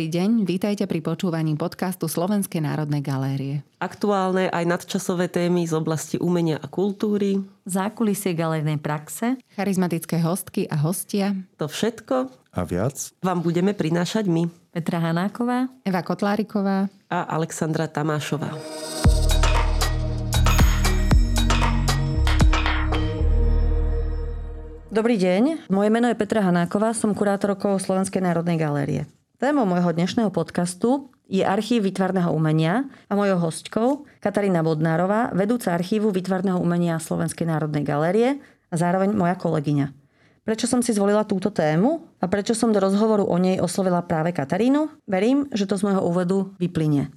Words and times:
Dobrý 0.00 0.16
deň, 0.16 0.48
vítajte 0.48 0.88
pri 0.88 1.04
počúvaní 1.04 1.60
podcastu 1.60 2.08
Slovenskej 2.08 2.64
národnej 2.64 3.04
galérie. 3.04 3.60
Aktuálne 3.84 4.48
aj 4.48 4.64
nadčasové 4.64 5.28
témy 5.28 5.68
z 5.68 5.76
oblasti 5.76 6.16
umenia 6.16 6.56
a 6.56 6.72
kultúry. 6.72 7.44
Zákulisie 7.68 8.32
galernej 8.32 8.80
praxe. 8.80 9.36
Charizmatické 9.52 10.24
hostky 10.24 10.64
a 10.72 10.80
hostia. 10.80 11.36
To 11.60 11.68
všetko 11.68 12.32
a 12.32 12.60
viac 12.64 13.12
vám 13.20 13.44
budeme 13.44 13.76
prinášať 13.76 14.24
my. 14.24 14.48
Petra 14.72 15.04
Hanáková. 15.04 15.68
Eva 15.84 16.00
Kotláriková. 16.00 16.88
A 17.12 17.18
Alexandra 17.36 17.84
Tamášová. 17.84 18.56
Dobrý 24.88 25.20
deň, 25.20 25.68
moje 25.68 25.92
meno 25.92 26.08
je 26.08 26.16
Petra 26.16 26.40
Hanáková, 26.40 26.96
som 26.96 27.12
kurátorkou 27.12 27.76
Slovenskej 27.76 28.24
národnej 28.24 28.56
galérie. 28.56 29.04
Témou 29.40 29.64
môjho 29.64 29.96
dnešného 29.96 30.28
podcastu 30.28 31.08
je 31.24 31.40
archív 31.40 31.88
výtvarného 31.88 32.28
umenia 32.28 32.84
a 33.08 33.16
mojou 33.16 33.40
hostkou 33.40 34.04
Katarína 34.20 34.60
Bodnárová, 34.60 35.32
vedúca 35.32 35.72
archívu 35.72 36.12
výtvarného 36.12 36.60
umenia 36.60 37.00
Slovenskej 37.00 37.48
národnej 37.48 37.80
galérie 37.80 38.36
a 38.68 38.74
zároveň 38.76 39.16
moja 39.16 39.32
kolegyňa. 39.40 39.96
Prečo 40.44 40.68
som 40.68 40.84
si 40.84 40.92
zvolila 40.92 41.24
túto 41.24 41.48
tému 41.48 42.04
a 42.20 42.28
prečo 42.28 42.52
som 42.52 42.68
do 42.68 42.84
rozhovoru 42.84 43.24
o 43.24 43.36
nej 43.40 43.56
oslovila 43.64 44.04
práve 44.04 44.36
Katarínu? 44.36 44.92
Verím, 45.08 45.48
že 45.56 45.64
to 45.64 45.80
z 45.80 45.88
môjho 45.88 46.04
úvodu 46.04 46.52
vyplynie. 46.60 47.08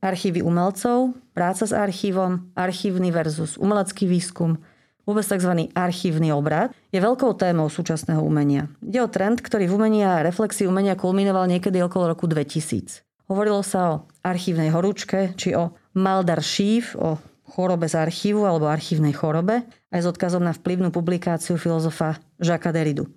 Archívy 0.00 0.40
umelcov, 0.40 1.12
práca 1.36 1.68
s 1.68 1.76
archívom, 1.76 2.56
archívny 2.56 3.12
versus 3.12 3.60
umelecký 3.60 4.08
výskum– 4.08 4.56
vôbec 5.08 5.24
tzv. 5.24 5.72
archívny 5.72 6.28
obrad, 6.36 6.76
je 6.92 7.00
veľkou 7.00 7.32
témou 7.40 7.72
súčasného 7.72 8.20
umenia. 8.20 8.68
Ide 8.84 9.00
o 9.00 9.08
trend, 9.08 9.40
ktorý 9.40 9.64
v 9.64 9.76
umení 9.80 10.04
a 10.04 10.20
reflexii 10.20 10.68
umenia 10.68 11.00
kulminoval 11.00 11.48
niekedy 11.48 11.80
okolo 11.80 12.12
roku 12.12 12.28
2000. 12.28 13.00
Hovorilo 13.32 13.64
sa 13.64 13.80
o 13.88 13.94
archívnej 14.20 14.68
horúčke, 14.68 15.32
či 15.40 15.56
o 15.56 15.72
Maldar 15.96 16.44
Schief, 16.44 16.92
o 17.00 17.16
chorobe 17.48 17.88
z 17.88 17.96
archívu 17.96 18.44
alebo 18.44 18.68
archívnej 18.68 19.16
chorobe, 19.16 19.64
aj 19.88 20.00
s 20.04 20.06
odkazom 20.12 20.44
na 20.44 20.52
vplyvnú 20.52 20.92
publikáciu 20.92 21.56
filozofa 21.56 22.20
Jacques 22.36 22.72
Derridu. 22.72 23.08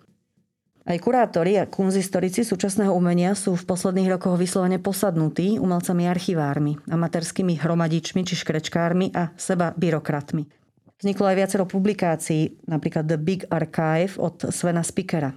Aj 0.81 0.97
kurátori 0.97 1.61
a 1.61 1.69
kunzistorici 1.69 2.41
súčasného 2.41 2.89
umenia 2.89 3.37
sú 3.37 3.53
v 3.53 3.67
posledných 3.69 4.17
rokoch 4.17 4.33
vyslovene 4.33 4.81
posadnutí 4.81 5.61
umelcami 5.61 6.09
archivármi, 6.09 6.73
amatérskými 6.89 7.53
hromadičmi 7.61 8.25
či 8.25 8.33
škrečkármi 8.33 9.13
a 9.13 9.29
seba 9.37 9.77
byrokratmi. 9.77 10.60
Vzniklo 11.01 11.25
aj 11.25 11.37
viacero 11.41 11.65
publikácií, 11.65 12.61
napríklad 12.69 13.09
The 13.09 13.17
Big 13.17 13.49
Archive 13.49 14.21
od 14.21 14.53
Svena 14.53 14.85
Spikera. 14.85 15.33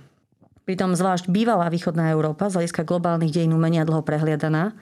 Pritom 0.69 0.93
zvlášť 0.93 1.33
bývalá 1.33 1.73
východná 1.73 2.13
Európa, 2.13 2.53
z 2.53 2.61
hľadiska 2.61 2.85
globálnych 2.85 3.33
dejín 3.33 3.57
umenia 3.57 3.89
dlho 3.89 4.05
prehliadaná, 4.05 4.77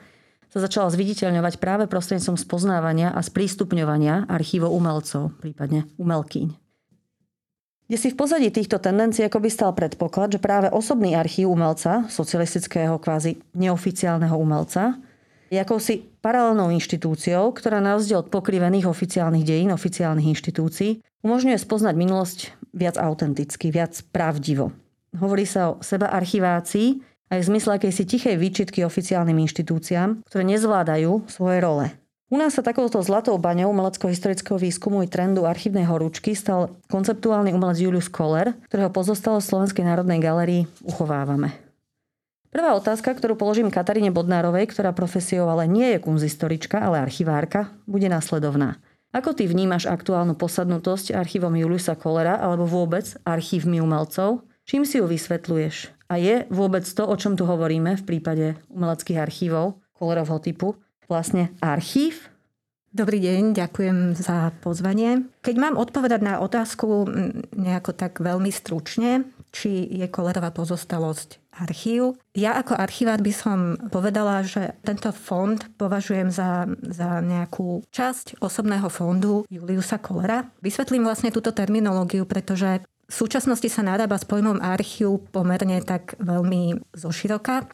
sa 0.51 0.59
začala 0.59 0.91
zviditeľňovať 0.91 1.57
práve 1.57 1.87
prostredníctvom 1.87 2.35
spoznávania 2.35 3.15
a 3.15 3.23
sprístupňovania 3.23 4.27
archívov 4.27 4.75
umelcov, 4.75 5.33
prípadne 5.39 5.87
umelkyň. 5.95 6.51
Kde 7.87 7.97
si 7.99 8.11
v 8.11 8.19
pozadí 8.19 8.47
týchto 8.51 8.79
tendencií 8.79 9.27
ako 9.27 9.39
by 9.39 9.49
stal 9.49 9.71
predpoklad, 9.71 10.35
že 10.35 10.43
práve 10.43 10.67
osobný 10.67 11.15
archív 11.15 11.51
umelca, 11.51 12.05
socialistického 12.11 12.99
kvázi 12.99 13.39
neoficiálneho 13.55 14.35
umelca, 14.35 14.99
je 15.47 15.57
akousi 15.59 16.12
paralelnou 16.23 16.71
inštitúciou, 16.71 17.51
ktorá 17.51 17.83
na 17.83 17.99
rozdiel 17.99 18.23
od 18.23 18.31
pokrivených 18.31 18.87
oficiálnych 18.87 19.43
dejín, 19.43 19.75
oficiálnych 19.75 20.31
inštitúcií, 20.31 21.03
umožňuje 21.21 21.59
spoznať 21.59 21.93
minulosť 21.99 22.39
viac 22.71 22.95
autenticky, 22.95 23.69
viac 23.69 23.99
pravdivo. 24.15 24.71
Hovorí 25.19 25.43
sa 25.43 25.75
o 25.75 25.83
seba 25.83 26.09
archivácii 26.09 27.03
aj 27.29 27.39
v 27.43 27.49
zmysle 27.53 27.71
akejsi 27.77 28.03
tichej 28.07 28.35
výčitky 28.39 28.81
oficiálnym 28.87 29.37
inštitúciám, 29.43 30.23
ktoré 30.25 30.43
nezvládajú 30.47 31.27
svoje 31.27 31.59
role. 31.59 31.85
U 32.33 32.39
nás 32.41 32.57
sa 32.57 32.65
takouto 32.65 32.97
zlatou 33.05 33.37
baňou 33.37 33.69
umelecko-historického 33.69 34.57
výskumu 34.57 35.05
i 35.05 35.11
trendu 35.11 35.45
archívnej 35.45 35.85
horúčky 35.85 36.33
stal 36.33 36.73
konceptuálny 36.89 37.53
umelec 37.53 37.77
Julius 37.77 38.09
Koller, 38.09 38.57
ktorého 38.73 38.89
pozostalo 38.89 39.37
v 39.37 39.45
Slovenskej 39.53 39.85
národnej 39.85 40.17
galerii 40.17 40.65
uchovávame. 40.81 41.62
Prvá 42.53 42.77
otázka, 42.77 43.17
ktorú 43.17 43.33
položím 43.33 43.73
Kataríne 43.73 44.13
Bodnárovej, 44.13 44.69
ktorá 44.69 44.93
profesiou 44.93 45.49
ale 45.49 45.65
nie 45.65 45.97
je 45.97 46.05
kunzistorička, 46.05 46.85
ale 46.85 47.01
archivárka, 47.01 47.73
bude 47.89 48.05
následovná. 48.05 48.77
Ako 49.09 49.33
ty 49.33 49.49
vnímaš 49.49 49.89
aktuálnu 49.89 50.37
posadnutosť 50.37 51.17
archívom 51.17 51.57
Juliusa 51.57 51.97
Kolera 51.97 52.37
alebo 52.37 52.69
vôbec 52.69 53.09
archívmi 53.25 53.81
umelcov? 53.81 54.45
Čím 54.69 54.85
si 54.85 55.01
ju 55.01 55.09
vysvetľuješ? 55.09 55.97
A 56.13 56.21
je 56.21 56.45
vôbec 56.53 56.85
to, 56.85 57.09
o 57.09 57.17
čom 57.17 57.33
tu 57.33 57.49
hovoríme 57.49 57.97
v 57.97 58.05
prípade 58.05 58.53
umeleckých 58.69 59.17
archívov 59.17 59.81
Kolerovho 59.97 60.37
typu, 60.37 60.77
vlastne 61.09 61.57
archív? 61.57 62.29
Dobrý 62.93 63.17
deň, 63.17 63.57
ďakujem 63.57 64.13
za 64.13 64.53
pozvanie. 64.61 65.25
Keď 65.41 65.55
mám 65.57 65.81
odpovedať 65.81 66.21
na 66.21 66.37
otázku 66.37 67.09
nejako 67.49 67.97
tak 67.97 68.21
veľmi 68.21 68.53
stručne, 68.53 69.25
či 69.53 69.85
je 69.85 70.09
kolerová 70.09 70.49
pozostalosť 70.49 71.37
archív. 71.53 72.17
Ja 72.33 72.57
ako 72.57 72.73
archivár 72.73 73.21
by 73.21 73.33
som 73.33 73.57
povedala, 73.93 74.41
že 74.41 74.73
tento 74.81 75.13
fond 75.13 75.61
považujem 75.77 76.33
za, 76.33 76.65
za 76.81 77.21
nejakú 77.21 77.85
časť 77.93 78.41
osobného 78.41 78.89
fondu 78.89 79.45
Juliusa 79.53 80.01
Kolera. 80.01 80.49
Vysvetlím 80.65 81.05
vlastne 81.05 81.29
túto 81.29 81.53
terminológiu, 81.53 82.25
pretože 82.25 82.81
v 83.05 83.13
súčasnosti 83.13 83.69
sa 83.69 83.85
narába 83.85 84.17
s 84.17 84.25
pojmom 84.25 84.57
archív 84.57 85.21
pomerne 85.29 85.77
tak 85.85 86.17
veľmi 86.17 86.81
zoširoka. 86.97 87.69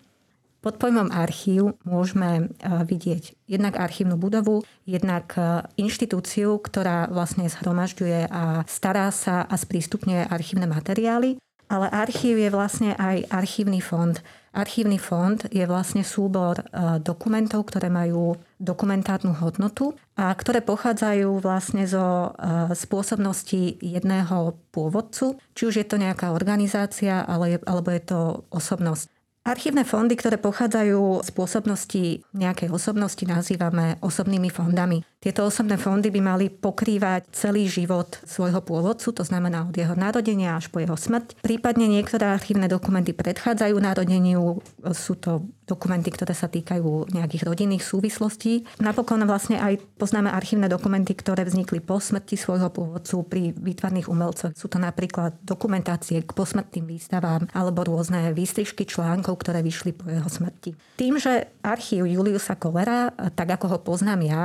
Pod 0.59 0.75
pojmom 0.75 1.07
archív 1.15 1.79
môžeme 1.87 2.29
e, 2.35 2.67
vidieť 2.83 3.47
jednak 3.47 3.79
archívnu 3.79 4.19
budovu, 4.19 4.67
jednak 4.83 5.31
e, 5.39 5.63
inštitúciu, 5.79 6.59
ktorá 6.59 7.07
vlastne 7.07 7.47
zhromažďuje 7.47 8.27
a 8.27 8.67
stará 8.67 9.07
sa 9.15 9.47
a 9.47 9.55
sprístupňuje 9.55 10.27
archívne 10.27 10.67
materiály 10.67 11.39
ale 11.69 11.87
archív 11.93 12.41
je 12.41 12.49
vlastne 12.49 12.97
aj 12.97 13.29
archívny 13.29 13.79
fond. 13.79 14.17
Archívny 14.49 14.97
fond 14.97 15.37
je 15.53 15.61
vlastne 15.69 16.01
súbor 16.01 16.57
e, 16.57 16.63
dokumentov, 16.97 17.69
ktoré 17.69 17.93
majú 17.93 18.33
dokumentárnu 18.57 19.37
hodnotu 19.37 19.93
a 20.17 20.33
ktoré 20.33 20.65
pochádzajú 20.65 21.37
vlastne 21.37 21.85
zo 21.85 22.33
e, 22.33 22.73
spôsobnosti 22.73 23.77
jedného 23.77 24.57
pôvodcu, 24.73 25.37
či 25.53 25.61
už 25.69 25.75
je 25.77 25.85
to 25.85 26.01
nejaká 26.01 26.33
organizácia 26.33 27.21
alebo 27.29 27.89
je 27.93 28.01
to 28.01 28.49
osobnosť. 28.49 29.13
Archívne 29.49 29.87
fondy, 29.87 30.13
ktoré 30.13 30.35
pochádzajú 30.35 31.25
z 31.25 31.29
pôsobnosti 31.31 32.03
nejakej 32.35 32.69
osobnosti, 32.69 33.23
nazývame 33.23 33.97
osobnými 34.03 34.51
fondami. 34.51 35.01
Tieto 35.19 35.43
osobné 35.43 35.75
fondy 35.75 36.15
by 36.15 36.21
mali 36.23 36.47
pokrývať 36.47 37.27
celý 37.35 37.67
život 37.67 38.23
svojho 38.23 38.63
pôvodcu, 38.63 39.11
to 39.11 39.27
znamená 39.27 39.67
od 39.67 39.75
jeho 39.75 39.91
narodenia 39.91 40.55
až 40.55 40.71
po 40.71 40.79
jeho 40.79 40.95
smrť. 40.95 41.43
Prípadne 41.43 41.91
niektoré 41.91 42.31
archívne 42.31 42.71
dokumenty 42.71 43.11
predchádzajú 43.11 43.75
narodeniu, 43.83 44.63
sú 44.95 45.19
to 45.19 45.43
dokumenty, 45.67 46.07
ktoré 46.07 46.31
sa 46.31 46.47
týkajú 46.47 47.11
nejakých 47.11 47.45
rodinných 47.45 47.83
súvislostí. 47.83 48.63
Napokon 48.79 49.19
vlastne 49.27 49.59
aj 49.59 49.83
poznáme 49.99 50.31
archívne 50.31 50.71
dokumenty, 50.71 51.11
ktoré 51.13 51.43
vznikli 51.43 51.83
po 51.83 51.99
smrti 51.99 52.39
svojho 52.39 52.71
pôvodcu 52.71 53.15
pri 53.27 53.51
výtvarných 53.53 54.07
umelcoch. 54.07 54.55
Sú 54.55 54.71
to 54.71 54.79
napríklad 54.79 55.35
dokumentácie 55.43 56.23
k 56.23 56.31
posmrtným 56.31 56.95
výstavám 56.95 57.51
alebo 57.51 57.83
rôzne 57.83 58.31
výstrižky 58.31 58.87
článkov, 58.87 59.35
ktoré 59.43 59.59
vyšli 59.67 59.91
po 59.99 60.07
jeho 60.07 60.31
smrti. 60.31 60.79
Tým, 60.95 61.19
že 61.19 61.51
archív 61.59 62.07
Juliusa 62.07 62.55
Kolera, 62.55 63.11
tak 63.35 63.59
ako 63.59 63.65
ho 63.67 63.79
poznám 63.83 64.21
ja, 64.23 64.43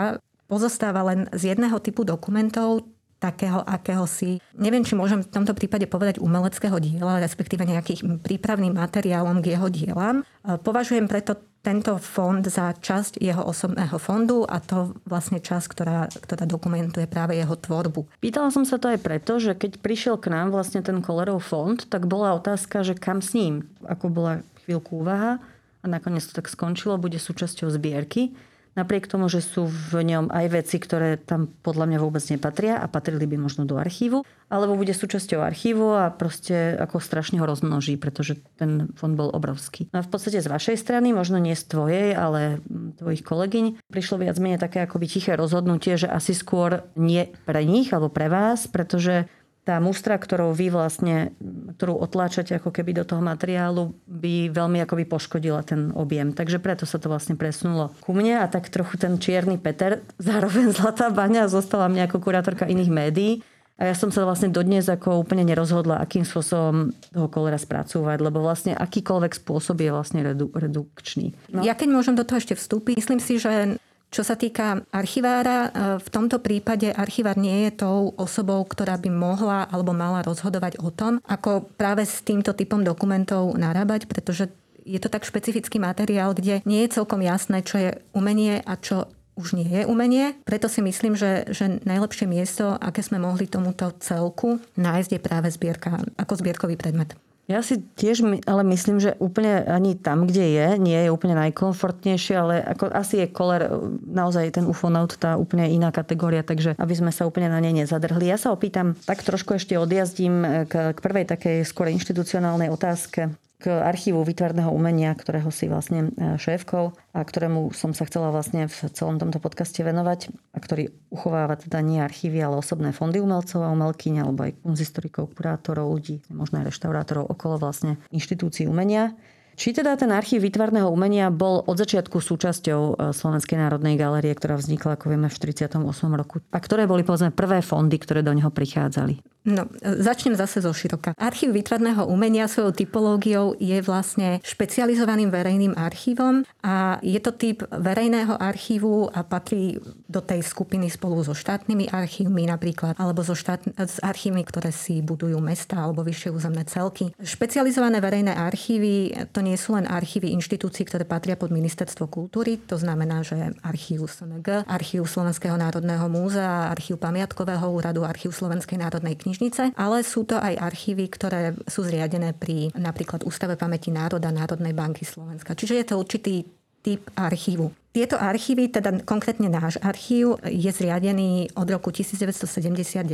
pozostáva 0.50 1.06
len 1.06 1.26
z 1.32 1.54
jedného 1.54 1.78
typu 1.80 2.04
dokumentov, 2.04 2.84
takého 3.24 3.64
akéhosi, 3.64 4.36
neviem, 4.52 4.84
či 4.84 4.92
môžem 4.92 5.24
v 5.24 5.32
tomto 5.32 5.56
prípade 5.56 5.88
povedať 5.88 6.20
umeleckého 6.20 6.76
diela, 6.76 7.24
respektíve 7.24 7.64
nejakých 7.64 8.04
prípravným 8.20 8.76
materiálom 8.76 9.41
k 9.41 9.56
jeho 9.56 9.72
dielam. 9.72 10.16
E, 10.20 10.60
považujem 10.60 11.08
preto 11.08 11.41
tento 11.64 11.96
fond 11.96 12.44
za 12.44 12.76
časť 12.76 13.24
jeho 13.24 13.41
osobného 13.41 13.96
fondu 13.96 14.44
a 14.44 14.60
to 14.60 14.92
vlastne 15.08 15.41
časť, 15.41 15.66
ktorá, 15.72 16.12
ktorá 16.12 16.44
dokumentuje 16.44 17.08
práve 17.08 17.41
jeho 17.41 17.56
tvorbu. 17.56 18.04
Pýtala 18.20 18.52
som 18.52 18.68
sa 18.68 18.76
to 18.76 18.92
aj 18.92 19.00
preto, 19.00 19.41
že 19.41 19.56
keď 19.56 19.80
prišiel 19.80 20.20
k 20.20 20.28
nám 20.28 20.52
vlastne 20.52 20.84
ten 20.84 21.00
Kolerov 21.00 21.41
fond, 21.41 21.80
tak 21.80 22.04
bola 22.04 22.36
otázka, 22.36 22.84
že 22.84 22.92
kam 22.92 23.24
s 23.24 23.32
ním, 23.32 23.64
ako 23.88 24.12
bola 24.12 24.32
chvíľku 24.68 25.00
úvaha 25.00 25.41
a 25.80 25.86
nakoniec 25.88 26.28
to 26.28 26.36
tak 26.36 26.52
skončilo, 26.52 27.00
bude 27.00 27.16
súčasťou 27.16 27.72
zbierky. 27.72 28.36
Napriek 28.74 29.06
tomu, 29.06 29.30
že 29.30 29.38
sú 29.38 29.71
v 29.71 30.03
ňom 30.03 30.34
aj 30.34 30.47
veci, 30.50 30.82
ktoré 30.82 31.15
tam 31.15 31.47
podľa 31.62 31.94
mňa 31.94 31.98
vôbec 32.03 32.22
nepatria 32.26 32.82
a 32.82 32.91
patrili 32.91 33.22
by 33.22 33.38
možno 33.38 33.62
do 33.62 33.78
archívu, 33.78 34.26
alebo 34.50 34.74
bude 34.74 34.91
súčasťou 34.91 35.38
archívu 35.42 35.94
a 35.94 36.10
proste 36.10 36.74
ako 36.74 36.98
strašne 36.98 37.38
ho 37.38 37.47
rozmnoží, 37.47 37.94
pretože 37.94 38.42
ten 38.59 38.91
fond 38.98 39.15
bol 39.15 39.30
obrovský. 39.30 39.86
A 39.94 40.03
v 40.03 40.10
podstate 40.10 40.42
z 40.42 40.50
vašej 40.50 40.76
strany, 40.78 41.15
možno 41.15 41.38
nie 41.38 41.54
z 41.54 41.71
tvojej, 41.71 42.18
ale 42.18 42.59
tvojich 42.98 43.22
kolegyň, 43.22 43.65
prišlo 43.94 44.26
viac 44.26 44.36
menej 44.42 44.59
také 44.59 44.82
akoby 44.82 45.06
tiché 45.06 45.38
rozhodnutie, 45.38 45.94
že 45.94 46.10
asi 46.10 46.34
skôr 46.34 46.82
nie 46.98 47.30
pre 47.47 47.62
nich 47.62 47.94
alebo 47.94 48.10
pre 48.10 48.27
vás, 48.27 48.66
pretože 48.66 49.30
tá 49.65 49.81
mustra, 49.81 50.21
ktorou 50.21 50.53
vy 50.53 50.69
vlastne, 50.69 51.33
ktorú 51.81 51.97
otláčate 51.97 52.61
ako 52.61 52.69
keby 52.69 53.01
do 53.01 53.05
toho 53.09 53.25
materiálu, 53.25 53.97
by 54.05 54.53
veľmi 54.53 54.84
akoby 54.84 55.09
poškodila 55.09 55.65
ten 55.65 55.89
objem. 55.97 56.37
Takže 56.37 56.61
preto 56.61 56.84
sa 56.84 57.01
to 57.01 57.09
vlastne 57.09 57.34
presunulo 57.41 57.97
ku 58.05 58.13
mne 58.13 58.45
a 58.45 58.47
tak 58.47 58.69
trochu 58.69 59.01
ten 59.01 59.16
čierny 59.16 59.57
Peter, 59.57 60.05
zároveň 60.21 60.77
Zlatá 60.77 61.09
baňa, 61.09 61.49
zostala 61.49 61.89
mne 61.89 62.05
ako 62.05 62.21
kurátorka 62.21 62.69
iných 62.69 62.93
médií. 62.93 63.33
A 63.75 63.91
ja 63.91 63.95
som 63.99 64.07
sa 64.15 64.22
vlastne 64.22 64.55
dodnes 64.55 64.87
ako 64.87 65.19
úplne 65.19 65.43
nerozhodla, 65.43 65.99
akým 65.99 66.22
spôsobom 66.22 66.95
toho 67.11 67.27
kolera 67.27 67.59
spracúvať, 67.59 68.22
lebo 68.22 68.39
vlastne 68.39 68.71
akýkoľvek 68.78 69.34
spôsob 69.34 69.83
je 69.83 69.91
vlastne 69.91 70.22
redu, 70.22 70.47
redukčný. 70.55 71.34
No. 71.51 71.66
Ja 71.66 71.75
keď 71.75 71.91
môžem 71.91 72.15
do 72.15 72.22
toho 72.22 72.39
ešte 72.39 72.55
vstúpiť, 72.55 73.03
myslím 73.03 73.19
si, 73.19 73.43
že 73.43 73.83
čo 74.15 74.22
sa 74.22 74.39
týka 74.39 74.87
archivára, 74.95 75.59
e, 75.66 75.69
v 75.99 76.09
tomto 76.15 76.39
prípade 76.39 76.95
archivár 76.95 77.34
nie 77.34 77.66
je 77.66 77.83
tou 77.83 78.15
osobou, 78.15 78.63
ktorá 78.63 78.95
by 78.95 79.11
mohla 79.11 79.66
alebo 79.66 79.91
mala 79.91 80.22
rozhodovať 80.22 80.78
o 80.78 80.95
tom, 80.95 81.19
ako 81.27 81.66
práve 81.75 82.07
s 82.07 82.22
týmto 82.22 82.55
typom 82.55 82.87
dokumentov 82.87 83.59
narábať, 83.59 84.07
pretože 84.07 84.55
je 84.87 85.03
to 85.03 85.11
tak 85.11 85.27
špecifický 85.27 85.83
materiál, 85.83 86.31
kde 86.31 86.63
nie 86.63 86.87
je 86.87 86.95
celkom 86.95 87.27
jasné, 87.27 87.66
čo 87.66 87.83
je 87.83 87.91
umenie 88.15 88.63
a 88.63 88.78
čo 88.78 89.11
už 89.34 89.59
nie 89.59 89.66
je 89.66 89.83
umenie. 89.83 90.39
Preto 90.47 90.71
si 90.71 90.78
myslím, 90.78 91.19
že, 91.19 91.51
že 91.51 91.83
najlepšie 91.83 92.31
miesto, 92.31 92.78
aké 92.78 93.03
sme 93.03 93.19
mohli 93.19 93.51
tomuto 93.51 93.91
celku 93.99 94.63
nájsť, 94.78 95.11
je 95.11 95.21
práve 95.21 95.51
zbierka 95.51 95.99
ako 96.15 96.39
zbierkový 96.39 96.78
predmet. 96.78 97.19
Ja 97.44 97.60
si 97.60 97.76
tiež 97.76 98.24
ale 98.48 98.64
myslím, 98.72 99.04
že 99.04 99.20
úplne 99.20 99.68
ani 99.68 100.00
tam, 100.00 100.24
kde 100.24 100.48
je, 100.48 100.66
nie 100.80 100.96
je 100.96 101.12
úplne 101.12 101.36
najkomfortnejšie, 101.36 102.34
ale 102.41 102.64
ako 102.64 102.88
asi 102.88 103.20
je 103.20 103.26
koler, 103.28 103.68
naozaj 104.08 104.56
ten 104.56 104.64
ufonaut, 104.64 105.12
tá 105.20 105.36
úplne 105.36 105.68
iná 105.68 105.92
kategória, 105.92 106.41
takže 106.41 106.72
aby 106.80 106.94
sme 106.96 107.12
sa 107.12 107.28
úplne 107.28 107.52
na 107.52 107.60
nej 107.60 107.76
nezadrhli. 107.76 108.32
Ja 108.32 108.41
sa 108.41 108.48
opýtam, 108.48 108.96
tak 109.04 109.20
trošku 109.20 109.60
ešte 109.60 109.76
odjazdím 109.76 110.64
k, 110.64 110.96
k 110.96 110.98
prvej 111.04 111.28
takej 111.28 111.68
skôr 111.68 111.92
inštitucionálnej 111.92 112.72
otázke 112.72 113.36
k 113.65 113.72
archívu 113.72 114.21
výtvarného 114.21 114.69
umenia, 114.69 115.16
ktorého 115.16 115.49
si 115.49 115.72
vlastne 115.72 116.13
e, 116.13 116.37
šéfkou 116.37 116.93
a 117.16 117.21
ktorému 117.25 117.72
som 117.72 117.97
sa 117.97 118.05
chcela 118.05 118.28
vlastne 118.28 118.69
v 118.69 118.77
celom 118.93 119.16
tomto 119.16 119.41
podcaste 119.41 119.81
venovať 119.81 120.28
a 120.53 120.61
ktorý 120.61 120.93
uchováva 121.09 121.57
teda 121.57 121.81
nie 121.81 122.05
archívy, 122.05 122.45
ale 122.45 122.61
osobné 122.61 122.93
fondy 122.93 123.25
umelcov 123.25 123.65
a 123.65 123.72
umelkyň 123.72 124.21
alebo 124.21 124.45
aj 124.45 124.61
kunzistorikov, 124.61 125.33
kurátorov, 125.33 125.97
ľudí, 125.97 126.21
možno 126.28 126.61
aj 126.61 126.77
reštaurátorov 126.77 127.25
okolo 127.33 127.57
vlastne 127.57 127.97
inštitúcií 128.13 128.69
umenia. 128.69 129.16
Či 129.54 129.74
teda 129.74 129.95
ten 129.95 130.10
archív 130.10 130.42
výtvarného 130.42 130.91
umenia 130.91 131.30
bol 131.30 131.62
od 131.65 131.77
začiatku 131.78 132.18
súčasťou 132.18 132.80
e, 132.83 132.92
Slovenskej 133.15 133.59
národnej 133.59 133.95
galérie, 133.95 134.34
ktorá 134.34 134.59
vznikla, 134.59 134.98
ako 134.98 135.15
vieme, 135.15 135.30
v 135.30 135.34
48. 135.34 135.78
roku. 136.15 136.42
A 136.51 136.59
ktoré 136.59 136.91
boli, 136.91 137.06
povedzme, 137.06 137.30
prvé 137.30 137.62
fondy, 137.62 137.97
ktoré 137.97 138.27
do 138.27 138.34
neho 138.34 138.51
prichádzali? 138.51 139.34
No, 139.45 139.68
začnem 139.84 140.33
zase 140.41 140.65
zo 140.65 140.72
široka. 140.72 141.12
Archív 141.21 141.53
výtvarného 141.53 142.09
umenia 142.09 142.48
svojou 142.48 142.72
typológiou 142.72 143.53
je 143.60 143.77
vlastne 143.84 144.41
špecializovaným 144.41 145.28
verejným 145.28 145.77
archívom 145.77 146.48
a 146.65 146.97
je 147.04 147.21
to 147.21 147.28
typ 147.36 147.60
verejného 147.68 148.41
archívu 148.41 149.12
a 149.12 149.21
patrí 149.21 149.77
do 150.09 150.24
tej 150.24 150.41
skupiny 150.41 150.89
spolu 150.89 151.21
so 151.21 151.36
štátnymi 151.36 151.92
archívmi 151.92 152.48
napríklad, 152.48 152.97
alebo 152.97 153.21
so 153.21 153.36
štát, 153.36 153.68
s 153.77 154.01
archívmi, 154.01 154.48
ktoré 154.48 154.72
si 154.72 155.04
budujú 155.04 155.36
mesta 155.45 155.77
alebo 155.77 156.01
vyššie 156.01 156.33
územné 156.33 156.65
celky. 156.65 157.12
Špecializované 157.21 158.01
verejné 158.01 158.33
archívy 158.33 159.12
to 159.28 159.43
nie 159.44 159.60
sú 159.60 159.76
len 159.76 159.84
archívy 159.84 160.32
inštitúcií, 160.32 160.88
ktoré 160.88 161.04
patria 161.04 161.36
pod 161.36 161.52
ministerstvo 161.52 162.08
kultúry, 162.08 162.56
to 162.56 162.80
znamená, 162.80 163.20
že 163.20 163.52
archív 163.60 164.08
SNG, 164.08 164.64
archív 164.64 165.04
Slovenského 165.04 165.60
národného 165.60 166.08
múzea, 166.08 166.72
archív 166.72 166.96
Pamiatkového 166.96 167.68
úradu, 167.68 168.08
archív 168.08 168.32
Slovenskej 168.32 168.80
národnej 168.80 169.20
knižnice, 169.20 169.76
ale 169.76 170.00
sú 170.00 170.24
to 170.24 170.41
aj 170.41 170.56
archívy, 170.56 171.12
ktoré 171.12 171.52
sú 171.68 171.84
zriadené 171.84 172.32
pri 172.32 172.72
napríklad 172.72 173.28
Ústave 173.28 173.60
pamäti 173.60 173.92
národa 173.92 174.32
Národnej 174.32 174.72
banky 174.72 175.04
Slovenska. 175.04 175.52
Čiže 175.52 175.74
je 175.76 175.84
to 175.84 176.00
určitý 176.00 176.34
typ 176.80 177.12
archívu. 177.12 177.84
Tieto 177.94 178.18
archívy, 178.18 178.74
teda 178.74 179.06
konkrétne 179.06 179.46
náš 179.46 179.78
archív, 179.78 180.42
je 180.42 180.66
zriadený 180.66 181.54
od 181.54 181.70
roku 181.70 181.94
1979. 181.94 183.06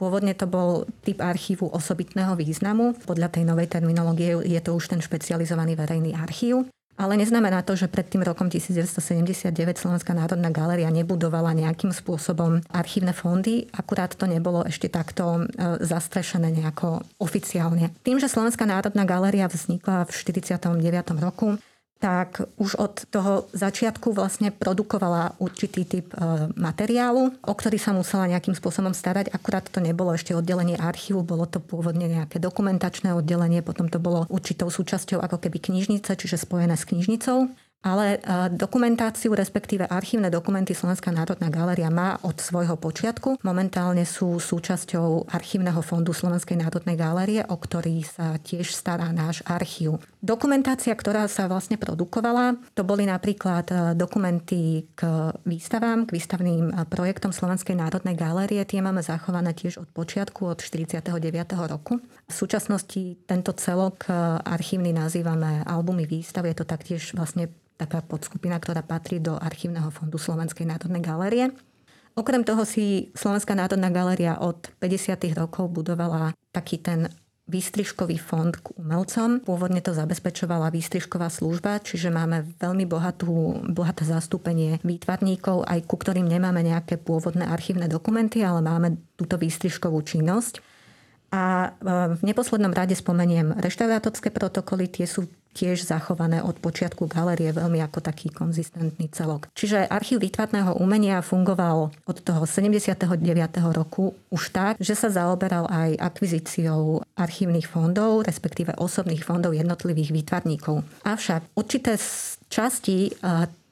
Pôvodne 0.00 0.32
to 0.32 0.48
bol 0.48 0.88
typ 1.04 1.20
archívu 1.20 1.68
osobitného 1.68 2.32
významu. 2.32 2.96
Podľa 3.04 3.28
tej 3.28 3.44
novej 3.44 3.68
terminológie 3.68 4.40
je 4.48 4.60
to 4.64 4.72
už 4.72 4.88
ten 4.88 5.04
špecializovaný 5.04 5.76
verejný 5.76 6.16
archív. 6.16 6.64
Ale 6.96 7.20
neznamená 7.20 7.60
to, 7.60 7.76
že 7.76 7.92
pred 7.92 8.08
tým 8.08 8.24
rokom 8.24 8.48
1979 8.48 9.52
Slovenská 9.76 10.16
národná 10.16 10.48
galéria 10.48 10.88
nebudovala 10.88 11.52
nejakým 11.52 11.92
spôsobom 11.92 12.64
archívne 12.72 13.12
fondy, 13.12 13.68
akurát 13.76 14.16
to 14.16 14.24
nebolo 14.24 14.64
ešte 14.64 14.88
takto 14.88 15.44
e, 15.44 15.82
zastrešené 15.84 16.52
nejako 16.52 17.04
oficiálne. 17.20 17.92
Tým, 18.00 18.16
že 18.16 18.32
Slovenská 18.32 18.64
národná 18.64 19.04
galéria 19.04 19.48
vznikla 19.48 20.08
v 20.08 20.10
49. 20.12 20.72
roku, 21.20 21.60
tak 22.02 22.42
už 22.58 22.82
od 22.82 23.06
toho 23.14 23.46
začiatku 23.54 24.10
vlastne 24.10 24.50
produkovala 24.50 25.38
určitý 25.38 25.86
typ 25.86 26.10
e, 26.10 26.50
materiálu, 26.58 27.30
o 27.46 27.54
ktorý 27.54 27.78
sa 27.78 27.94
musela 27.94 28.26
nejakým 28.26 28.58
spôsobom 28.58 28.90
starať. 28.90 29.30
Akurát 29.30 29.62
to 29.70 29.78
nebolo 29.78 30.10
ešte 30.10 30.34
oddelenie 30.34 30.74
archívu, 30.74 31.22
bolo 31.22 31.46
to 31.46 31.62
pôvodne 31.62 32.10
nejaké 32.10 32.42
dokumentačné 32.42 33.14
oddelenie, 33.14 33.62
potom 33.62 33.86
to 33.86 34.02
bolo 34.02 34.26
určitou 34.34 34.66
súčasťou 34.66 35.22
ako 35.22 35.46
keby 35.46 35.62
knižnice, 35.62 36.18
čiže 36.18 36.42
spojené 36.42 36.74
s 36.74 36.90
knižnicou. 36.90 37.46
Ale 37.82 38.14
e, 38.14 38.18
dokumentáciu, 38.54 39.34
respektíve 39.34 39.90
archívne 39.90 40.30
dokumenty 40.30 40.70
Slovenská 40.70 41.10
národná 41.10 41.50
galéria 41.50 41.90
má 41.90 42.14
od 42.22 42.38
svojho 42.38 42.78
počiatku. 42.78 43.42
Momentálne 43.42 44.06
sú 44.06 44.38
súčasťou 44.38 45.26
archívneho 45.26 45.82
fondu 45.82 46.14
Slovenskej 46.14 46.62
národnej 46.62 46.94
galérie, 46.94 47.42
o 47.42 47.58
ktorý 47.58 48.06
sa 48.06 48.38
tiež 48.38 48.70
stará 48.70 49.10
náš 49.10 49.42
archív. 49.42 49.98
Dokumentácia, 50.22 50.94
ktorá 50.94 51.26
sa 51.26 51.50
vlastne 51.50 51.74
produkovala, 51.74 52.54
to 52.78 52.86
boli 52.86 53.02
napríklad 53.02 53.66
e, 53.66 53.74
dokumenty 53.98 54.86
k 54.94 55.34
výstavám, 55.42 56.06
k 56.06 56.14
výstavným 56.14 56.64
e, 56.70 56.72
projektom 56.86 57.34
Slovenskej 57.34 57.74
národnej 57.74 58.14
galérie. 58.14 58.62
Tie 58.62 58.78
máme 58.78 59.02
zachované 59.02 59.58
tiež 59.58 59.82
od 59.82 59.90
počiatku, 59.90 60.54
od 60.54 60.62
49. 60.62 61.02
roku. 61.66 61.98
V 62.30 62.32
súčasnosti 62.32 63.18
tento 63.26 63.50
celok 63.58 64.06
archívny 64.46 64.94
nazývame 64.94 65.66
albumy 65.66 66.06
výstav. 66.06 66.46
Je 66.46 66.54
to 66.54 66.62
taktiež 66.62 67.12
vlastne 67.18 67.50
taká 67.82 67.98
podskupina, 68.06 68.62
ktorá 68.62 68.86
patrí 68.86 69.18
do 69.18 69.34
archívneho 69.34 69.90
fondu 69.90 70.22
Slovenskej 70.22 70.70
národnej 70.70 71.02
galérie. 71.02 71.50
Okrem 72.14 72.46
toho 72.46 72.62
si 72.62 73.10
Slovenská 73.18 73.56
národná 73.58 73.90
galéria 73.90 74.38
od 74.38 74.70
50. 74.78 75.32
rokov 75.34 75.72
budovala 75.72 76.36
taký 76.54 76.78
ten 76.78 77.10
výstrižkový 77.50 78.22
fond 78.22 78.54
k 78.54 78.70
umelcom. 78.78 79.42
Pôvodne 79.42 79.82
to 79.82 79.90
zabezpečovala 79.90 80.70
výstrižková 80.70 81.26
služba, 81.26 81.82
čiže 81.82 82.08
máme 82.08 82.46
veľmi 82.62 82.86
bohatú, 82.86 83.66
bohaté 83.74 84.06
zastúpenie 84.06 84.78
výtvarníkov, 84.86 85.66
aj 85.66 85.82
ku 85.84 85.98
ktorým 85.98 86.28
nemáme 86.28 86.62
nejaké 86.62 87.02
pôvodné 87.02 87.44
archívne 87.44 87.90
dokumenty, 87.90 88.46
ale 88.46 88.62
máme 88.62 88.96
túto 89.18 89.34
výstrižkovú 89.36 89.98
činnosť. 90.06 90.62
A 91.32 91.42
e, 91.42 91.68
v 92.14 92.22
neposlednom 92.22 92.70
rade 92.70 92.94
spomeniem 92.94 93.56
reštaurátorské 93.58 94.30
protokoly, 94.30 94.86
tie 94.86 95.08
sú 95.08 95.26
tiež 95.52 95.84
zachované 95.84 96.40
od 96.40 96.56
počiatku 96.58 97.04
galerie 97.06 97.52
veľmi 97.52 97.78
ako 97.84 98.00
taký 98.00 98.32
konzistentný 98.32 99.12
celok. 99.12 99.52
Čiže 99.52 99.86
archív 99.86 100.24
výtvarného 100.24 100.76
umenia 100.80 101.20
fungoval 101.20 101.92
od 102.08 102.16
toho 102.24 102.48
79. 102.48 103.06
roku 103.72 104.16
už 104.32 104.42
tak, 104.50 104.80
že 104.80 104.96
sa 104.96 105.12
zaoberal 105.12 105.68
aj 105.68 106.00
akvizíciou 106.00 107.04
archívnych 107.14 107.68
fondov, 107.68 108.24
respektíve 108.24 108.74
osobných 108.80 109.22
fondov 109.22 109.52
jednotlivých 109.52 110.10
výtvarníkov. 110.10 110.82
Avšak 111.04 111.52
určité 111.54 112.00
časti 112.48 113.12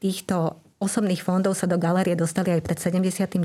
týchto 0.01 0.57
osobných 0.81 1.21
fondov 1.21 1.53
sa 1.61 1.69
do 1.69 1.77
galerie 1.77 2.17
dostali 2.17 2.57
aj 2.57 2.65
pred 2.65 2.79
79. 2.81 3.37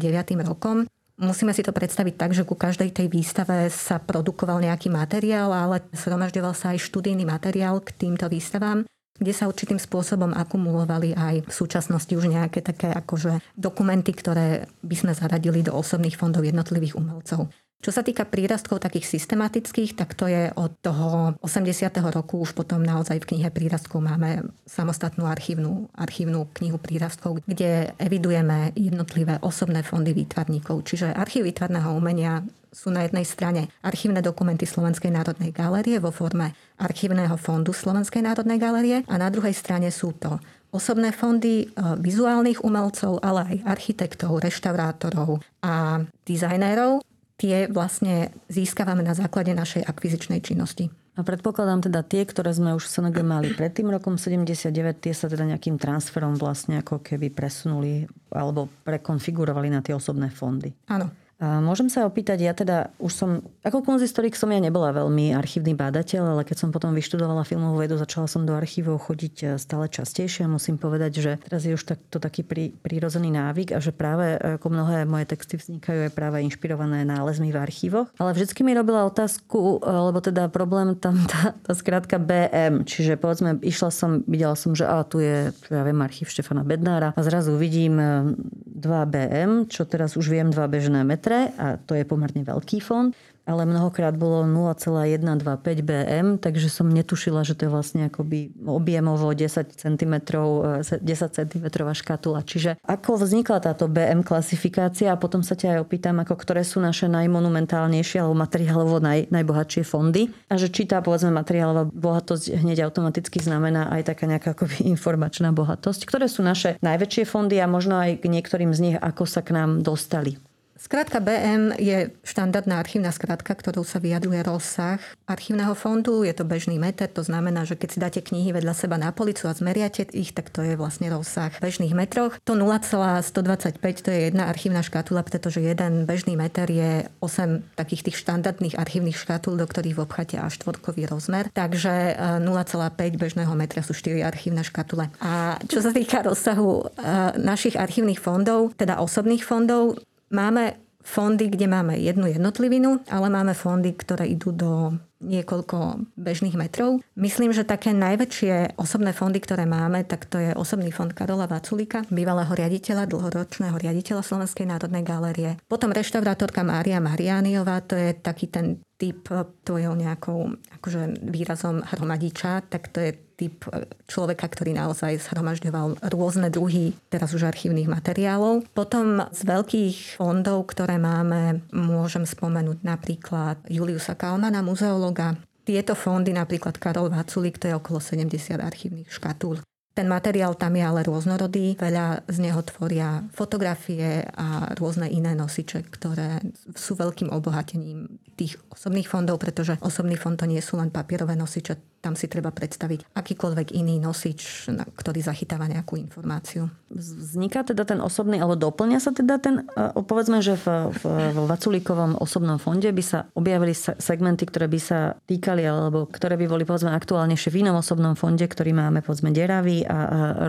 rokom 0.48 0.88
Musíme 1.16 1.56
si 1.56 1.64
to 1.64 1.72
predstaviť 1.72 2.20
tak, 2.20 2.32
že 2.36 2.44
ku 2.44 2.60
každej 2.60 2.92
tej 2.92 3.08
výstave 3.08 3.72
sa 3.72 4.04
produkoval 4.04 4.60
nejaký 4.60 4.92
materiál, 4.92 5.56
ale 5.56 5.80
zhromažďoval 5.96 6.52
sa 6.52 6.76
aj 6.76 6.84
študijný 6.84 7.24
materiál 7.24 7.80
k 7.80 7.96
týmto 7.96 8.28
výstavám 8.28 8.84
kde 9.16 9.32
sa 9.32 9.48
určitým 9.48 9.80
spôsobom 9.80 10.36
akumulovali 10.36 11.16
aj 11.16 11.48
v 11.48 11.54
súčasnosti 11.54 12.12
už 12.12 12.28
nejaké 12.28 12.60
také 12.60 12.92
akože 12.92 13.40
dokumenty, 13.56 14.12
ktoré 14.12 14.68
by 14.84 14.96
sme 14.96 15.14
zaradili 15.16 15.64
do 15.64 15.72
osobných 15.72 16.20
fondov 16.20 16.44
jednotlivých 16.44 17.00
umelcov. 17.00 17.48
Čo 17.86 17.94
sa 17.94 18.02
týka 18.02 18.26
prírastkov 18.26 18.82
takých 18.82 19.14
systematických, 19.14 19.94
tak 19.94 20.18
to 20.18 20.26
je 20.26 20.50
od 20.58 20.74
toho 20.82 21.38
80. 21.38 21.86
roku 22.10 22.42
už 22.42 22.58
potom 22.58 22.82
naozaj 22.82 23.22
v 23.22 23.38
knihe 23.38 23.54
prírastkov 23.54 24.02
máme 24.02 24.42
samostatnú 24.66 25.30
archívnu, 25.30 25.94
archívnu 25.94 26.50
knihu 26.58 26.82
prírastkov, 26.82 27.46
kde 27.46 27.94
evidujeme 28.02 28.74
jednotlivé 28.74 29.38
osobné 29.46 29.86
fondy 29.86 30.18
výtvarníkov. 30.18 30.82
Čiže 30.82 31.14
archív 31.14 31.46
výtvarného 31.46 31.94
umenia 31.94 32.42
sú 32.74 32.90
na 32.90 33.06
jednej 33.06 33.22
strane 33.22 33.70
archívne 33.86 34.26
dokumenty 34.26 34.66
Slovenskej 34.66 35.14
národnej 35.14 35.54
galérie 35.54 36.02
vo 36.02 36.10
forme 36.10 36.58
archívneho 36.82 37.38
fondu 37.38 37.70
Slovenskej 37.70 38.26
národnej 38.26 38.58
galérie 38.58 39.06
a 39.06 39.16
na 39.22 39.30
druhej 39.30 39.54
strane 39.54 39.94
sú 39.94 40.10
to 40.18 40.42
osobné 40.74 41.14
fondy 41.14 41.64
e, 41.64 41.66
vizuálnych 42.02 42.66
umelcov, 42.66 43.22
ale 43.22 43.46
aj 43.46 43.58
architektov, 43.78 44.42
reštaurátorov 44.42 45.40
a 45.62 46.02
dizajnérov, 46.28 47.00
tie 47.36 47.68
vlastne 47.68 48.32
získavame 48.48 49.04
na 49.04 49.14
základe 49.16 49.52
našej 49.52 49.84
akvizičnej 49.84 50.40
činnosti. 50.40 50.92
A 51.16 51.24
predpokladám 51.24 51.88
teda 51.88 52.04
tie, 52.04 52.28
ktoré 52.28 52.52
sme 52.52 52.76
už 52.76 52.92
v 52.92 52.92
SNG 52.92 53.18
mali 53.24 53.48
pred 53.56 53.72
tým 53.72 53.88
rokom 53.88 54.20
79, 54.20 54.68
tie 55.00 55.16
sa 55.16 55.32
teda 55.32 55.48
nejakým 55.48 55.80
transferom 55.80 56.36
vlastne 56.36 56.84
ako 56.84 57.00
keby 57.00 57.32
presunuli 57.32 58.04
alebo 58.36 58.68
prekonfigurovali 58.84 59.72
na 59.72 59.80
tie 59.80 59.96
osobné 59.96 60.28
fondy. 60.28 60.76
Áno. 60.92 61.08
Môžem 61.36 61.92
sa 61.92 62.08
opýtať, 62.08 62.48
ja 62.48 62.56
teda 62.56 62.96
už 62.96 63.12
som, 63.12 63.30
ako 63.60 63.84
konzistorik 63.84 64.40
som 64.40 64.48
ja 64.56 64.64
nebola 64.64 64.96
veľmi 64.96 65.36
archívny 65.36 65.76
bádateľ, 65.76 66.32
ale 66.32 66.48
keď 66.48 66.64
som 66.64 66.70
potom 66.72 66.96
vyštudovala 66.96 67.44
filmovú 67.44 67.84
vedu, 67.84 68.00
začala 68.00 68.32
som 68.32 68.48
do 68.48 68.56
archívov 68.56 69.04
chodiť 69.04 69.36
e, 69.44 69.46
stále 69.60 69.92
častejšie 69.92 70.48
a 70.48 70.54
musím 70.56 70.80
povedať, 70.80 71.12
že 71.20 71.32
teraz 71.44 71.68
je 71.68 71.76
už 71.76 71.84
tak, 71.84 72.00
to 72.08 72.24
taký 72.24 72.48
prí, 72.48 72.72
prírodzený 72.80 73.36
návyk 73.36 73.76
a 73.76 73.84
že 73.84 73.92
práve 73.92 74.40
e, 74.40 74.56
ako 74.56 74.68
mnohé 74.72 75.04
moje 75.04 75.28
texty 75.28 75.60
vznikajú 75.60 76.08
aj 76.08 76.16
práve 76.16 76.40
inšpirované 76.40 77.04
nálezmi 77.04 77.52
v 77.52 77.60
archívoch. 77.60 78.08
Ale 78.16 78.32
vždycky 78.32 78.64
mi 78.64 78.72
robila 78.72 79.04
otázku, 79.04 79.84
e, 79.84 79.92
lebo 79.92 80.24
teda 80.24 80.48
problém 80.48 80.96
tam 80.96 81.20
tá, 81.28 81.52
tá 81.52 81.76
skrátka 81.76 82.16
BM, 82.16 82.88
čiže 82.88 83.20
povedzme, 83.20 83.60
išla 83.60 83.92
som, 83.92 84.24
videla 84.24 84.56
som, 84.56 84.72
že 84.72 84.88
a 84.88 85.04
tu 85.04 85.20
je, 85.20 85.52
ja 85.52 85.84
viem, 85.84 86.00
archív 86.00 86.32
Štefana 86.32 86.64
Bednára 86.64 87.12
a 87.12 87.20
zrazu 87.28 87.60
vidím 87.60 88.00
2 88.00 88.88
BM, 89.12 89.52
čo 89.68 89.84
teraz 89.84 90.16
už 90.16 90.32
viem 90.32 90.48
2 90.48 90.64
bežné 90.72 91.04
metre 91.04 91.25
metre 91.26 91.50
a 91.58 91.82
to 91.82 91.98
je 91.98 92.06
pomerne 92.06 92.46
veľký 92.46 92.78
fond 92.86 93.10
ale 93.46 93.62
mnohokrát 93.70 94.18
bolo 94.18 94.44
0,125 94.50 95.86
bm, 95.86 96.28
takže 96.42 96.68
som 96.68 96.90
netušila, 96.90 97.46
že 97.46 97.54
to 97.54 97.70
je 97.70 97.72
vlastne 97.72 98.10
akoby 98.10 98.50
objemovo 98.66 99.30
10 99.30 99.70
cm, 99.70 100.14
10 100.26 101.06
cm 101.06 101.66
škatula. 101.70 102.42
Čiže 102.42 102.82
ako 102.82 103.22
vznikla 103.22 103.62
táto 103.62 103.86
BM 103.86 104.26
klasifikácia 104.26 105.14
a 105.14 105.22
potom 105.22 105.46
sa 105.46 105.54
ťa 105.54 105.78
aj 105.78 105.80
opýtam, 105.86 106.18
ako 106.26 106.34
ktoré 106.34 106.66
sú 106.66 106.82
naše 106.82 107.06
najmonumentálnejšie 107.06 108.26
alebo 108.26 108.34
materiálovo 108.34 108.98
naj, 108.98 109.30
najbohatšie 109.30 109.86
fondy 109.86 110.34
a 110.50 110.58
že 110.58 110.74
či 110.74 110.90
tá 110.90 111.06
povedzme 111.06 111.30
materiálová 111.30 111.86
bohatosť 111.86 112.66
hneď 112.66 112.90
automaticky 112.90 113.38
znamená 113.38 113.94
aj 113.94 114.10
taká 114.10 114.26
nejaká 114.26 114.58
akoby 114.58 114.90
informačná 114.90 115.54
bohatosť. 115.54 116.10
Ktoré 116.10 116.26
sú 116.26 116.42
naše 116.42 116.82
najväčšie 116.82 117.30
fondy 117.30 117.62
a 117.62 117.70
možno 117.70 118.02
aj 118.02 118.26
k 118.26 118.26
niektorým 118.26 118.74
z 118.74 118.80
nich, 118.82 118.98
ako 118.98 119.30
sa 119.30 119.46
k 119.46 119.54
nám 119.54 119.86
dostali? 119.86 120.42
Skrátka 120.76 121.24
BM 121.24 121.72
je 121.80 122.12
štandardná 122.28 122.84
archívna 122.84 123.16
skratka, 123.16 123.56
ktorou 123.56 123.88
sa 123.88 123.96
vyjadruje 123.96 124.44
rozsah 124.44 125.00
archívneho 125.24 125.72
fondu. 125.72 126.28
Je 126.28 126.36
to 126.36 126.44
bežný 126.44 126.76
meter, 126.76 127.08
to 127.08 127.24
znamená, 127.24 127.64
že 127.64 127.80
keď 127.80 127.90
si 127.96 128.00
dáte 128.04 128.20
knihy 128.20 128.52
vedľa 128.52 128.76
seba 128.76 129.00
na 129.00 129.16
policu 129.16 129.48
a 129.48 129.56
zmeriate 129.56 130.12
ich, 130.12 130.36
tak 130.36 130.52
to 130.52 130.68
je 130.68 130.76
vlastne 130.76 131.08
rozsah 131.08 131.48
v 131.48 131.64
bežných 131.64 131.96
metroch. 131.96 132.36
To 132.44 132.60
0,125 132.60 134.04
to 134.04 134.10
je 134.12 134.20
jedna 134.28 134.52
archívna 134.52 134.84
škatula, 134.84 135.24
pretože 135.24 135.64
jeden 135.64 136.04
bežný 136.04 136.36
meter 136.36 136.68
je 136.68 137.08
8 137.24 137.80
takých 137.80 138.12
tých 138.12 138.20
štandardných 138.20 138.76
archívnych 138.76 139.16
škatul, 139.16 139.56
do 139.56 139.64
ktorých 139.64 140.04
obcháte 140.04 140.36
až 140.44 140.60
štvorkový 140.60 141.08
rozmer. 141.08 141.48
Takže 141.56 142.20
0,5 142.44 143.00
e, 143.00 143.16
bežného 143.16 143.54
metra 143.56 143.80
sú 143.80 143.96
4 143.96 144.28
archívne 144.28 144.68
škatule. 144.68 145.08
A 145.24 145.56
čo 145.72 145.80
sa 145.80 145.96
týka 145.96 146.20
rozsahu 146.20 146.84
e, 146.84 147.40
našich 147.40 147.80
archívnych 147.80 148.20
fondov, 148.20 148.76
teda 148.76 149.00
osobných 149.00 149.48
fondov, 149.48 150.04
Máme 150.32 150.74
fondy, 151.06 151.48
kde 151.48 151.68
máme 151.68 151.98
jednu 151.98 152.28
jednotlivinu, 152.28 153.00
ale 153.14 153.30
máme 153.30 153.54
fondy, 153.54 153.94
ktoré 153.94 154.26
idú 154.26 154.50
do 154.52 154.98
niekoľko 155.24 156.10
bežných 156.20 156.56
metrov. 156.60 157.00
Myslím, 157.16 157.56
že 157.56 157.68
také 157.68 157.96
najväčšie 157.96 158.76
osobné 158.76 159.16
fondy, 159.16 159.40
ktoré 159.40 159.64
máme, 159.64 160.04
tak 160.04 160.28
to 160.28 160.38
je 160.40 160.52
osobný 160.54 160.92
fond 160.92 161.12
Karola 161.12 161.48
Vaculika, 161.48 162.04
bývalého 162.12 162.52
riaditeľa, 162.52 163.08
dlhoročného 163.08 163.76
riaditeľa 163.76 164.22
Slovenskej 164.22 164.68
národnej 164.68 165.04
galérie. 165.08 165.52
Potom 165.72 165.96
reštaurátorka 165.96 166.62
Mária 166.62 167.00
Mariániová, 167.00 167.80
to 167.84 167.96
je 167.96 168.12
taký 168.16 168.52
ten 168.52 168.84
typ 168.96 169.28
tvojou 169.68 169.92
nejakou 169.92 170.56
akože 170.80 171.20
výrazom 171.28 171.84
hromadiča, 171.84 172.64
tak 172.72 172.88
to 172.96 173.04
je 173.04 173.12
typ 173.36 173.68
človeka, 174.08 174.48
ktorý 174.48 174.72
naozaj 174.72 175.20
zhromažďoval 175.28 176.00
rôzne 176.08 176.48
druhy 176.48 176.96
teraz 177.12 177.36
už 177.36 177.52
archívnych 177.52 177.92
materiálov. 177.92 178.64
Potom 178.72 179.20
z 179.36 179.42
veľkých 179.44 180.16
fondov, 180.16 180.72
ktoré 180.72 180.96
máme, 180.96 181.60
môžem 181.76 182.24
spomenúť 182.24 182.80
napríklad 182.88 183.60
Juliusa 183.68 184.16
Kalmana, 184.16 184.64
muzeologa. 185.06 185.38
Tieto 185.66 185.98
fondy, 185.98 186.30
napríklad 186.30 186.78
Karol 186.78 187.10
Vaculík, 187.10 187.58
to 187.58 187.68
je 187.68 187.76
okolo 187.76 187.98
70 187.98 188.62
archívnych 188.62 189.10
škatúl. 189.10 189.66
Ten 189.96 190.12
materiál 190.12 190.60
tam 190.60 190.76
je 190.76 190.84
ale 190.84 191.08
rôznorodý, 191.08 191.80
veľa 191.80 192.28
z 192.28 192.38
neho 192.44 192.60
tvoria 192.68 193.24
fotografie 193.32 194.28
a 194.36 194.76
rôzne 194.76 195.08
iné 195.08 195.32
nosiče, 195.32 195.88
ktoré 195.88 196.44
sú 196.76 197.00
veľkým 197.00 197.32
obohatením 197.32 198.20
tých 198.36 198.60
osobných 198.68 199.08
fondov, 199.08 199.40
pretože 199.40 199.80
osobný 199.80 200.20
fond 200.20 200.36
to 200.36 200.44
nie 200.44 200.60
sú 200.60 200.76
len 200.76 200.92
papierové 200.92 201.40
nosiče, 201.40 202.04
tam 202.04 202.14
si 202.14 202.30
treba 202.30 202.52
predstaviť 202.52 203.18
akýkoľvek 203.18 203.74
iný 203.74 203.98
nosič, 203.98 204.70
ktorý 204.94 205.26
zachytáva 205.26 205.66
nejakú 205.66 205.98
informáciu. 205.98 206.70
Vzniká 206.92 207.66
teda 207.66 207.82
ten 207.82 207.98
osobný, 207.98 208.38
alebo 208.38 208.60
doplňa 208.60 209.00
sa 209.02 209.10
teda 209.10 209.42
ten, 209.42 209.66
povedzme, 210.06 210.44
že 210.44 210.54
v, 210.60 210.92
v, 210.92 211.02
v 211.34 211.38
Vaculíkovom 211.50 212.20
osobnom 212.22 212.60
fonde 212.62 212.92
by 212.92 213.02
sa 213.02 213.26
objavili 213.34 213.74
segmenty, 213.74 214.46
ktoré 214.46 214.70
by 214.70 214.80
sa 214.84 215.18
týkali, 215.26 215.66
alebo 215.66 216.06
ktoré 216.06 216.38
by 216.38 216.46
boli 216.46 216.68
povedzme 216.68 216.94
aktuálnejšie 216.94 217.50
v 217.50 217.66
inom 217.66 217.80
osobnom 217.82 218.14
fonde, 218.14 218.46
ktorý 218.46 218.76
máme 218.76 219.02
povedzme 219.02 219.34
deravý 219.34 219.85
a, 219.86 219.98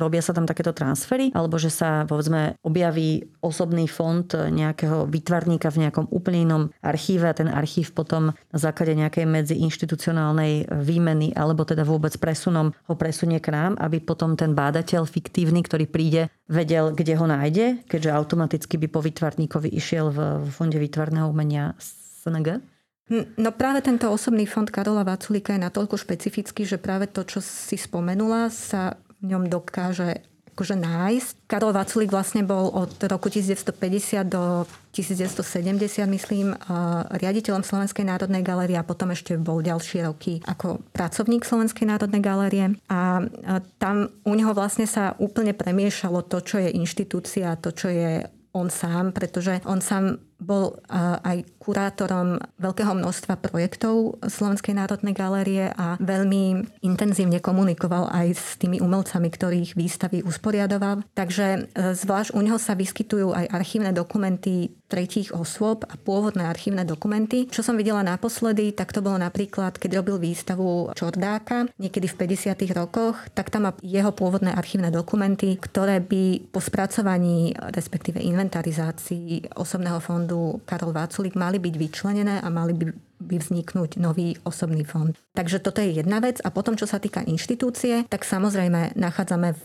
robia 0.00 0.24
sa 0.24 0.32
tam 0.32 0.48
takéto 0.48 0.72
transfery, 0.72 1.30
alebo 1.36 1.60
že 1.60 1.70
sa 1.70 2.08
povedzme 2.08 2.58
objaví 2.64 3.22
osobný 3.44 3.86
fond 3.86 4.26
nejakého 4.32 5.06
vytvarníka 5.06 5.70
v 5.70 5.86
nejakom 5.86 6.10
úplne 6.10 6.40
inom 6.48 6.62
archíve 6.82 7.28
a 7.28 7.36
ten 7.36 7.46
archív 7.46 7.94
potom 7.94 8.32
na 8.32 8.58
základe 8.58 8.96
nejakej 8.96 9.28
medziinstitucionálnej 9.28 10.68
výmeny 10.82 11.36
alebo 11.36 11.62
teda 11.62 11.84
vôbec 11.86 12.16
presunom 12.16 12.72
ho 12.72 12.94
presunie 12.96 13.38
k 13.38 13.52
nám, 13.52 13.78
aby 13.78 14.02
potom 14.02 14.34
ten 14.34 14.56
bádateľ 14.56 15.06
fiktívny, 15.06 15.62
ktorý 15.62 15.86
príde, 15.86 16.32
vedel, 16.50 16.96
kde 16.96 17.14
ho 17.18 17.26
nájde, 17.28 17.86
keďže 17.86 18.10
automaticky 18.10 18.74
by 18.80 18.88
po 18.90 19.00
vytvarníkovi 19.04 19.68
išiel 19.70 20.10
v 20.10 20.18
Fonde 20.50 20.78
výtvarného 20.80 21.28
umenia 21.28 21.74
SNG? 21.78 22.62
Hm, 23.06 23.38
no 23.38 23.54
práve 23.54 23.86
tento 23.86 24.10
osobný 24.10 24.50
fond 24.50 24.66
Karola 24.66 25.06
Vaculika 25.06 25.54
je 25.54 25.62
natoľko 25.62 25.94
špecifický, 25.94 26.66
že 26.66 26.82
práve 26.82 27.06
to, 27.06 27.22
čo 27.22 27.38
si 27.38 27.78
spomenula, 27.78 28.50
sa 28.50 28.98
ňom 29.22 29.48
dokáže 29.48 30.24
akože 30.56 30.72
nájsť. 30.80 31.52
Karol 31.52 31.76
Vaculík 31.76 32.08
vlastne 32.08 32.40
bol 32.40 32.72
od 32.72 32.96
roku 33.12 33.28
1950 33.28 34.24
do 34.24 34.64
1970, 34.96 36.08
myslím, 36.08 36.56
riaditeľom 37.12 37.60
Slovenskej 37.60 38.08
národnej 38.08 38.40
galérie 38.40 38.80
a 38.80 38.88
potom 38.88 39.12
ešte 39.12 39.36
bol 39.36 39.60
ďalšie 39.60 40.08
roky 40.08 40.40
ako 40.48 40.80
pracovník 40.96 41.44
Slovenskej 41.44 41.92
národnej 41.92 42.24
galérie. 42.24 42.72
A 42.88 43.28
tam 43.76 44.08
u 44.24 44.32
neho 44.32 44.56
vlastne 44.56 44.88
sa 44.88 45.12
úplne 45.20 45.52
premiešalo 45.52 46.24
to, 46.24 46.40
čo 46.40 46.56
je 46.56 46.72
inštitúcia, 46.72 47.60
to, 47.60 47.76
čo 47.76 47.92
je 47.92 48.24
on 48.56 48.72
sám, 48.72 49.12
pretože 49.12 49.60
on 49.68 49.84
sám 49.84 50.16
bol 50.36 50.76
aj 51.22 51.48
kurátorom 51.66 52.38
veľkého 52.62 52.94
množstva 52.94 53.40
projektov 53.42 54.20
Slovenskej 54.22 54.76
národnej 54.76 55.16
galérie 55.16 55.72
a 55.74 55.98
veľmi 55.98 56.62
intenzívne 56.84 57.42
komunikoval 57.42 58.06
aj 58.12 58.26
s 58.36 58.46
tými 58.60 58.78
umelcami, 58.78 59.28
ktorých 59.32 59.74
výstavy 59.74 60.22
usporiadoval. 60.22 61.02
Takže 61.16 61.46
e, 61.46 61.58
zvlášť 61.96 62.36
u 62.36 62.40
neho 62.44 62.60
sa 62.60 62.78
vyskytujú 62.78 63.34
aj 63.34 63.50
archívne 63.50 63.90
dokumenty 63.90 64.76
tretích 64.86 65.34
osôb 65.34 65.82
a 65.90 65.98
pôvodné 65.98 66.46
archívne 66.46 66.86
dokumenty. 66.86 67.50
Čo 67.50 67.66
som 67.66 67.74
videla 67.74 68.06
naposledy, 68.06 68.70
tak 68.70 68.94
to 68.94 69.02
bolo 69.02 69.18
napríklad, 69.18 69.74
keď 69.82 69.98
robil 69.98 70.22
výstavu 70.22 70.94
Čordáka, 70.94 71.66
niekedy 71.82 72.06
v 72.06 72.38
50. 72.38 72.54
rokoch, 72.70 73.18
tak 73.34 73.50
tam 73.50 73.66
má 73.66 73.74
jeho 73.82 74.14
pôvodné 74.14 74.54
archívne 74.54 74.94
dokumenty, 74.94 75.58
ktoré 75.58 75.98
by 75.98 76.54
po 76.54 76.62
spracovaní, 76.62 77.58
respektíve 77.74 78.22
inventarizácii 78.22 79.58
osobného 79.58 79.98
fondu 79.98 80.25
fondu 80.26 80.58
Karol 80.66 80.90
Váculík 80.90 81.38
mali 81.38 81.62
byť 81.62 81.74
vyčlenené 81.78 82.42
a 82.42 82.50
mali 82.50 82.74
by 82.74 82.86
by 83.16 83.40
vzniknúť 83.40 83.96
nový 83.96 84.36
osobný 84.44 84.84
fond. 84.84 85.16
Takže 85.32 85.64
toto 85.64 85.80
je 85.80 86.04
jedna 86.04 86.20
vec. 86.20 86.36
A 86.44 86.52
potom, 86.52 86.76
čo 86.76 86.84
sa 86.84 87.00
týka 87.00 87.24
inštitúcie, 87.24 88.04
tak 88.12 88.28
samozrejme 88.28 88.92
nachádzame 88.92 89.56
v, 89.56 89.62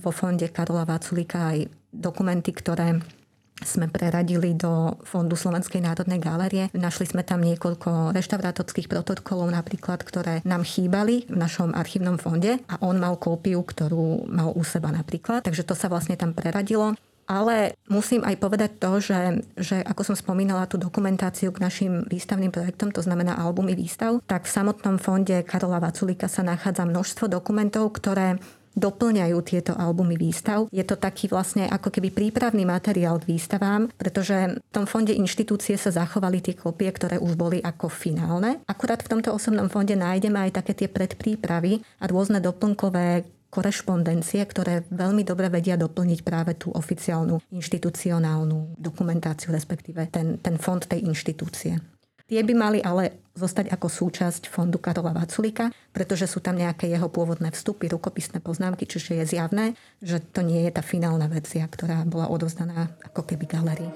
vo 0.00 0.08
fonde 0.08 0.48
Karola 0.48 0.88
Váculíka 0.88 1.52
aj 1.52 1.68
dokumenty, 1.92 2.56
ktoré 2.56 3.04
sme 3.60 3.92
preradili 3.92 4.56
do 4.56 4.96
Fondu 5.04 5.36
Slovenskej 5.36 5.84
národnej 5.84 6.16
galérie. 6.16 6.72
Našli 6.72 7.04
sme 7.04 7.28
tam 7.28 7.44
niekoľko 7.44 8.16
reštaurátorských 8.16 8.88
protokolov 8.88 9.52
napríklad, 9.52 10.00
ktoré 10.00 10.40
nám 10.48 10.64
chýbali 10.64 11.28
v 11.28 11.36
našom 11.36 11.76
archívnom 11.76 12.16
fonde 12.16 12.56
a 12.72 12.80
on 12.80 12.96
mal 12.96 13.20
kópiu, 13.20 13.60
ktorú 13.60 14.32
mal 14.32 14.48
u 14.56 14.64
seba 14.64 14.88
napríklad. 14.88 15.44
Takže 15.44 15.68
to 15.68 15.76
sa 15.76 15.92
vlastne 15.92 16.16
tam 16.16 16.32
preradilo. 16.32 16.96
Ale 17.24 17.76
musím 17.88 18.24
aj 18.24 18.36
povedať 18.36 18.70
to, 18.76 19.00
že, 19.00 19.20
že 19.56 19.76
ako 19.80 20.12
som 20.12 20.16
spomínala 20.16 20.68
tú 20.68 20.76
dokumentáciu 20.76 21.50
k 21.50 21.62
našim 21.62 21.92
výstavným 22.08 22.52
projektom, 22.52 22.92
to 22.92 23.00
znamená 23.00 23.36
albumy 23.40 23.72
výstav, 23.72 24.20
tak 24.28 24.44
v 24.44 24.54
samotnom 24.54 25.00
fonde 25.00 25.40
Karola 25.44 25.80
Vaculika 25.80 26.28
sa 26.28 26.44
nachádza 26.44 26.84
množstvo 26.84 27.28
dokumentov, 27.32 27.96
ktoré 27.96 28.36
doplňajú 28.74 29.38
tieto 29.46 29.72
albumy 29.72 30.18
výstav. 30.18 30.66
Je 30.74 30.82
to 30.82 30.98
taký 30.98 31.30
vlastne 31.30 31.70
ako 31.70 31.94
keby 31.94 32.10
prípravný 32.10 32.66
materiál 32.66 33.22
k 33.22 33.30
výstavám, 33.38 33.88
pretože 33.94 34.58
v 34.58 34.70
tom 34.74 34.84
fonde 34.84 35.14
inštitúcie 35.14 35.78
sa 35.78 35.94
zachovali 35.94 36.42
tie 36.42 36.58
kopie, 36.58 36.90
ktoré 36.90 37.22
už 37.22 37.38
boli 37.38 37.62
ako 37.62 37.86
finálne. 37.86 38.60
Akurát 38.66 39.00
v 39.00 39.10
tomto 39.14 39.30
osobnom 39.30 39.70
fonde 39.70 39.94
nájdeme 39.94 40.50
aj 40.50 40.58
také 40.60 40.74
tie 40.74 40.88
predprípravy 40.90 41.80
a 42.02 42.04
rôzne 42.10 42.42
doplnkové 42.42 43.22
korešpondencie, 43.54 44.42
ktoré 44.42 44.82
veľmi 44.90 45.22
dobre 45.22 45.46
vedia 45.46 45.78
doplniť 45.78 46.26
práve 46.26 46.58
tú 46.58 46.74
oficiálnu 46.74 47.38
inštitucionálnu 47.54 48.74
dokumentáciu, 48.74 49.54
respektíve 49.54 50.10
ten, 50.10 50.42
ten 50.42 50.58
fond 50.58 50.82
tej 50.82 51.06
inštitúcie. 51.06 51.78
Tie 52.24 52.40
by 52.40 52.54
mali 52.56 52.80
ale 52.80 53.30
zostať 53.36 53.68
ako 53.68 53.86
súčasť 53.86 54.48
fondu 54.48 54.80
Karola 54.80 55.12
Vaculika, 55.12 55.68
pretože 55.92 56.24
sú 56.24 56.40
tam 56.40 56.56
nejaké 56.56 56.88
jeho 56.88 57.12
pôvodné 57.12 57.52
vstupy, 57.52 57.86
rukopisné 57.92 58.40
poznámky, 58.40 58.88
čiže 58.88 59.20
je 59.20 59.36
zjavné, 59.36 59.76
že 60.00 60.24
to 60.32 60.40
nie 60.40 60.64
je 60.64 60.72
tá 60.72 60.80
finálna 60.80 61.28
vecia, 61.28 61.68
ktorá 61.68 62.02
bola 62.08 62.32
odovzdaná 62.32 62.96
ako 63.04 63.28
keby 63.28 63.44
galerii. 63.44 63.92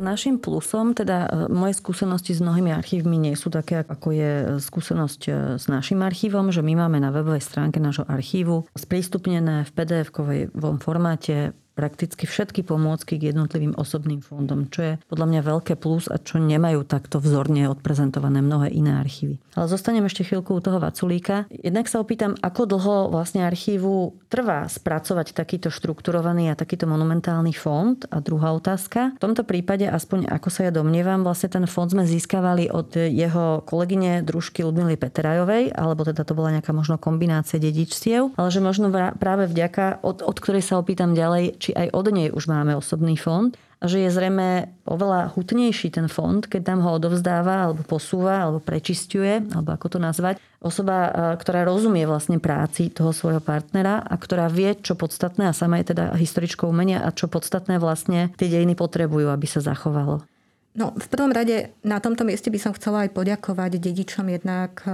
Našim 0.00 0.40
plusom, 0.40 0.96
teda 0.96 1.28
e, 1.28 1.52
moje 1.52 1.76
skúsenosti 1.76 2.32
s 2.32 2.40
mnohými 2.40 2.72
archívmi 2.72 3.20
nie 3.20 3.36
sú 3.36 3.52
také, 3.52 3.84
ako 3.84 4.08
je 4.16 4.32
skúsenosť 4.56 5.20
e, 5.28 5.30
s 5.60 5.68
našim 5.68 6.00
archívom, 6.00 6.48
že 6.48 6.64
my 6.64 6.72
máme 6.72 7.04
na 7.04 7.12
webovej 7.12 7.44
stránke 7.44 7.76
nášho 7.76 8.08
archívu 8.08 8.64
sprístupnené 8.72 9.68
v 9.68 9.70
PDF-kovom 9.76 10.80
formáte 10.80 11.52
prakticky 11.74 12.28
všetky 12.28 12.66
pomôcky 12.66 13.16
k 13.16 13.32
jednotlivým 13.32 13.78
osobným 13.78 14.20
fondom, 14.20 14.68
čo 14.68 14.80
je 14.82 14.92
podľa 15.08 15.26
mňa 15.30 15.40
veľké 15.46 15.74
plus 15.78 16.10
a 16.10 16.18
čo 16.20 16.42
nemajú 16.42 16.84
takto 16.84 17.22
vzorne 17.22 17.70
odprezentované 17.70 18.42
mnohé 18.42 18.74
iné 18.74 18.98
archívy. 18.98 19.40
Ale 19.54 19.66
zostanem 19.70 20.04
ešte 20.04 20.26
chvíľku 20.26 20.58
u 20.58 20.60
toho 20.60 20.82
Vaculíka. 20.82 21.46
Jednak 21.50 21.86
sa 21.86 22.02
opýtam, 22.02 22.36
ako 22.40 22.62
dlho 22.66 22.96
vlastne 23.14 23.46
archívu 23.46 24.14
trvá 24.28 24.66
spracovať 24.66 25.32
takýto 25.32 25.68
štrukturovaný 25.70 26.52
a 26.52 26.58
takýto 26.58 26.90
monumentálny 26.90 27.54
fond? 27.54 27.98
A 28.10 28.18
druhá 28.22 28.52
otázka. 28.54 29.16
V 29.16 29.22
tomto 29.22 29.46
prípade, 29.46 29.86
aspoň 29.86 30.30
ako 30.30 30.48
sa 30.50 30.68
ja 30.68 30.72
domnievam, 30.74 31.22
vlastne 31.22 31.50
ten 31.50 31.64
fond 31.66 31.90
sme 31.90 32.06
získavali 32.06 32.70
od 32.70 32.94
jeho 32.96 33.62
kolegyne 33.64 34.22
družky 34.22 34.62
Ludmily 34.66 34.96
Peterajovej, 34.98 35.74
alebo 35.74 36.06
teda 36.06 36.22
to 36.26 36.36
bola 36.36 36.54
nejaká 36.58 36.70
možno 36.74 36.96
kombinácia 36.96 37.60
dedičstiev, 37.60 38.34
ale 38.36 38.48
že 38.48 38.60
možno 38.62 38.92
práve 39.18 39.46
vďaka, 39.50 40.02
od, 40.02 40.22
od 40.22 40.36
ktorej 40.38 40.62
sa 40.64 40.80
opýtam 40.80 41.14
ďalej, 41.14 41.59
či 41.60 41.76
aj 41.76 41.92
od 41.92 42.06
nej 42.08 42.32
už 42.32 42.48
máme 42.48 42.72
osobný 42.72 43.20
fond 43.20 43.52
a 43.80 43.84
že 43.88 44.04
je 44.04 44.10
zrejme 44.12 44.68
oveľa 44.84 45.32
hutnejší 45.36 45.92
ten 45.92 46.08
fond, 46.08 46.44
keď 46.44 46.72
tam 46.72 46.78
ho 46.84 46.96
odovzdáva 46.96 47.68
alebo 47.68 47.84
posúva 47.84 48.44
alebo 48.44 48.60
prečistuje, 48.60 49.40
alebo 49.52 49.72
ako 49.72 49.86
to 49.96 49.98
nazvať, 50.00 50.36
osoba, 50.60 50.96
e, 51.08 51.10
ktorá 51.40 51.64
rozumie 51.64 52.04
vlastne 52.04 52.36
práci 52.36 52.92
toho 52.92 53.12
svojho 53.16 53.40
partnera 53.40 54.04
a 54.04 54.14
ktorá 54.20 54.52
vie, 54.52 54.76
čo 54.76 54.96
podstatné 54.96 55.48
a 55.48 55.56
sama 55.56 55.80
je 55.80 55.96
teda 55.96 56.12
historičkou 56.12 56.68
umenia 56.68 57.00
a 57.00 57.12
čo 57.12 57.28
podstatné 57.28 57.80
vlastne 57.80 58.32
tie 58.36 58.52
dejiny 58.52 58.76
potrebujú, 58.76 59.32
aby 59.32 59.48
sa 59.48 59.64
zachovalo. 59.64 60.29
No, 60.70 60.94
v 60.94 61.06
prvom 61.10 61.34
rade 61.34 61.74
na 61.82 61.98
tomto 61.98 62.22
mieste 62.22 62.46
by 62.46 62.58
som 62.62 62.72
chcela 62.78 63.02
aj 63.02 63.10
poďakovať 63.10 63.82
dedičom 63.82 64.22
jednak 64.30 64.78
e, 64.86 64.90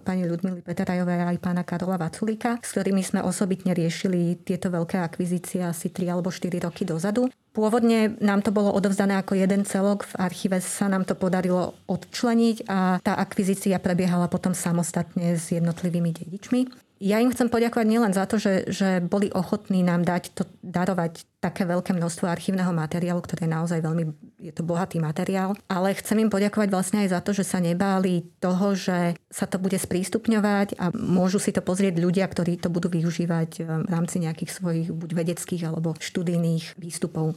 pani 0.00 0.24
Ľudmily 0.24 0.64
Peterajovej 0.64 1.20
a 1.20 1.28
aj 1.36 1.38
pána 1.44 1.68
Karola 1.68 2.00
Vaculika, 2.00 2.56
s 2.64 2.72
ktorými 2.72 3.04
sme 3.04 3.20
osobitne 3.20 3.76
riešili 3.76 4.40
tieto 4.40 4.72
veľké 4.72 4.96
akvizície 4.96 5.60
asi 5.60 5.92
3 5.92 6.16
alebo 6.16 6.32
4 6.32 6.64
roky 6.64 6.88
dozadu. 6.88 7.28
Pôvodne 7.52 8.16
nám 8.24 8.40
to 8.40 8.56
bolo 8.56 8.72
odovzdané 8.72 9.20
ako 9.20 9.36
jeden 9.36 9.68
celok, 9.68 10.08
v 10.08 10.14
archíve 10.16 10.64
sa 10.64 10.88
nám 10.88 11.04
to 11.04 11.12
podarilo 11.12 11.76
odčleniť 11.92 12.64
a 12.64 12.96
tá 13.04 13.20
akvizícia 13.20 13.76
prebiehala 13.76 14.32
potom 14.32 14.56
samostatne 14.56 15.36
s 15.36 15.52
jednotlivými 15.52 16.08
dedičmi. 16.08 16.88
Ja 16.98 17.22
im 17.22 17.30
chcem 17.30 17.46
poďakovať 17.46 17.86
nielen 17.86 18.10
za 18.10 18.26
to, 18.26 18.42
že, 18.42 18.74
že 18.74 18.98
boli 18.98 19.30
ochotní 19.30 19.86
nám 19.86 20.02
dať 20.02 20.34
to, 20.34 20.42
darovať 20.66 21.22
také 21.38 21.62
veľké 21.62 21.94
množstvo 21.94 22.26
archívneho 22.26 22.74
materiálu, 22.74 23.22
ktoré 23.22 23.46
je 23.46 23.54
naozaj 23.54 23.78
veľmi, 23.78 24.10
je 24.38 24.54
to 24.54 24.62
bohatý 24.62 25.02
materiál, 25.02 25.58
ale 25.66 25.98
chcem 25.98 26.22
im 26.22 26.30
poďakovať 26.30 26.68
vlastne 26.70 26.98
aj 27.02 27.08
za 27.10 27.20
to, 27.26 27.30
že 27.34 27.44
sa 27.44 27.58
nebáli 27.58 28.30
toho, 28.38 28.78
že 28.78 29.18
sa 29.26 29.50
to 29.50 29.58
bude 29.58 29.74
sprístupňovať 29.74 30.78
a 30.78 30.94
môžu 30.94 31.42
si 31.42 31.50
to 31.50 31.58
pozrieť 31.58 31.98
ľudia, 31.98 32.22
ktorí 32.30 32.62
to 32.62 32.70
budú 32.70 32.86
využívať 32.86 33.50
eh, 33.58 33.64
v 33.82 33.90
rámci 33.90 34.22
nejakých 34.22 34.50
svojich 34.54 34.88
buď 34.94 35.10
vedeckých 35.12 35.62
alebo 35.66 35.98
študijných 35.98 36.78
výstupov. 36.78 37.34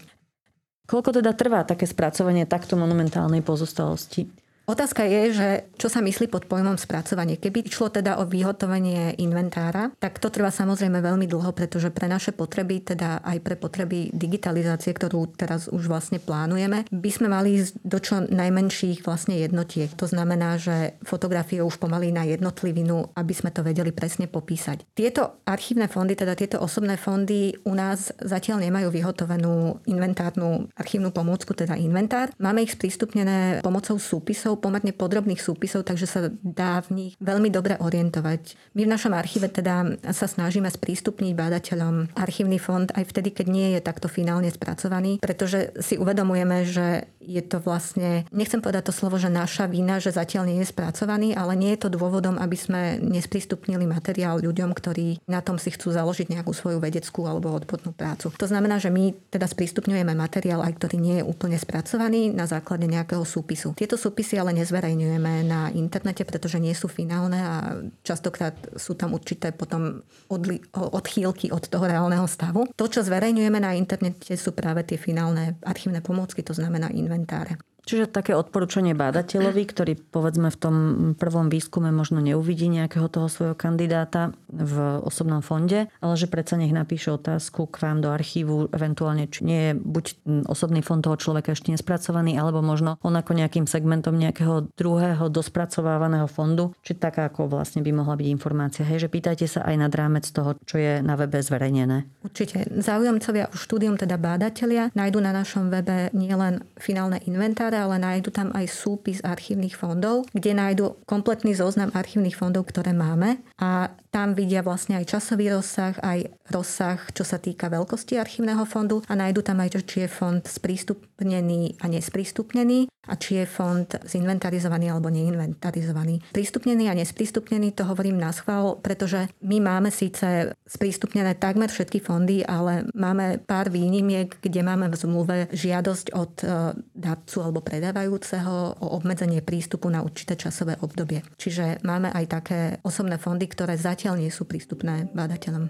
Koľko 0.85 1.23
teda 1.23 1.31
trvá 1.33 1.65
také 1.65 1.89
spracovanie 1.89 2.45
takto 2.45 2.77
monumentálnej 2.77 3.41
pozostalosti? 3.41 4.29
Otázka 4.71 5.03
je, 5.03 5.35
že 5.35 5.47
čo 5.75 5.91
sa 5.91 5.99
myslí 5.99 6.31
pod 6.31 6.47
pojmom 6.47 6.79
spracovanie. 6.79 7.35
Keby 7.35 7.67
išlo 7.67 7.91
teda 7.91 8.15
o 8.15 8.23
vyhotovenie 8.23 9.19
inventára, 9.19 9.91
tak 9.99 10.15
to 10.15 10.31
trvá 10.31 10.47
samozrejme 10.47 11.03
veľmi 11.03 11.27
dlho, 11.27 11.51
pretože 11.51 11.91
pre 11.91 12.07
naše 12.07 12.31
potreby, 12.31 12.79
teda 12.79 13.19
aj 13.19 13.43
pre 13.43 13.59
potreby 13.59 14.15
digitalizácie, 14.15 14.95
ktorú 14.95 15.35
teraz 15.35 15.67
už 15.67 15.91
vlastne 15.91 16.23
plánujeme, 16.23 16.87
by 16.87 17.11
sme 17.11 17.27
mali 17.27 17.59
ísť 17.59 17.83
do 17.83 17.99
čo 17.99 18.23
najmenších 18.23 19.03
vlastne 19.03 19.35
jednotiek. 19.43 19.91
To 19.99 20.07
znamená, 20.07 20.55
že 20.55 20.95
fotografie 21.03 21.59
už 21.59 21.75
pomaly 21.75 22.15
na 22.15 22.23
jednotlivinu, 22.23 23.11
aby 23.11 23.33
sme 23.35 23.51
to 23.51 23.67
vedeli 23.67 23.91
presne 23.91 24.31
popísať. 24.31 24.87
Tieto 24.95 25.43
archívne 25.43 25.91
fondy, 25.91 26.15
teda 26.15 26.31
tieto 26.31 26.63
osobné 26.63 26.95
fondy 26.95 27.59
u 27.67 27.75
nás 27.75 28.15
zatiaľ 28.23 28.63
nemajú 28.63 28.87
vyhotovenú 28.87 29.83
inventárnu 29.83 30.71
archívnu 30.79 31.11
pomôcku, 31.11 31.51
teda 31.51 31.75
inventár. 31.75 32.31
Máme 32.39 32.63
ich 32.63 32.79
sprístupnené 32.79 33.59
pomocou 33.59 33.99
súpisov 33.99 34.60
pomerne 34.61 34.93
podrobných 34.93 35.41
súpisov, 35.41 35.83
takže 35.83 36.05
sa 36.05 36.19
dá 36.45 36.79
v 36.85 36.89
nich 36.93 37.13
veľmi 37.17 37.49
dobre 37.49 37.75
orientovať. 37.81 38.53
My 38.77 38.85
v 38.85 38.93
našom 38.93 39.17
archíve 39.17 39.49
teda 39.49 39.97
sa 40.13 40.29
snažíme 40.29 40.69
sprístupniť 40.69 41.33
bádateľom 41.33 42.13
archívny 42.13 42.61
fond 42.61 42.87
aj 42.93 43.09
vtedy, 43.09 43.33
keď 43.33 43.47
nie 43.49 43.67
je 43.73 43.81
takto 43.81 44.05
finálne 44.05 44.53
spracovaný, 44.53 45.17
pretože 45.17 45.73
si 45.81 45.97
uvedomujeme, 45.97 46.63
že 46.69 47.09
je 47.21 47.41
to 47.41 47.61
vlastne, 47.61 48.25
nechcem 48.33 48.61
povedať 48.61 48.89
to 48.89 48.93
slovo, 48.93 49.21
že 49.21 49.29
naša 49.29 49.69
vina, 49.69 50.01
že 50.01 50.13
zatiaľ 50.13 50.49
nie 50.49 50.59
je 50.61 50.73
spracovaný, 50.73 51.37
ale 51.37 51.53
nie 51.53 51.71
je 51.77 51.85
to 51.85 51.93
dôvodom, 51.93 52.41
aby 52.41 52.57
sme 52.57 52.97
nesprístupnili 52.97 53.85
materiál 53.85 54.41
ľuďom, 54.41 54.73
ktorí 54.73 55.21
na 55.29 55.39
tom 55.45 55.61
si 55.61 55.69
chcú 55.69 55.93
založiť 55.93 56.33
nejakú 56.33 56.49
svoju 56.51 56.81
vedeckú 56.81 57.29
alebo 57.29 57.53
odbornú 57.53 57.93
prácu. 57.93 58.33
To 58.33 58.49
znamená, 58.49 58.81
že 58.81 58.89
my 58.89 59.13
teda 59.29 59.45
sprístupňujeme 59.45 60.17
materiál, 60.17 60.65
aj 60.65 60.73
ktorý 60.81 60.97
nie 60.97 61.15
je 61.21 61.27
úplne 61.27 61.61
spracovaný 61.61 62.33
na 62.33 62.49
základe 62.49 62.89
nejakého 62.89 63.21
súpisu. 63.21 63.77
Tieto 63.77 64.01
súpisy 64.01 64.40
ale 64.41 64.57
nezverejňujeme 64.57 65.45
na 65.45 65.69
internete, 65.69 66.25
pretože 66.25 66.57
nie 66.57 66.73
sú 66.73 66.89
finálne 66.89 67.37
a 67.37 67.55
častokrát 68.01 68.57
sú 68.75 68.97
tam 68.97 69.13
určité 69.13 69.53
potom 69.53 70.01
odli- 70.27 70.65
odchýlky 70.73 71.53
od 71.53 71.61
toho 71.69 71.85
reálneho 71.85 72.25
stavu. 72.25 72.65
To, 72.73 72.85
čo 72.89 73.05
zverejňujeme 73.05 73.61
na 73.61 73.77
internete, 73.77 74.33
sú 74.33 74.57
práve 74.57 74.81
tie 74.81 74.97
finálne 74.97 75.61
archívne 75.61 76.01
pomôcky, 76.01 76.41
to 76.41 76.57
znamená 76.57 76.89
inventáre. 76.89 77.61
Čiže 77.81 78.13
také 78.13 78.37
odporúčanie 78.37 78.93
bádateľovi, 78.93 79.63
ktorý 79.65 79.93
povedzme 79.97 80.53
v 80.53 80.57
tom 80.57 80.75
prvom 81.17 81.49
výskume 81.49 81.89
možno 81.89 82.21
neuvidí 82.21 82.69
nejakého 82.69 83.09
toho 83.09 83.25
svojho 83.25 83.55
kandidáta 83.57 84.37
v 84.51 85.01
osobnom 85.01 85.41
fonde, 85.41 85.89
ale 85.97 86.13
že 86.13 86.29
predsa 86.29 86.61
nech 86.61 86.75
napíše 86.75 87.09
otázku 87.09 87.65
k 87.71 87.81
vám 87.81 88.05
do 88.05 88.13
archívu, 88.13 88.69
eventuálne 88.69 89.25
či 89.31 89.41
nie 89.47 89.61
je 89.71 89.73
buď 89.79 90.05
osobný 90.45 90.85
fond 90.85 91.01
toho 91.01 91.17
človeka 91.17 91.57
ešte 91.57 91.73
nespracovaný, 91.73 92.37
alebo 92.37 92.61
možno 92.61 93.01
on 93.01 93.17
ako 93.17 93.33
nejakým 93.33 93.65
segmentom 93.65 94.13
nejakého 94.13 94.69
druhého 94.77 95.31
dospracovávaného 95.31 96.29
fondu, 96.29 96.75
či 96.85 96.93
taká 96.93 97.31
ako 97.33 97.49
vlastne 97.49 97.81
by 97.81 97.91
mohla 97.95 98.13
byť 98.13 98.27
informácia. 98.29 98.83
Hej, 98.85 99.07
že 99.07 99.09
pýtajte 99.09 99.47
sa 99.47 99.65
aj 99.65 99.75
nad 99.87 99.93
rámec 99.95 100.27
toho, 100.29 100.53
čo 100.67 100.77
je 100.77 100.99
na 101.01 101.15
webe 101.15 101.39
zverejnené. 101.41 102.05
Určite. 102.21 102.67
Záujemcovia 102.77 103.49
o 103.49 103.55
štúdium, 103.55 103.95
teda 103.97 104.19
bádatelia, 104.21 104.93
nájdu 104.93 105.17
na 105.23 105.31
našom 105.33 105.71
webe 105.71 106.11
nielen 106.11 106.61
finálne 106.75 107.23
inventáre, 107.23 107.70
základe, 107.71 107.77
ale 107.79 107.95
nájdu 107.99 108.29
tam 108.35 108.51
aj 108.51 108.67
súpis 108.67 109.23
archívnych 109.23 109.79
fondov, 109.79 110.27
kde 110.35 110.51
nájdu 110.51 110.99
kompletný 111.07 111.55
zoznam 111.55 111.95
archívnych 111.95 112.35
fondov, 112.35 112.67
ktoré 112.67 112.91
máme. 112.91 113.39
A 113.55 113.95
tam 114.11 114.35
vidia 114.35 114.59
vlastne 114.59 114.99
aj 114.99 115.07
časový 115.07 115.55
rozsah, 115.55 115.95
aj 116.03 116.35
rozsah, 116.51 116.99
čo 117.15 117.23
sa 117.23 117.39
týka 117.39 117.71
veľkosti 117.71 118.19
archívneho 118.19 118.67
fondu 118.67 118.99
a 119.07 119.15
nájdu 119.15 119.39
tam 119.39 119.63
aj, 119.63 119.79
či 119.87 120.03
je 120.03 120.09
fond 120.11 120.43
sprístupnený 120.43 121.79
a 121.79 121.87
nesprístupnený 121.87 122.91
a 123.07 123.17
či 123.17 123.41
je 123.41 123.45
fond 123.49 123.87
zinventarizovaný 123.87 124.93
alebo 124.93 125.09
neinventarizovaný. 125.09 126.21
Prístupnený 126.35 126.91
a 126.91 126.93
nesprístupnený 126.93 127.73
to 127.73 127.87
hovorím 127.87 128.21
na 128.21 128.29
schvál, 128.29 128.77
pretože 128.77 129.25
my 129.41 129.57
máme 129.57 129.89
síce 129.89 130.53
sprístupnené 130.67 131.33
takmer 131.39 131.71
všetky 131.71 132.03
fondy, 132.03 132.45
ale 132.45 132.85
máme 132.93 133.41
pár 133.41 133.73
výnimiek, 133.73 134.37
kde 134.37 134.61
máme 134.61 134.91
v 134.91 134.99
zmluve 134.99 135.37
žiadosť 135.49 136.07
od 136.13 136.33
e, 136.43 136.45
darcu 136.93 137.37
alebo 137.41 137.65
predávajúceho 137.65 138.77
o 138.83 138.87
obmedzenie 138.93 139.41
prístupu 139.41 139.89
na 139.89 140.05
určité 140.05 140.37
časové 140.37 140.77
obdobie. 140.85 141.25
Čiže 141.39 141.81
máme 141.81 142.13
aj 142.13 142.25
také 142.29 142.59
osobné 142.85 143.17
fondy, 143.17 143.49
ktoré 143.49 143.79
zatiaľ 143.81 144.00
nie 144.17 144.33
sú 144.33 144.49
prístupné 144.49 145.13
bádateľom. 145.13 145.69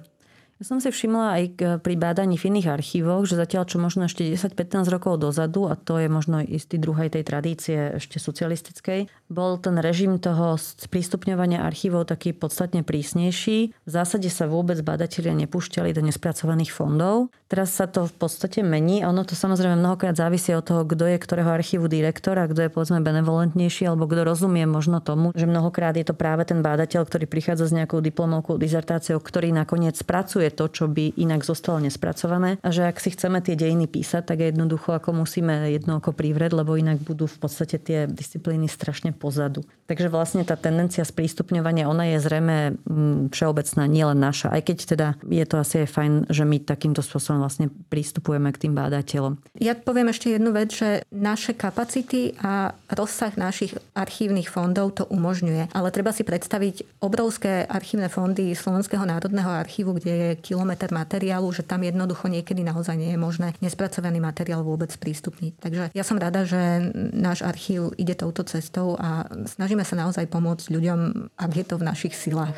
Ja 0.62 0.70
som 0.70 0.78
si 0.78 0.94
všimla 0.94 1.41
aj 1.41 1.44
pri 1.82 1.96
bádaní 1.98 2.38
v 2.38 2.54
iných 2.54 2.70
archívoch, 2.70 3.26
že 3.26 3.34
zatiaľ 3.34 3.65
čo 3.65 3.82
možno 3.82 4.06
ešte 4.06 4.22
10-15 4.30 4.94
rokov 4.94 5.17
dozadu, 5.17 5.65
a 5.65 5.74
to 5.74 5.98
je 5.98 6.06
možno 6.06 6.38
istý 6.38 6.78
druhej 6.78 7.10
tej 7.10 7.26
tradície 7.26 7.98
ešte 7.98 8.22
socialistickej, 8.22 9.10
bol 9.26 9.58
ten 9.58 9.82
režim 9.82 10.22
toho 10.22 10.62
sprístupňovania 10.62 11.65
archívov 11.65 12.06
taký 12.13 12.38
podstatne 12.38 12.86
prísnejší. 12.86 13.74
V 13.74 13.89
zásade 13.89 14.30
sa 14.30 14.46
vôbec 14.46 14.78
badatelia 14.86 15.34
nepúšťali 15.34 15.98
do 15.98 16.06
nespracovaných 16.06 16.70
fondov. 16.70 17.34
Teraz 17.52 17.76
sa 17.76 17.84
to 17.84 18.08
v 18.08 18.16
podstate 18.16 18.64
mení 18.64 19.04
ono 19.04 19.28
to 19.28 19.36
samozrejme 19.36 19.76
mnohokrát 19.76 20.16
závisí 20.16 20.56
od 20.56 20.64
toho, 20.64 20.88
kto 20.88 21.04
je 21.04 21.20
ktorého 21.20 21.52
archívu 21.52 21.92
direktor 21.92 22.40
a 22.40 22.48
kto 22.48 22.64
je 22.64 22.72
povedzme 22.72 23.04
benevolentnejší 23.04 23.92
alebo 23.92 24.08
kto 24.08 24.24
rozumie 24.24 24.64
možno 24.64 25.04
tomu, 25.04 25.36
že 25.36 25.44
mnohokrát 25.44 25.92
je 26.00 26.08
to 26.08 26.16
práve 26.16 26.48
ten 26.48 26.64
bádateľ, 26.64 27.04
ktorý 27.04 27.28
prichádza 27.28 27.68
s 27.68 27.76
nejakou 27.76 28.00
diplomovkou, 28.00 28.56
dizertáciou, 28.56 29.20
ktorý 29.20 29.52
nakoniec 29.52 30.00
pracuje 30.08 30.48
to, 30.48 30.72
čo 30.72 30.88
by 30.88 31.12
inak 31.20 31.44
zostalo 31.44 31.84
nespracované. 31.84 32.56
A 32.64 32.72
že 32.72 32.88
ak 32.88 33.04
si 33.04 33.12
chceme 33.12 33.44
tie 33.44 33.60
dejiny 33.60 33.92
písať, 33.92 34.32
tak 34.32 34.48
jednoducho 34.48 34.96
ako 34.96 35.12
musíme 35.12 35.76
jedno 35.76 36.00
oko 36.00 36.16
privrieť, 36.16 36.56
lebo 36.56 36.80
inak 36.80 37.04
budú 37.04 37.28
v 37.28 37.36
podstate 37.36 37.76
tie 37.84 38.08
disciplíny 38.08 38.72
strašne 38.72 39.12
pozadu. 39.12 39.68
Takže 39.92 40.08
vlastne 40.08 40.48
tá 40.48 40.56
tendencia 40.56 41.04
sprístupňovania, 41.04 41.92
ona 41.92 42.16
je 42.16 42.24
zrejme 42.24 42.80
mm, 42.80 43.36
všeobecná, 43.36 43.84
nielen 43.92 44.24
naša. 44.24 44.56
Aj 44.56 44.64
keď 44.64 44.78
teda 44.88 45.08
je 45.28 45.44
to 45.44 45.60
asi 45.60 45.84
aj 45.84 45.90
fajn, 45.92 46.14
že 46.32 46.48
my 46.48 46.64
takýmto 46.64 47.04
spôsobom 47.04 47.40
vlastne 47.41 47.73
prístupujeme 47.89 48.54
k 48.54 48.67
tým 48.67 48.73
bádateľom. 48.77 49.41
Ja 49.58 49.73
poviem 49.73 50.13
ešte 50.13 50.32
jednu 50.32 50.54
vec, 50.54 50.69
že 50.71 51.04
naše 51.10 51.58
kapacity 51.58 52.38
a 52.39 52.77
rozsah 52.93 53.34
našich 53.34 53.73
archívnych 53.97 54.47
fondov 54.47 54.93
to 54.95 55.04
umožňuje. 55.10 55.73
Ale 55.73 55.89
treba 55.89 56.13
si 56.13 56.21
predstaviť 56.21 57.01
obrovské 57.01 57.65
archívne 57.65 58.08
fondy 58.08 58.54
Slovenského 58.54 59.04
národného 59.04 59.49
archívu, 59.49 59.97
kde 59.97 60.13
je 60.13 60.30
kilometr 60.39 60.93
materiálu, 60.93 61.49
že 61.49 61.65
tam 61.65 61.82
jednoducho 61.82 62.30
niekedy 62.30 62.62
naozaj 62.62 62.95
nie 62.95 63.12
je 63.12 63.19
možné 63.19 63.58
nespracovaný 63.60 64.21
materiál 64.21 64.62
vôbec 64.62 64.93
prístupniť. 64.93 65.58
Takže 65.58 65.84
ja 65.97 66.04
som 66.06 66.21
rada, 66.21 66.45
že 66.45 66.93
náš 67.12 67.41
archív 67.41 67.97
ide 67.97 68.13
touto 68.13 68.45
cestou 68.45 68.93
a 68.99 69.25
snažíme 69.49 69.82
sa 69.82 69.97
naozaj 69.97 70.30
pomôcť 70.30 70.69
ľuďom, 70.69 70.99
ak 71.39 71.51
je 71.58 71.65
to 71.65 71.75
v 71.80 71.88
našich 71.88 72.13
silách. 72.13 72.54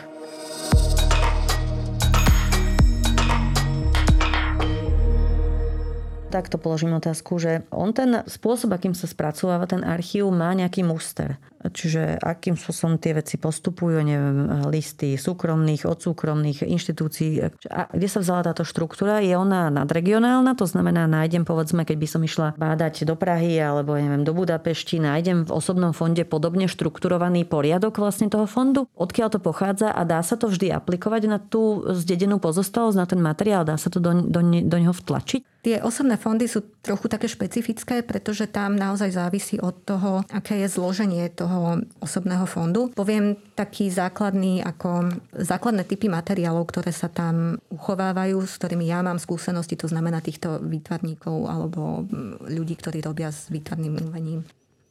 Takto 6.33 6.57
položím 6.57 6.97
otázku, 6.97 7.37
že 7.37 7.61
on 7.69 7.93
ten 7.93 8.25
spôsob, 8.25 8.73
akým 8.73 8.97
sa 8.97 9.05
spracováva 9.05 9.69
ten 9.69 9.85
archív, 9.85 10.33
má 10.33 10.49
nejaký 10.57 10.81
muster. 10.81 11.37
Čiže 11.63 12.19
akým 12.19 12.59
spôsobom 12.59 12.99
tie 12.99 13.15
veci 13.15 13.39
postupujú, 13.39 14.03
neviem, 14.03 14.67
listy 14.67 15.15
súkromných, 15.15 15.87
od 15.87 15.95
súkromných 15.95 16.67
inštitúcií. 16.67 17.39
A 17.71 17.87
kde 17.87 18.07
sa 18.11 18.19
vzala 18.19 18.43
táto 18.51 18.67
štruktúra? 18.67 19.23
Je 19.23 19.31
ona 19.31 19.71
nadregionálna? 19.71 20.59
To 20.59 20.67
znamená, 20.67 21.07
nájdem, 21.07 21.47
povedzme, 21.47 21.87
keď 21.87 21.97
by 22.03 22.07
som 22.09 22.21
išla 22.27 22.47
bádať 22.59 23.07
do 23.07 23.15
Prahy 23.15 23.63
alebo 23.63 23.95
neviem, 23.95 24.27
do 24.27 24.35
Budapešti, 24.35 24.99
nájdem 24.99 25.47
v 25.47 25.55
osobnom 25.55 25.95
fonde 25.95 26.27
podobne 26.27 26.67
štrukturovaný 26.67 27.47
poriadok 27.47 27.95
vlastne 27.95 28.27
toho 28.27 28.43
fondu? 28.43 28.83
Odkiaľ 28.99 29.31
to 29.31 29.39
pochádza 29.39 29.87
a 29.87 30.03
dá 30.03 30.19
sa 30.19 30.35
to 30.35 30.51
vždy 30.51 30.67
aplikovať 30.67 31.31
na 31.31 31.39
tú 31.39 31.87
zdedenú 31.95 32.43
pozostalosť, 32.43 32.97
na 32.99 33.07
ten 33.07 33.23
materiál? 33.23 33.63
Dá 33.63 33.79
sa 33.79 33.87
to 33.87 34.03
do, 34.03 34.11
do, 34.19 34.43
do 34.43 34.75
neho 34.75 34.91
vtlačiť? 34.91 35.52
Tie 35.63 35.80
osobné 35.80 36.19
fondy 36.19 36.43
sú 36.43 36.60
trochu 36.84 37.08
také 37.08 37.32
špecifické, 37.32 38.04
pretože 38.04 38.52
tam 38.52 38.76
naozaj 38.76 39.15
závisí 39.15 39.56
od 39.63 39.71
toho, 39.88 40.28
aké 40.28 40.60
je 40.60 40.67
zloženie 40.67 41.32
toho 41.32 41.80
osobného 42.04 42.43
fondu. 42.43 42.91
Poviem 42.91 43.39
taký 43.56 43.88
základný, 43.88 44.60
ako 44.60 45.15
základné 45.32 45.88
typy 45.88 46.12
materiálov, 46.12 46.67
ktoré 46.67 46.91
sa 46.91 47.08
tam 47.08 47.63
uchovávajú, 47.71 48.43
s 48.43 48.60
ktorými 48.60 48.91
ja 48.91 48.99
mám 49.08 49.23
skúsenosti, 49.23 49.80
to 49.80 49.88
znamená 49.88 50.19
týchto 50.19 50.60
výtvarníkov 50.60 51.47
alebo 51.47 52.04
ľudí, 52.43 52.76
ktorí 52.76 52.99
robia 52.99 53.32
s 53.32 53.47
výtvarným 53.47 54.04
umením. 54.04 54.43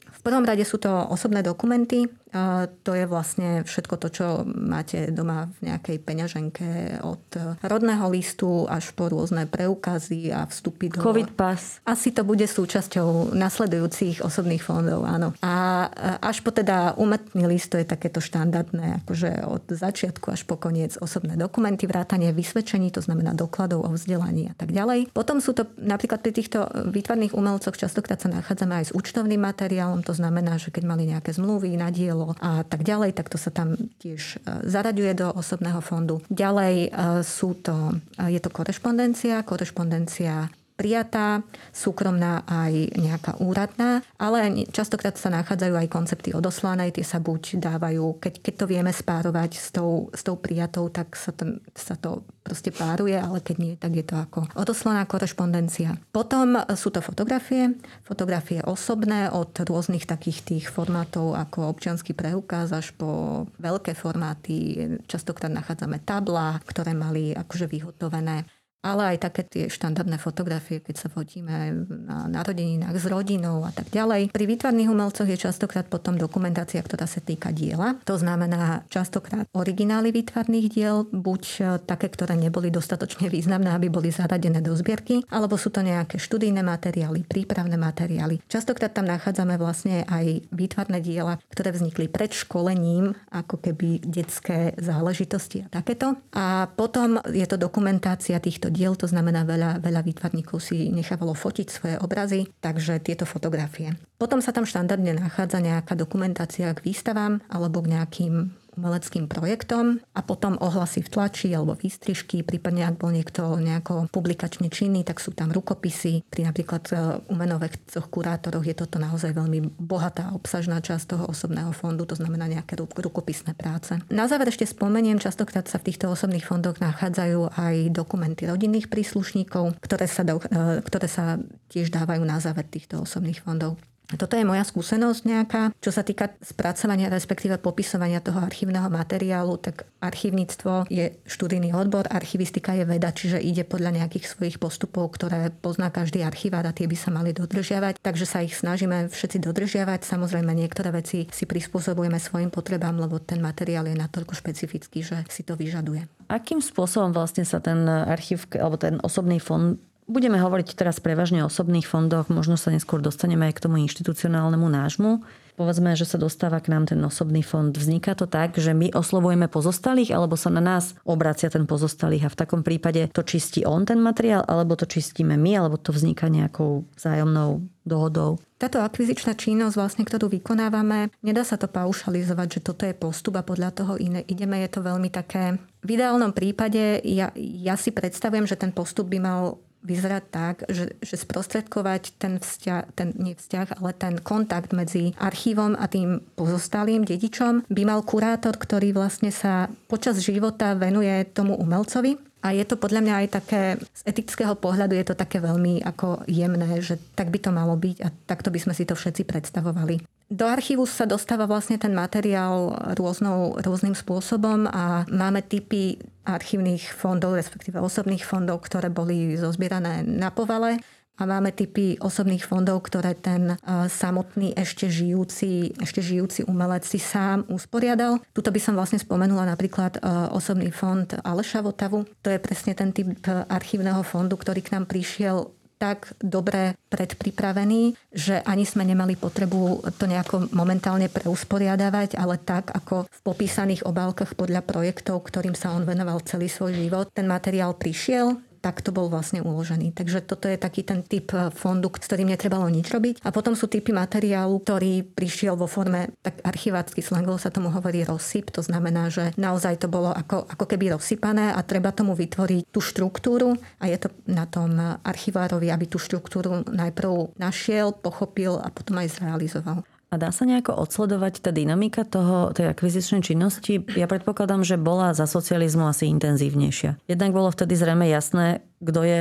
V 0.09 0.21
prvom 0.25 0.49
rade 0.49 0.65
sú 0.65 0.81
to 0.81 0.89
osobné 0.89 1.45
dokumenty. 1.45 2.09
To 2.33 2.93
je 2.97 3.05
vlastne 3.05 3.61
všetko 3.61 3.95
to, 4.01 4.09
čo 4.09 4.27
máte 4.49 5.13
doma 5.13 5.53
v 5.61 5.69
nejakej 5.69 5.97
peňaženke 6.01 6.69
od 7.05 7.25
rodného 7.61 8.09
listu 8.09 8.65
až 8.65 8.89
po 8.97 9.13
rôzne 9.13 9.45
preukazy 9.45 10.33
a 10.33 10.49
vstupy 10.49 10.89
do... 10.89 11.05
Covid 11.05 11.37
pas. 11.37 11.61
Asi 11.85 12.09
to 12.09 12.25
bude 12.25 12.49
súčasťou 12.49 13.37
nasledujúcich 13.37 14.25
osobných 14.25 14.65
fondov, 14.65 15.05
áno. 15.05 15.37
A 15.45 15.87
až 16.25 16.41
po 16.41 16.57
teda 16.57 16.97
umetný 16.97 17.45
list, 17.45 17.69
to 17.69 17.77
je 17.77 17.85
takéto 17.85 18.25
štandardné, 18.25 19.05
akože 19.05 19.45
od 19.45 19.69
začiatku 19.69 20.33
až 20.33 20.49
po 20.49 20.57
koniec 20.57 20.97
osobné 20.97 21.37
dokumenty, 21.37 21.85
vrátanie 21.85 22.33
vysvedčení, 22.33 22.89
to 22.89 23.05
znamená 23.05 23.37
dokladov 23.37 23.85
o 23.85 23.93
vzdelaní 23.93 24.49
a 24.49 24.55
tak 24.57 24.73
ďalej. 24.73 25.13
Potom 25.13 25.45
sú 25.45 25.53
to 25.53 25.69
napríklad 25.77 26.25
pri 26.25 26.33
týchto 26.33 26.65
výtvarných 26.89 27.37
umelcoch 27.37 27.77
častokrát 27.77 28.25
sa 28.25 28.33
nachádzame 28.33 28.81
aj 28.81 28.85
s 28.89 28.95
účtovným 28.97 29.45
materiálom, 29.45 30.01
to 30.01 30.17
znamená, 30.17 30.57
že 30.57 30.73
keď 30.73 30.89
mali 30.89 31.13
nejaké 31.13 31.37
zmluvy 31.37 31.77
na 31.77 31.93
dielo 31.93 32.22
a 32.39 32.63
tak 32.63 32.87
ďalej, 32.87 33.19
tak 33.19 33.27
to 33.27 33.39
sa 33.41 33.51
tam 33.51 33.75
tiež 33.99 34.39
e, 34.39 34.67
zaraďuje 34.71 35.13
do 35.19 35.29
osobného 35.35 35.83
fondu. 35.83 36.23
Ďalej 36.31 36.77
e, 36.87 36.89
sú 37.27 37.59
to, 37.59 37.99
e, 38.19 38.33
je 38.33 38.41
to 38.41 38.51
korešpondencia, 38.55 39.43
korešpondencia 39.43 40.47
prijatá, 40.83 41.47
súkromná 41.71 42.43
aj 42.43 42.99
nejaká 42.99 43.39
úradná, 43.39 44.03
ale 44.19 44.67
častokrát 44.75 45.15
sa 45.15 45.31
nachádzajú 45.31 45.79
aj 45.79 45.87
koncepty 45.87 46.35
odoslanej, 46.35 46.99
tie 46.99 47.07
sa 47.07 47.23
buď 47.23 47.63
dávajú, 47.63 48.19
keď, 48.19 48.43
keď 48.43 48.55
to 48.59 48.67
vieme 48.67 48.91
spárovať 48.91 49.63
s 49.63 49.71
tou, 49.71 50.11
s 50.11 50.27
tou 50.27 50.35
prijatou, 50.35 50.91
tak 50.91 51.15
sa 51.15 51.31
to, 51.31 51.63
sa 51.71 51.95
to 51.95 52.27
proste 52.43 52.75
páruje, 52.75 53.15
ale 53.15 53.39
keď 53.39 53.57
nie, 53.63 53.75
tak 53.79 53.95
je 53.95 54.03
to 54.03 54.19
ako 54.19 54.51
odoslaná 54.59 55.07
korešpondencia. 55.07 55.95
Potom 56.11 56.59
sú 56.75 56.91
to 56.91 56.99
fotografie, 56.99 57.79
fotografie 58.03 58.59
osobné 58.67 59.31
od 59.31 59.55
rôznych 59.55 60.03
takých 60.03 60.43
tých 60.43 60.67
formátov 60.67 61.39
ako 61.39 61.71
občianský 61.71 62.19
preukaz 62.19 62.75
až 62.75 62.91
po 62.99 63.47
veľké 63.63 63.95
formáty. 63.95 64.83
Častokrát 65.07 65.55
nachádzame 65.55 66.03
tabla, 66.03 66.59
ktoré 66.67 66.91
mali 66.91 67.31
akože 67.31 67.71
vyhotovené 67.71 68.43
ale 68.83 69.15
aj 69.15 69.31
také 69.31 69.43
tie 69.47 69.65
štandardné 69.71 70.19
fotografie, 70.19 70.83
keď 70.83 71.07
sa 71.07 71.09
fotíme 71.09 71.87
na 71.87 72.27
narodeninách 72.27 72.99
s 72.99 73.07
rodinou 73.07 73.63
a 73.63 73.71
tak 73.71 73.89
ďalej. 73.95 74.35
Pri 74.35 74.45
výtvarných 74.51 74.91
umelcoch 74.91 75.31
je 75.31 75.39
častokrát 75.39 75.87
potom 75.87 76.19
dokumentácia, 76.19 76.83
ktorá 76.83 77.07
sa 77.07 77.23
týka 77.23 77.55
diela. 77.55 77.97
To 78.11 78.19
znamená 78.19 78.83
častokrát 78.91 79.47
originály 79.55 80.11
výtvarných 80.11 80.67
diel, 80.67 81.07
buď 81.09 81.43
také, 81.87 82.11
ktoré 82.11 82.35
neboli 82.35 82.75
dostatočne 82.75 83.31
významné, 83.31 83.71
aby 83.71 83.87
boli 83.87 84.11
zaradené 84.11 84.59
do 84.59 84.75
zbierky, 84.75 85.23
alebo 85.31 85.55
sú 85.55 85.71
to 85.71 85.87
nejaké 85.87 86.19
študijné 86.19 86.67
materiály, 86.67 87.23
prípravné 87.23 87.79
materiály. 87.79 88.43
Častokrát 88.51 88.91
tam 88.91 89.07
nachádzame 89.07 89.55
vlastne 89.63 90.03
aj 90.11 90.51
výtvarné 90.51 90.99
diela, 90.99 91.39
ktoré 91.55 91.71
vznikli 91.71 92.11
pred 92.11 92.35
školením, 92.35 93.15
ako 93.31 93.63
keby 93.63 94.03
detské 94.03 94.75
záležitosti 94.81 95.63
a 95.63 95.69
takéto. 95.71 96.19
A 96.35 96.67
potom 96.67 97.23
je 97.31 97.47
to 97.47 97.55
dokumentácia 97.55 98.43
týchto 98.43 98.72
diel, 98.73 98.97
to 98.97 99.05
znamená 99.05 99.45
veľa, 99.45 99.85
veľa 99.85 100.01
výtvarníkov 100.01 100.59
si 100.59 100.89
nechávalo 100.89 101.37
fotiť 101.37 101.67
svoje 101.69 101.97
obrazy, 102.01 102.49
takže 102.65 102.99
tieto 103.05 103.29
fotografie. 103.29 103.93
Potom 104.17 104.41
sa 104.41 104.57
tam 104.57 104.65
štandardne 104.65 105.13
nachádza 105.21 105.61
nejaká 105.61 105.93
dokumentácia 105.93 106.73
k 106.73 106.81
výstavám 106.81 107.45
alebo 107.53 107.85
k 107.85 107.93
nejakým 107.93 108.35
umeleckým 108.77 109.29
projektom 109.29 110.01
a 110.17 110.21
potom 110.25 110.57
ohlasy 110.59 111.05
v 111.05 111.13
tlači 111.13 111.49
alebo 111.53 111.77
výstrižky, 111.77 112.41
prípadne 112.43 112.89
ak 112.89 112.97
bol 112.97 113.13
niekto 113.13 113.61
nejako 113.61 114.09
publikačne 114.09 114.73
činný, 114.73 115.05
tak 115.05 115.21
sú 115.21 115.37
tam 115.37 115.53
rukopisy. 115.53 116.25
Pri 116.33 116.49
napríklad 116.49 116.85
e, 116.91 116.95
umenovekcoch, 117.29 118.09
kurátoroch 118.09 118.65
je 118.65 118.77
toto 118.77 118.97
naozaj 118.97 119.37
veľmi 119.37 119.77
bohatá 119.77 120.33
obsažná 120.33 120.81
časť 120.81 121.17
toho 121.17 121.25
osobného 121.29 121.71
fondu, 121.77 122.09
to 122.09 122.17
znamená 122.17 122.49
nejaké 122.49 122.77
rukopisné 122.81 123.53
práce. 123.53 123.97
Na 124.09 124.25
záver 124.27 124.49
ešte 124.49 124.65
spomeniem, 124.65 125.21
častokrát 125.21 125.69
sa 125.69 125.77
v 125.77 125.93
týchto 125.93 126.09
osobných 126.09 126.49
fondoch 126.49 126.81
nachádzajú 126.81 127.53
aj 127.53 127.77
dokumenty 127.93 128.49
rodinných 128.49 128.89
príslušníkov, 128.89 129.77
ktoré 129.85 130.09
sa, 130.09 130.25
do, 130.25 130.41
e, 130.41 130.81
ktoré 130.81 131.07
sa 131.09 131.37
tiež 131.69 131.93
dávajú 131.93 132.25
na 132.25 132.41
záver 132.41 132.65
týchto 132.65 133.05
osobných 133.05 133.45
fondov. 133.45 133.77
Toto 134.13 134.37
je 134.37 134.45
moja 134.45 134.61
skúsenosť 134.61 135.21
nejaká. 135.25 135.63
Čo 135.81 135.91
sa 135.95 136.05
týka 136.05 136.37
spracovania, 136.45 137.09
respektíve 137.09 137.57
popisovania 137.57 138.21
toho 138.21 138.45
archívneho 138.45 138.93
materiálu, 138.93 139.57
tak 139.57 139.89
archívnictvo 140.05 140.85
je 140.93 141.17
študijný 141.25 141.73
odbor, 141.73 142.05
archivistika 142.13 142.77
je 142.77 142.85
veda, 142.85 143.09
čiže 143.15 143.41
ide 143.41 143.65
podľa 143.65 144.03
nejakých 144.03 144.29
svojich 144.29 144.57
postupov, 144.61 145.17
ktoré 145.17 145.49
pozná 145.49 145.89
každý 145.89 146.21
archivár 146.21 146.69
a 146.69 146.77
tie 146.77 146.85
by 146.85 146.97
sa 146.99 147.09
mali 147.09 147.33
dodržiavať. 147.33 148.05
Takže 148.05 148.27
sa 148.29 148.45
ich 148.45 148.53
snažíme 148.53 149.09
všetci 149.09 149.39
dodržiavať. 149.41 150.05
Samozrejme, 150.05 150.53
niektoré 150.53 150.93
veci 150.93 151.25
si 151.33 151.45
prispôsobujeme 151.49 152.21
svojim 152.21 152.53
potrebám, 152.53 153.01
lebo 153.01 153.17
ten 153.17 153.41
materiál 153.41 153.89
je 153.89 153.97
natoľko 153.97 154.37
špecifický, 154.37 155.01
že 155.01 155.25
si 155.33 155.41
to 155.41 155.57
vyžaduje. 155.57 156.05
Akým 156.29 156.61
spôsobom 156.61 157.17
vlastne 157.17 157.45
sa 157.49 157.61
ten 157.61 157.85
archív 157.89 158.45
alebo 158.57 158.77
ten 158.77 159.01
osobný 159.01 159.41
fond 159.41 159.81
Budeme 160.13 160.37
hovoriť 160.37 160.77
teraz 160.77 161.01
prevažne 161.01 161.41
o 161.41 161.49
osobných 161.49 161.89
fondoch, 161.89 162.29
možno 162.29 162.61
sa 162.61 162.69
neskôr 162.69 163.01
dostaneme 163.01 163.49
aj 163.49 163.57
k 163.57 163.65
tomu 163.65 163.81
inštitucionálnemu 163.81 164.69
nášmu. 164.69 165.25
Povedzme, 165.57 165.97
že 165.97 166.05
sa 166.05 166.21
dostáva 166.21 166.61
k 166.61 166.69
nám 166.69 166.85
ten 166.85 167.01
osobný 167.01 167.41
fond. 167.41 167.73
Vzniká 167.73 168.13
to 168.13 168.29
tak, 168.29 168.61
že 168.61 168.77
my 168.77 168.93
oslovujeme 168.93 169.49
pozostalých, 169.49 170.13
alebo 170.13 170.37
sa 170.37 170.53
na 170.53 170.61
nás 170.61 170.93
obracia 171.09 171.49
ten 171.49 171.65
pozostalých 171.65 172.29
a 172.29 172.33
v 172.33 172.39
takom 172.45 172.61
prípade 172.61 173.09
to 173.09 173.25
čistí 173.25 173.65
on 173.65 173.89
ten 173.89 174.05
materiál, 174.05 174.45
alebo 174.45 174.77
to 174.77 174.85
čistíme 174.85 175.33
my, 175.33 175.53
alebo 175.57 175.81
to 175.81 175.97
vzniká 175.97 176.29
nejakou 176.29 176.85
vzájomnou 176.93 177.65
dohodou. 177.89 178.37
Táto 178.61 178.85
akvizičná 178.85 179.33
činnosť, 179.33 179.81
vlastne, 179.81 180.05
ktorú 180.05 180.29
vykonávame, 180.29 181.09
nedá 181.25 181.41
sa 181.41 181.57
to 181.57 181.73
paušalizovať, 181.73 182.61
že 182.61 182.65
toto 182.69 182.85
je 182.85 182.93
postup 182.93 183.41
a 183.41 183.45
podľa 183.49 183.73
toho 183.73 183.97
iné 183.97 184.29
ideme. 184.29 184.61
Je 184.61 184.77
to 184.77 184.85
veľmi 184.85 185.09
také... 185.09 185.57
V 185.81 185.97
ideálnom 185.97 186.37
prípade 186.37 187.01
ja, 187.01 187.33
ja 187.41 187.75
si 187.81 187.97
predstavujem, 187.97 188.45
že 188.45 188.61
ten 188.61 188.77
postup 188.77 189.09
by 189.09 189.19
mal 189.19 189.57
vyzerať 189.83 190.25
tak, 190.31 190.57
že, 190.71 190.95
že 191.03 191.15
sprostredkovať 191.19 192.17
ten 192.17 192.39
vzťah, 192.39 192.83
ten, 192.95 193.13
nie 193.19 193.35
vzťah, 193.35 193.83
ale 193.83 193.91
ten 193.93 194.15
kontakt 194.23 194.71
medzi 194.71 195.13
archívom 195.19 195.75
a 195.75 195.91
tým 195.91 196.23
pozostalým 196.39 197.03
dedičom 197.03 197.67
by 197.67 197.83
mal 197.83 198.01
kurátor, 198.07 198.55
ktorý 198.55 198.95
vlastne 198.95 199.35
sa 199.35 199.67
počas 199.91 200.23
života 200.23 200.79
venuje 200.79 201.27
tomu 201.35 201.59
umelcovi 201.59 202.17
a 202.43 202.51
je 202.51 202.67
to 202.67 202.75
podľa 202.75 203.01
mňa 203.07 203.15
aj 203.23 203.29
také, 203.39 203.63
z 203.79 204.03
etického 204.03 204.59
pohľadu 204.59 204.99
je 204.99 205.07
to 205.07 205.15
také 205.15 205.39
veľmi 205.39 205.79
ako 205.87 206.27
jemné, 206.27 206.83
že 206.83 206.99
tak 207.15 207.31
by 207.31 207.39
to 207.39 207.55
malo 207.55 207.79
byť 207.79 207.97
a 208.03 208.11
takto 208.27 208.51
by 208.51 208.59
sme 208.59 208.75
si 208.75 208.83
to 208.83 208.99
všetci 208.99 209.23
predstavovali. 209.23 210.03
Do 210.33 210.49
archívu 210.49 210.89
sa 210.89 211.05
dostáva 211.05 211.45
vlastne 211.45 211.77
ten 211.77 211.93
materiál 211.93 212.73
rôznou, 212.97 213.61
rôznym 213.61 213.93
spôsobom 213.93 214.65
a 214.65 215.05
máme 215.13 215.45
typy 215.45 216.01
archívnych 216.25 216.89
fondov, 216.89 217.37
respektíve 217.37 217.77
osobných 217.77 218.25
fondov, 218.25 218.65
ktoré 218.65 218.89
boli 218.89 219.37
zozbierané 219.37 220.01
na 220.01 220.33
povale 220.33 220.81
a 221.21 221.29
máme 221.29 221.53
typy 221.53 222.01
osobných 222.01 222.49
fondov, 222.49 222.81
ktoré 222.89 223.13
ten 223.13 223.61
samotný 223.93 224.57
ešte 224.57 224.89
žijúci, 224.89 225.77
ešte 225.77 226.01
žijúci 226.01 226.49
umelec 226.49 226.89
si 226.89 226.97
sám 226.97 227.45
usporiadal. 227.53 228.25
Tuto 228.33 228.49
by 228.49 228.61
som 228.65 228.73
vlastne 228.73 228.97
spomenula 228.97 229.45
napríklad 229.45 230.01
osobný 230.33 230.73
fond 230.73 231.05
Aleša 231.21 231.61
Votavu. 231.61 232.09
To 232.25 232.33
je 232.33 232.41
presne 232.41 232.73
ten 232.73 232.97
typ 232.97 233.21
archívneho 233.29 234.01
fondu, 234.01 234.41
ktorý 234.41 234.65
k 234.65 234.81
nám 234.81 234.89
prišiel 234.89 235.53
tak 235.83 236.15
dobre 236.23 236.79
predpripravený, 236.95 237.99
že 238.15 238.39
ani 238.47 238.63
sme 238.63 238.87
nemali 238.87 239.19
potrebu 239.19 239.83
to 239.99 240.07
nejako 240.07 240.47
momentálne 240.55 241.11
preusporiadavať, 241.11 242.15
ale 242.15 242.39
tak 242.39 242.71
ako 242.71 243.11
v 243.11 243.21
popísaných 243.27 243.83
obálkach 243.83 244.39
podľa 244.39 244.63
projektov, 244.63 245.27
ktorým 245.27 245.59
sa 245.59 245.75
on 245.75 245.83
venoval 245.83 246.23
celý 246.23 246.47
svoj 246.47 246.79
život. 246.79 247.11
Ten 247.11 247.27
materiál 247.27 247.75
prišiel, 247.75 248.39
tak 248.63 248.81
to 248.81 248.95
bol 248.95 249.11
vlastne 249.11 249.43
uložený. 249.43 249.91
Takže 249.91 250.23
toto 250.23 250.47
je 250.47 250.55
taký 250.55 250.87
ten 250.87 251.03
typ 251.03 251.35
e, 251.35 251.51
fondu, 251.51 251.91
s 251.91 252.07
ktorým 252.07 252.31
netrebalo 252.31 252.71
nič 252.71 252.87
robiť. 252.89 253.27
A 253.27 253.35
potom 253.35 253.59
sú 253.59 253.67
typy 253.67 253.91
materiálu, 253.91 254.63
ktorý 254.63 255.03
prišiel 255.03 255.59
vo 255.59 255.67
forme, 255.67 256.15
tak 256.23 256.39
archivácky 256.47 257.03
slangov 257.03 257.43
sa 257.43 257.51
tomu 257.51 257.75
hovorí 257.75 258.07
rozsyp, 258.07 258.55
to 258.55 258.63
znamená, 258.63 259.11
že 259.11 259.35
naozaj 259.35 259.83
to 259.83 259.91
bolo 259.91 260.15
ako, 260.15 260.47
ako 260.47 260.65
keby 260.71 260.95
rozsypané 260.95 261.51
a 261.51 261.61
treba 261.67 261.91
tomu 261.91 262.15
vytvoriť 262.15 262.71
tú 262.71 262.79
štruktúru 262.79 263.59
a 263.83 263.85
je 263.91 263.99
to 263.99 264.09
na 264.31 264.47
tom 264.47 264.79
archivárovi, 265.03 265.69
aby 265.69 265.91
tú 265.91 265.99
štruktúru 265.99 266.63
najprv 266.71 267.35
našiel, 267.37 267.91
pochopil 267.91 268.63
a 268.63 268.71
potom 268.71 269.03
aj 269.03 269.19
zrealizoval. 269.19 269.83
A 270.13 270.21
dá 270.21 270.29
sa 270.29 270.45
nejako 270.45 270.77
odsledovať 270.77 271.41
tá 271.41 271.57
dynamika 271.57 272.05
toho, 272.05 272.53
tej 272.53 272.69
akvizičnej 272.69 273.25
činnosti? 273.25 273.81
Ja 273.97 274.05
predpokladám, 274.05 274.61
že 274.61 274.77
bola 274.77 275.17
za 275.17 275.25
socializmu 275.25 275.89
asi 275.89 276.05
intenzívnejšia. 276.13 277.01
Jednak 277.09 277.33
bolo 277.33 277.49
vtedy 277.49 277.73
zrejme 277.73 278.05
jasné, 278.13 278.61
kto 278.85 279.01
je 279.09 279.21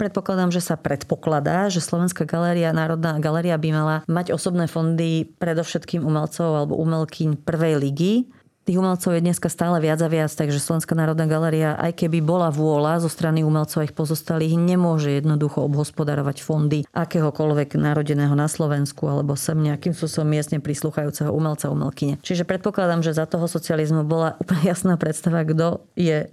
Predpokladám, 0.00 0.48
že 0.48 0.64
sa 0.64 0.80
predpokladá, 0.80 1.68
že 1.68 1.84
Slovenská 1.84 2.24
galéria, 2.24 2.72
Národná 2.72 3.20
galéria 3.20 3.60
by 3.60 3.68
mala 3.68 3.96
mať 4.08 4.32
osobné 4.32 4.64
fondy 4.64 5.28
predovšetkým 5.36 6.00
umelcov 6.08 6.56
alebo 6.56 6.80
umelkyň 6.80 7.36
prvej 7.44 7.76
ligy 7.76 8.12
Tých 8.60 8.76
umelcov 8.76 9.16
je 9.16 9.24
dneska 9.24 9.48
stále 9.48 9.80
viac 9.80 10.04
a 10.04 10.08
viac, 10.12 10.28
takže 10.28 10.60
Slovenská 10.60 10.92
národná 10.92 11.24
galéria, 11.24 11.80
aj 11.80 12.04
keby 12.04 12.20
bola 12.20 12.52
vôľa 12.52 13.00
zo 13.00 13.08
strany 13.08 13.40
umelcov 13.40 13.88
ich 13.88 13.96
pozostalých, 13.96 14.52
nemôže 14.60 15.08
jednoducho 15.16 15.64
obhospodarovať 15.64 16.44
fondy 16.44 16.78
akéhokoľvek 16.92 17.80
narodeného 17.80 18.36
na 18.36 18.52
Slovensku 18.52 19.08
alebo 19.08 19.32
sem 19.32 19.56
nejakým 19.56 19.96
spôsobom 19.96 20.28
miestne 20.28 20.60
prislúchajúceho 20.60 21.32
umelca, 21.32 21.72
umelkyne. 21.72 22.20
Čiže 22.20 22.44
predpokladám, 22.44 23.00
že 23.00 23.16
za 23.16 23.24
toho 23.24 23.48
socializmu 23.48 24.04
bola 24.04 24.36
úplne 24.36 24.68
jasná 24.68 25.00
predstava, 25.00 25.40
kto 25.48 25.88
je 25.96 26.28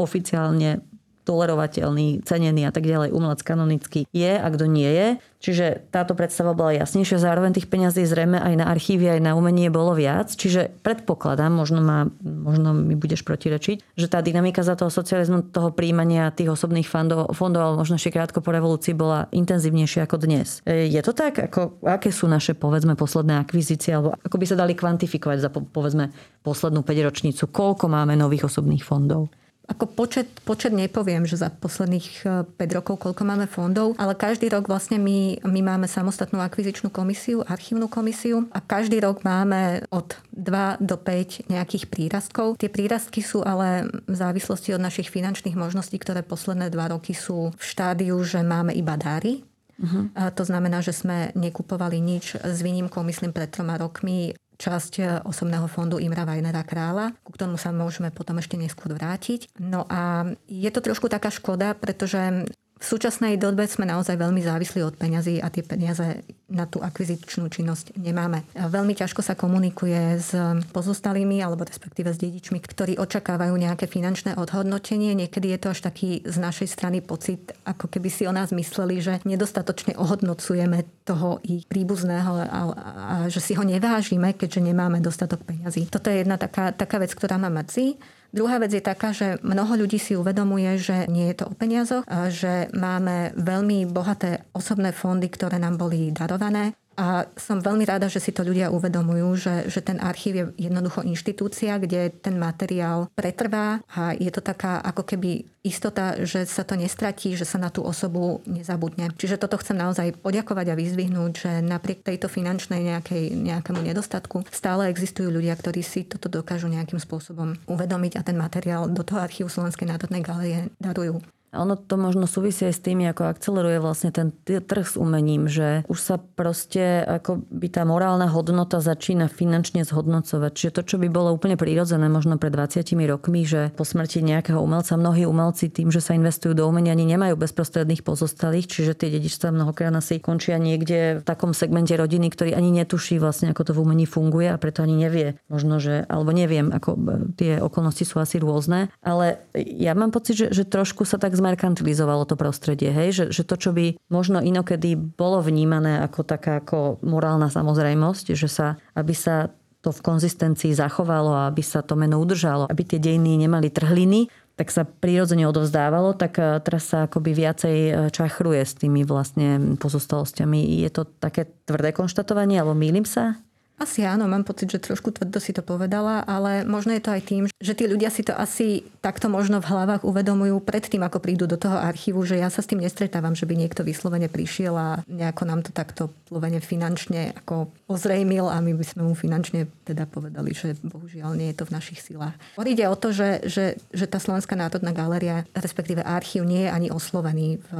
oficiálne 0.00 0.80
tolerovateľný, 1.26 2.22
cenený 2.22 2.70
a 2.70 2.72
tak 2.72 2.86
ďalej, 2.86 3.10
umelec 3.10 3.42
kanonický 3.42 4.06
je 4.14 4.32
a 4.38 4.46
kto 4.46 4.70
nie 4.70 4.86
je. 4.86 5.08
Čiže 5.36 5.92
táto 5.92 6.16
predstava 6.16 6.56
bola 6.56 6.74
jasnejšia, 6.74 7.20
zároveň 7.20 7.54
tých 7.54 7.68
peňazí 7.68 8.02
zrejme 8.08 8.40
aj 8.40 8.54
na 8.56 8.66
archívy, 8.66 9.18
aj 9.18 9.20
na 9.20 9.36
umenie 9.36 9.68
bolo 9.68 9.92
viac. 9.92 10.32
Čiže 10.32 10.80
predpokladám, 10.80 11.52
možno, 11.52 11.84
ma, 11.84 12.08
možno 12.22 12.72
mi 12.72 12.96
budeš 12.96 13.22
protirečiť, 13.22 13.94
že 13.94 14.06
tá 14.10 14.24
dynamika 14.24 14.64
za 14.64 14.78
toho 14.78 14.88
socializmu, 14.88 15.52
toho 15.52 15.70
príjmania 15.70 16.32
tých 16.32 16.50
osobných 16.50 16.88
fondov, 16.88 17.30
fondov 17.36 17.62
ale 17.62 17.78
možno 17.78 18.00
ešte 18.00 18.16
krátko 18.16 18.40
po 18.40 18.50
revolúcii 18.50 18.96
bola 18.96 19.28
intenzívnejšia 19.30 20.08
ako 20.08 20.16
dnes. 20.24 20.64
E, 20.64 20.88
je 20.88 21.00
to 21.04 21.12
tak? 21.12 21.38
Ako, 21.38 21.78
aké 21.84 22.08
sú 22.10 22.26
naše, 22.26 22.56
povedzme, 22.56 22.96
posledné 22.96 23.38
akvizície, 23.42 23.92
alebo 23.92 24.16
ako 24.16 24.36
by 24.40 24.46
sa 24.48 24.56
dali 24.56 24.72
kvantifikovať 24.72 25.38
za, 25.42 25.50
povedzme, 25.52 26.10
poslednú 26.42 26.80
5 26.82 27.06
ročnicu? 27.06 27.42
Koľko 27.52 27.86
máme 27.86 28.16
nových 28.16 28.48
osobných 28.48 28.82
fondov? 28.82 29.30
Ako 29.66 29.90
počet, 29.90 30.30
počet 30.46 30.70
nepoviem, 30.70 31.26
že 31.26 31.42
za 31.42 31.50
posledných 31.50 32.22
5 32.54 32.54
e, 32.54 32.72
rokov 32.74 33.02
koľko 33.02 33.22
máme 33.26 33.46
fondov, 33.50 33.98
ale 33.98 34.14
každý 34.14 34.46
rok 34.46 34.70
vlastne 34.70 34.96
my, 35.02 35.42
my 35.42 35.60
máme 35.60 35.90
samostatnú 35.90 36.38
akvizičnú 36.38 36.88
komisiu, 36.94 37.42
archívnu 37.42 37.90
komisiu 37.90 38.46
a 38.54 38.62
každý 38.62 39.02
rok 39.02 39.26
máme 39.26 39.82
od 39.90 40.14
2 40.38 40.78
do 40.78 40.94
5 40.94 41.50
nejakých 41.50 41.90
prírastkov. 41.90 42.62
Tie 42.62 42.70
prírastky 42.70 43.20
sú 43.26 43.42
ale 43.42 43.90
v 44.06 44.14
závislosti 44.14 44.70
od 44.70 44.82
našich 44.82 45.10
finančných 45.10 45.58
možností, 45.58 45.98
ktoré 45.98 46.22
posledné 46.22 46.70
2 46.70 46.94
roky 46.94 47.10
sú 47.10 47.50
v 47.50 47.62
štádiu, 47.62 48.16
že 48.22 48.46
máme 48.46 48.70
iba 48.70 48.94
dáry, 48.94 49.42
Uh-huh. 49.76 50.08
A 50.16 50.32
to 50.32 50.40
znamená, 50.40 50.80
že 50.80 50.96
sme 50.96 51.36
nekupovali 51.36 52.00
nič 52.00 52.40
s 52.40 52.58
výnimkou, 52.64 53.04
myslím, 53.04 53.36
pred 53.36 53.52
troma 53.52 53.76
rokmi 53.76 54.32
časť 54.56 54.92
e, 54.98 55.02
osobného 55.24 55.68
fondu 55.68 56.00
Imra 56.00 56.24
Vajnera 56.24 56.64
Krála, 56.64 57.12
ku 57.22 57.32
ktorému 57.32 57.60
sa 57.60 57.72
môžeme 57.72 58.08
potom 58.12 58.40
ešte 58.40 58.56
neskôr 58.56 58.96
vrátiť. 58.96 59.56
No 59.60 59.84
a 59.88 60.32
je 60.48 60.70
to 60.72 60.80
trošku 60.80 61.12
taká 61.12 61.28
škoda, 61.28 61.76
pretože 61.76 62.48
v 62.76 62.84
súčasnej 62.84 63.40
dobe 63.40 63.64
sme 63.64 63.88
naozaj 63.88 64.20
veľmi 64.20 64.44
závislí 64.44 64.84
od 64.84 65.00
peňazí 65.00 65.40
a 65.40 65.48
tie 65.48 65.64
peniaze 65.64 66.20
na 66.52 66.68
tú 66.68 66.84
akvizičnú 66.84 67.48
činnosť 67.48 67.96
nemáme. 67.96 68.44
Veľmi 68.52 68.92
ťažko 68.92 69.24
sa 69.24 69.32
komunikuje 69.32 70.20
s 70.20 70.36
pozostalými 70.76 71.40
alebo 71.40 71.64
respektíve 71.64 72.12
s 72.12 72.20
dedičmi, 72.20 72.60
ktorí 72.60 73.00
očakávajú 73.00 73.56
nejaké 73.56 73.88
finančné 73.88 74.36
odhodnotenie. 74.36 75.16
Niekedy 75.16 75.56
je 75.56 75.58
to 75.58 75.68
až 75.72 75.88
taký 75.88 76.20
z 76.20 76.36
našej 76.36 76.68
strany 76.68 77.00
pocit, 77.00 77.56
ako 77.64 77.88
keby 77.88 78.12
si 78.12 78.28
o 78.28 78.32
nás 78.36 78.52
mysleli, 78.52 79.00
že 79.00 79.24
nedostatočne 79.24 79.96
ohodnocujeme 79.96 80.84
toho 81.08 81.40
ich 81.48 81.64
príbuzného 81.64 82.32
a, 82.36 82.44
a, 82.44 82.60
a 82.68 83.14
že 83.32 83.40
si 83.40 83.56
ho 83.56 83.64
nevážime, 83.64 84.36
keďže 84.36 84.60
nemáme 84.60 85.00
dostatok 85.00 85.48
peňazí. 85.48 85.88
Toto 85.88 86.12
je 86.12 86.20
jedna 86.20 86.36
taká, 86.36 86.76
taká 86.76 87.00
vec, 87.00 87.16
ktorá 87.16 87.40
ma 87.40 87.48
mrzí. 87.48 87.96
Druhá 88.34 88.58
vec 88.62 88.72
je 88.74 88.82
taká, 88.82 89.10
že 89.12 89.36
mnoho 89.42 89.76
ľudí 89.86 89.98
si 90.00 90.16
uvedomuje, 90.16 90.78
že 90.78 91.06
nie 91.10 91.30
je 91.32 91.36
to 91.42 91.44
o 91.50 91.56
peniazoch, 91.56 92.04
že 92.30 92.70
máme 92.74 93.34
veľmi 93.36 93.86
bohaté 93.90 94.46
osobné 94.54 94.90
fondy, 94.90 95.28
ktoré 95.28 95.60
nám 95.60 95.78
boli 95.78 96.10
darované 96.10 96.76
a 96.96 97.28
som 97.36 97.60
veľmi 97.60 97.84
rada, 97.84 98.08
že 98.08 98.24
si 98.24 98.32
to 98.32 98.40
ľudia 98.40 98.72
uvedomujú, 98.72 99.28
že, 99.36 99.54
že 99.68 99.84
ten 99.84 100.00
archív 100.00 100.32
je 100.32 100.44
jednoducho 100.68 101.04
inštitúcia, 101.04 101.76
kde 101.76 102.08
ten 102.08 102.40
materiál 102.40 103.12
pretrvá 103.12 103.84
a 103.92 104.16
je 104.16 104.32
to 104.32 104.40
taká 104.40 104.80
ako 104.80 105.04
keby 105.04 105.44
istota, 105.60 106.16
že 106.24 106.48
sa 106.48 106.64
to 106.64 106.78
nestratí, 106.78 107.36
že 107.36 107.44
sa 107.44 107.58
na 107.58 107.68
tú 107.68 107.82
osobu 107.82 108.40
nezabudne. 108.46 109.12
Čiže 109.18 109.36
toto 109.36 109.58
chcem 109.60 109.76
naozaj 109.76 110.16
poďakovať 110.22 110.72
a 110.72 110.78
vyzvihnúť, 110.78 111.32
že 111.36 111.52
napriek 111.60 112.06
tejto 112.06 112.30
finančnej 112.30 112.80
nejakej, 112.80 113.34
nejakému 113.34 113.82
nedostatku 113.82 114.46
stále 114.54 114.88
existujú 114.88 115.28
ľudia, 115.28 115.58
ktorí 115.58 115.82
si 115.82 116.06
toto 116.06 116.30
dokážu 116.30 116.70
nejakým 116.70 117.02
spôsobom 117.02 117.58
uvedomiť 117.66 118.12
a 118.16 118.22
ten 118.22 118.38
materiál 118.38 118.88
do 118.88 119.02
toho 119.02 119.20
archívu 119.20 119.50
Slovenskej 119.50 119.90
národnej 119.90 120.22
galérie 120.22 120.60
darujú. 120.78 121.20
Ono 121.58 121.74
to 121.76 121.96
možno 121.96 122.28
súvisí 122.28 122.68
aj 122.68 122.74
s 122.76 122.84
tým, 122.84 123.04
ako 123.08 123.28
akceleruje 123.28 123.78
vlastne 123.80 124.10
ten 124.12 124.32
trh 124.44 124.86
s 124.86 124.96
umením, 125.00 125.48
že 125.48 125.82
už 125.88 125.98
sa 125.98 126.16
proste 126.16 127.02
ako 127.04 127.42
by 127.48 127.68
tá 127.72 127.82
morálna 127.88 128.28
hodnota 128.28 128.80
začína 128.84 129.30
finančne 129.32 129.82
zhodnocovať. 129.84 130.52
Čiže 130.52 130.74
to, 130.76 130.82
čo 130.84 130.96
by 131.00 131.08
bolo 131.08 131.32
úplne 131.32 131.56
prirodzené 131.56 132.06
možno 132.12 132.36
pred 132.36 132.52
20 132.52 132.82
rokmi, 133.08 133.44
že 133.44 133.72
po 133.74 133.84
smrti 133.84 134.20
nejakého 134.20 134.60
umelca 134.60 134.98
mnohí 134.98 135.24
umelci 135.24 135.68
tým, 135.72 135.88
že 135.88 136.00
sa 136.02 136.16
investujú 136.16 136.52
do 136.52 136.64
umenia, 136.68 136.92
ani 136.92 137.08
nemajú 137.08 137.36
bezprostredných 137.38 138.02
pozostalých, 138.02 138.66
čiže 138.68 138.92
tie 138.96 139.08
dedičstva 139.12 139.52
mnohokrát 139.52 139.92
asi 139.96 140.18
končia 140.18 140.58
niekde 140.60 141.20
v 141.20 141.24
takom 141.24 141.54
segmente 141.56 141.94
rodiny, 141.94 142.28
ktorý 142.32 142.52
ani 142.52 142.72
netuší 142.72 143.16
vlastne, 143.22 143.52
ako 143.52 143.62
to 143.70 143.72
v 143.72 143.82
umení 143.82 144.04
funguje 144.04 144.50
a 144.50 144.60
preto 144.60 144.82
ani 144.82 144.96
nevie. 144.98 145.38
Možno, 145.48 145.78
že, 145.78 146.04
alebo 146.08 146.34
neviem, 146.34 146.68
ako 146.72 146.98
tie 147.38 147.62
okolnosti 147.62 148.02
sú 148.02 148.18
asi 148.18 148.40
rôzne, 148.42 148.90
ale 149.00 149.40
ja 149.54 149.92
mám 149.94 150.10
pocit, 150.10 150.34
že, 150.36 150.46
že 150.52 150.64
trošku 150.66 151.06
sa 151.06 151.16
tak 151.16 151.38
zmerkantilizovalo 151.46 152.26
to 152.26 152.34
prostredie. 152.34 152.90
Hej? 152.90 153.08
Že, 153.14 153.24
že 153.30 153.42
to, 153.46 153.54
čo 153.54 153.70
by 153.70 153.94
možno 154.10 154.42
inokedy 154.42 154.98
bolo 154.98 155.38
vnímané 155.38 156.02
ako 156.02 156.26
taká 156.26 156.58
ako 156.58 156.98
morálna 157.06 157.46
samozrejmosť, 157.46 158.34
že 158.34 158.50
sa, 158.50 158.74
aby 158.98 159.14
sa 159.14 159.54
to 159.86 159.94
v 159.94 160.02
konzistencii 160.02 160.74
zachovalo 160.74 161.30
a 161.30 161.46
aby 161.46 161.62
sa 161.62 161.86
to 161.86 161.94
meno 161.94 162.18
udržalo, 162.18 162.66
aby 162.66 162.82
tie 162.82 162.98
dejiny 162.98 163.38
nemali 163.38 163.70
trhliny, 163.70 164.26
tak 164.58 164.74
sa 164.74 164.82
prirodzene 164.82 165.46
odovzdávalo, 165.46 166.18
tak 166.18 166.42
e, 166.42 166.58
teraz 166.64 166.90
sa 166.90 167.06
akoby 167.06 167.30
viacej 167.36 167.76
e, 167.76 167.92
čachruje 168.10 168.66
s 168.66 168.74
tými 168.74 169.06
vlastne 169.06 169.78
pozostalosťami. 169.78 170.82
Je 170.82 170.90
to 170.90 171.06
také 171.06 171.46
tvrdé 171.68 171.94
konštatovanie, 171.94 172.58
alebo 172.58 172.74
mýlim 172.74 173.06
sa? 173.06 173.38
Asi 173.76 174.08
áno, 174.08 174.24
mám 174.24 174.40
pocit, 174.40 174.72
že 174.72 174.80
trošku 174.80 175.12
tvrdo 175.12 175.36
si 175.36 175.52
to 175.52 175.60
povedala, 175.60 176.24
ale 176.24 176.64
možno 176.64 176.96
je 176.96 177.02
to 177.04 177.12
aj 177.12 177.22
tým, 177.28 177.44
že 177.60 177.76
tí 177.76 177.84
ľudia 177.84 178.08
si 178.08 178.24
to 178.24 178.32
asi 178.32 178.88
takto 179.04 179.28
možno 179.28 179.60
v 179.60 179.68
hlavách 179.68 180.00
uvedomujú 180.00 180.64
predtým, 180.64 181.04
ako 181.04 181.20
prídu 181.20 181.44
do 181.44 181.60
toho 181.60 181.76
archívu, 181.76 182.24
že 182.24 182.40
ja 182.40 182.48
sa 182.48 182.64
s 182.64 182.72
tým 182.72 182.80
nestretávam, 182.80 183.36
že 183.36 183.44
by 183.44 183.52
niekto 183.52 183.84
vyslovene 183.84 184.32
prišiel 184.32 184.72
a 184.72 184.88
nejako 185.04 185.42
nám 185.44 185.60
to 185.60 185.76
takto 185.76 186.08
vyslovene 186.24 186.64
finančne 186.64 187.36
ako 187.36 187.68
ozrejmil 187.84 188.48
a 188.48 188.64
my 188.64 188.72
by 188.72 188.84
sme 188.88 189.02
mu 189.04 189.12
finančne 189.12 189.68
teda 189.84 190.08
povedali, 190.08 190.56
že 190.56 190.72
bohužiaľ 190.80 191.36
nie 191.36 191.52
je 191.52 191.58
to 191.60 191.68
v 191.68 191.74
našich 191.76 192.00
silách. 192.00 192.32
Ide 192.56 192.88
o 192.88 192.96
to, 192.96 193.12
že, 193.12 193.44
že, 193.44 193.76
že 193.92 194.08
tá 194.08 194.16
Slovenská 194.16 194.56
národná 194.56 194.90
galéria, 194.96 195.44
respektíve 195.52 196.00
archív 196.00 196.48
nie 196.48 196.64
je 196.64 196.72
ani 196.72 196.88
oslovený, 196.88 197.60
v, 197.60 197.70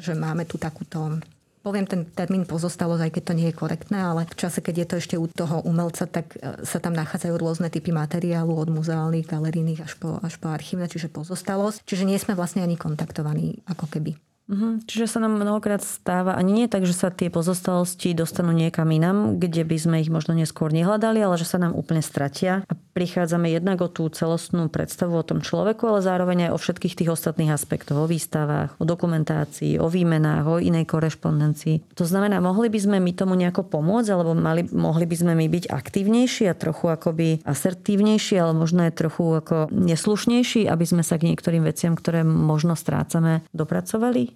že 0.00 0.16
máme 0.16 0.48
tu 0.48 0.56
takúto 0.56 1.20
poviem 1.66 1.82
ten 1.82 2.06
termín 2.06 2.46
pozostalosť, 2.46 3.10
aj 3.10 3.12
keď 3.18 3.22
to 3.26 3.34
nie 3.34 3.50
je 3.50 3.58
korektné, 3.58 3.98
ale 3.98 4.22
v 4.30 4.38
čase, 4.38 4.62
keď 4.62 4.74
je 4.78 4.86
to 4.86 4.94
ešte 5.02 5.16
u 5.18 5.26
toho 5.26 5.66
umelca, 5.66 6.06
tak 6.06 6.38
e, 6.38 6.62
sa 6.62 6.78
tam 6.78 6.94
nachádzajú 6.94 7.34
rôzne 7.34 7.66
typy 7.74 7.90
materiálu 7.90 8.54
od 8.54 8.70
muzeálnych, 8.70 9.26
galerijných 9.26 9.82
až 9.82 9.98
po, 9.98 10.22
až 10.22 10.38
po 10.38 10.46
archívne, 10.54 10.86
čiže 10.86 11.10
pozostalosť. 11.10 11.82
Čiže 11.82 12.06
nie 12.06 12.22
sme 12.22 12.38
vlastne 12.38 12.62
ani 12.62 12.78
kontaktovaní 12.78 13.66
ako 13.66 13.90
keby. 13.90 14.14
Uh-huh. 14.46 14.78
Čiže 14.86 15.10
sa 15.10 15.18
nám 15.18 15.42
mnohokrát 15.42 15.82
stáva, 15.82 16.38
ani 16.38 16.54
nie 16.54 16.66
tak, 16.70 16.86
že 16.86 16.94
sa 16.94 17.10
tie 17.10 17.34
pozostalosti 17.34 18.14
dostanú 18.14 18.54
niekam 18.54 18.86
inam, 18.94 19.42
kde 19.42 19.66
by 19.66 19.74
sme 19.74 19.96
ich 19.98 20.10
možno 20.10 20.38
neskôr 20.38 20.70
nehľadali, 20.70 21.18
ale 21.18 21.34
že 21.34 21.50
sa 21.50 21.58
nám 21.58 21.74
úplne 21.74 21.98
stratia 21.98 22.62
a 22.70 22.72
prichádzame 22.94 23.50
jednak 23.50 23.82
o 23.82 23.90
tú 23.90 24.06
celostnú 24.06 24.70
predstavu 24.70 25.18
o 25.18 25.26
tom 25.26 25.42
človeku, 25.42 25.82
ale 25.90 26.00
zároveň 26.00 26.38
aj 26.48 26.54
o 26.54 26.62
všetkých 26.62 26.94
tých 26.94 27.10
ostatných 27.10 27.50
aspektoch, 27.50 27.98
o 27.98 28.06
výstavách, 28.06 28.78
o 28.78 28.86
dokumentácii, 28.86 29.82
o 29.82 29.90
výmenách, 29.90 30.44
o 30.46 30.62
inej 30.62 30.86
korešpondencii. 30.86 31.98
To 31.98 32.06
znamená, 32.06 32.38
mohli 32.38 32.70
by 32.70 32.78
sme 32.78 32.96
my 33.02 33.12
tomu 33.18 33.34
nejako 33.34 33.66
pomôcť, 33.66 34.08
alebo 34.14 34.38
mali, 34.38 34.62
mohli 34.70 35.10
by 35.10 35.16
sme 35.26 35.34
my 35.34 35.46
byť 35.50 35.74
aktívnejší 35.74 36.46
a 36.46 36.54
trochu 36.54 36.86
akoby 36.86 37.42
asertívnejší, 37.42 38.38
ale 38.38 38.54
možno 38.54 38.86
aj 38.86 38.94
trochu 38.94 39.26
ako 39.42 39.74
neslušnejší, 39.74 40.70
aby 40.70 40.84
sme 40.86 41.02
sa 41.02 41.18
k 41.18 41.34
niektorým 41.34 41.66
veciam, 41.66 41.98
ktoré 41.98 42.22
možno 42.22 42.78
strácame, 42.78 43.42
dopracovali? 43.50 44.35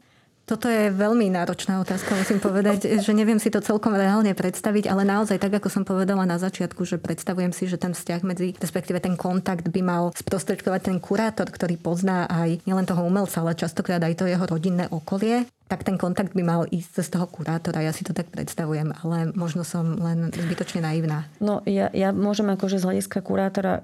Toto 0.50 0.66
je 0.66 0.90
veľmi 0.90 1.30
náročná 1.30 1.78
otázka, 1.78 2.18
musím 2.18 2.42
povedať, 2.42 2.90
že 3.06 3.14
neviem 3.14 3.38
si 3.38 3.54
to 3.54 3.62
celkom 3.62 3.94
reálne 3.94 4.34
predstaviť, 4.34 4.90
ale 4.90 5.06
naozaj 5.06 5.38
tak, 5.38 5.62
ako 5.62 5.70
som 5.70 5.86
povedala 5.86 6.26
na 6.26 6.42
začiatku, 6.42 6.82
že 6.82 6.98
predstavujem 6.98 7.54
si, 7.54 7.70
že 7.70 7.78
ten 7.78 7.94
vzťah 7.94 8.20
medzi, 8.26 8.58
respektíve 8.58 8.98
ten 8.98 9.14
kontakt 9.14 9.70
by 9.70 9.78
mal 9.78 10.10
sprostredkovať 10.10 10.90
ten 10.90 10.98
kurátor, 10.98 11.46
ktorý 11.46 11.78
pozná 11.78 12.26
aj 12.26 12.66
nielen 12.66 12.82
toho 12.82 13.06
umelca, 13.06 13.46
ale 13.46 13.54
častokrát 13.54 14.02
aj 14.02 14.18
to 14.18 14.26
jeho 14.26 14.42
rodinné 14.42 14.90
okolie 14.90 15.46
tak 15.70 15.86
ten 15.86 15.94
kontakt 15.94 16.34
by 16.34 16.42
mal 16.42 16.66
ísť 16.66 16.90
cez 16.98 17.06
toho 17.14 17.30
kurátora. 17.30 17.86
Ja 17.86 17.94
si 17.94 18.02
to 18.02 18.10
tak 18.10 18.26
predstavujem, 18.34 18.90
ale 19.06 19.30
možno 19.38 19.62
som 19.62 19.94
len 20.02 20.34
zbytočne 20.34 20.82
naivná. 20.82 21.30
No 21.38 21.62
ja, 21.62 21.86
ja 21.94 22.10
môžem 22.10 22.50
akože 22.50 22.82
z 22.82 22.86
hľadiska 22.90 23.22
kurátora 23.22 23.74
uh, 23.78 23.82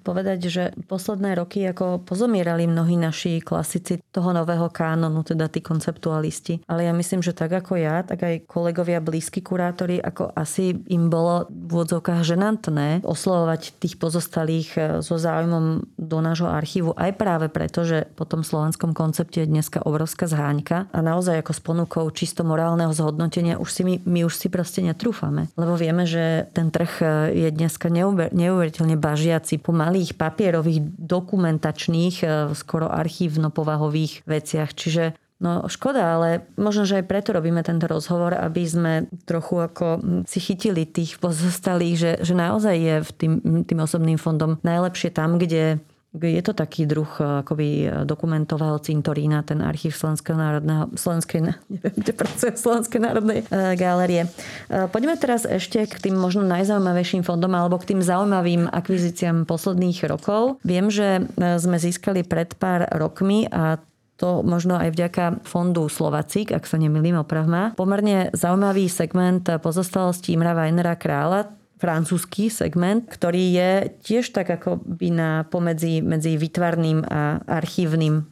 povedať, 0.00 0.48
že 0.48 0.64
posledné 0.88 1.36
roky 1.36 1.68
ako 1.68 2.00
pozomierali 2.08 2.64
mnohí 2.64 2.96
naši 2.96 3.44
klasici 3.44 4.00
toho 4.08 4.32
nového 4.32 4.72
kánonu, 4.72 5.20
teda 5.20 5.52
tí 5.52 5.60
konceptualisti. 5.60 6.64
Ale 6.64 6.88
ja 6.88 6.96
myslím, 6.96 7.20
že 7.20 7.36
tak 7.36 7.52
ako 7.52 7.76
ja, 7.76 8.00
tak 8.00 8.24
aj 8.24 8.48
kolegovia 8.48 9.04
blízki 9.04 9.44
kurátori, 9.44 10.00
ako 10.00 10.32
asi 10.32 10.72
im 10.88 11.12
bolo 11.12 11.44
v 11.52 11.68
úvodzovkách 11.68 12.24
ženantné 12.24 13.04
oslovovať 13.04 13.76
tých 13.76 14.00
pozostalých 14.00 14.68
e, 14.72 14.80
so 15.04 15.20
záujmom 15.20 15.84
do 16.00 16.18
nášho 16.24 16.48
archívu 16.48 16.96
aj 16.96 17.12
práve 17.20 17.52
preto, 17.52 17.84
že 17.84 18.08
po 18.16 18.24
tom 18.24 18.40
slovenskom 18.40 18.96
koncepte 18.96 19.44
je 19.44 19.52
dneska 19.52 19.84
obrovská 19.84 20.24
zháňka 20.24 20.88
a 20.88 20.98
naozaj 21.04 21.25
naozaj 21.26 21.42
ako 21.42 21.52
s 21.58 21.62
ponukou 21.66 22.04
čisto 22.14 22.46
morálneho 22.46 22.94
zhodnotenia 22.94 23.58
už 23.58 23.66
si 23.74 23.82
my, 23.82 23.94
my 24.06 24.20
už 24.22 24.38
si 24.38 24.46
proste 24.46 24.78
netrúfame. 24.78 25.50
Lebo 25.58 25.74
vieme, 25.74 26.06
že 26.06 26.46
ten 26.54 26.70
trh 26.70 27.02
e, 27.02 27.06
je 27.34 27.48
dneska 27.50 27.90
neuveriteľne 28.30 28.94
bažiaci 28.94 29.58
po 29.58 29.74
malých 29.74 30.14
papierových 30.14 30.86
dokumentačných, 30.94 32.16
e, 32.22 32.26
skoro 32.54 32.86
archívno-povahových 32.86 34.22
veciach. 34.22 34.70
Čiže 34.70 35.18
No 35.36 35.68
škoda, 35.68 36.16
ale 36.16 36.48
možno, 36.56 36.88
že 36.88 37.04
aj 37.04 37.12
preto 37.12 37.36
robíme 37.36 37.60
tento 37.60 37.84
rozhovor, 37.84 38.32
aby 38.32 38.64
sme 38.64 39.04
trochu 39.28 39.68
ako 39.68 40.00
si 40.24 40.40
chytili 40.40 40.88
tých 40.88 41.20
pozostalých, 41.20 41.96
že, 42.00 42.12
že 42.24 42.32
naozaj 42.32 42.76
je 42.80 42.96
v 43.04 43.10
tým, 43.12 43.32
tým 43.68 43.80
osobným 43.84 44.16
fondom 44.16 44.56
najlepšie 44.64 45.12
tam, 45.12 45.36
kde 45.36 45.76
je 46.22 46.42
to 46.42 46.52
taký 46.56 46.88
druh 46.88 47.08
eh, 47.20 47.44
akoby 47.44 47.68
eh, 47.84 47.90
dokumentového 48.08 48.80
cintorína, 48.80 49.44
ten 49.44 49.60
archív 49.60 49.92
Slovenského 49.96 50.36
národného, 50.38 50.92
Slovenskej, 50.96 51.40
neviem, 51.72 51.94
kde 51.96 52.12
pracuje 52.16 52.52
Slovenskej 52.56 53.00
národnej 53.00 53.44
eh, 53.44 53.76
galérie. 53.76 54.28
Poďme 54.66 55.14
teraz 55.20 55.44
ešte 55.44 55.84
k 55.86 55.96
tým 56.08 56.16
možno 56.16 56.42
najzaujímavejším 56.46 57.22
fondom 57.22 57.52
alebo 57.52 57.78
k 57.78 57.94
tým 57.94 58.00
zaujímavým 58.02 58.68
akvizíciám 58.70 59.44
posledných 59.44 60.04
rokov. 60.08 60.58
Viem, 60.66 60.90
že 60.90 61.26
sme 61.36 61.78
získali 61.78 62.26
pred 62.26 62.54
pár 62.58 62.88
rokmi 62.90 63.46
a 63.48 63.78
to 64.16 64.40
možno 64.40 64.80
aj 64.80 64.96
vďaka 64.96 65.24
fondu 65.44 65.86
Slovacík, 65.92 66.50
ak 66.56 66.64
sa 66.64 66.80
nemýlim, 66.80 67.20
opravma. 67.20 67.76
Pomerne 67.76 68.32
zaujímavý 68.32 68.88
segment 68.88 69.44
pozostalosti 69.60 70.32
Imra 70.32 70.56
Weinera 70.56 70.96
Krála, 70.96 71.52
francúzsky 71.76 72.48
segment, 72.48 73.04
ktorý 73.04 73.44
je 73.52 73.70
tiež 74.00 74.32
tak 74.32 74.48
ako 74.48 74.80
by 74.80 75.08
na 75.12 75.30
pomedzi 75.48 76.00
medzi 76.00 76.40
výtvarným 76.40 77.04
a 77.04 77.44
archívnym 77.44 78.24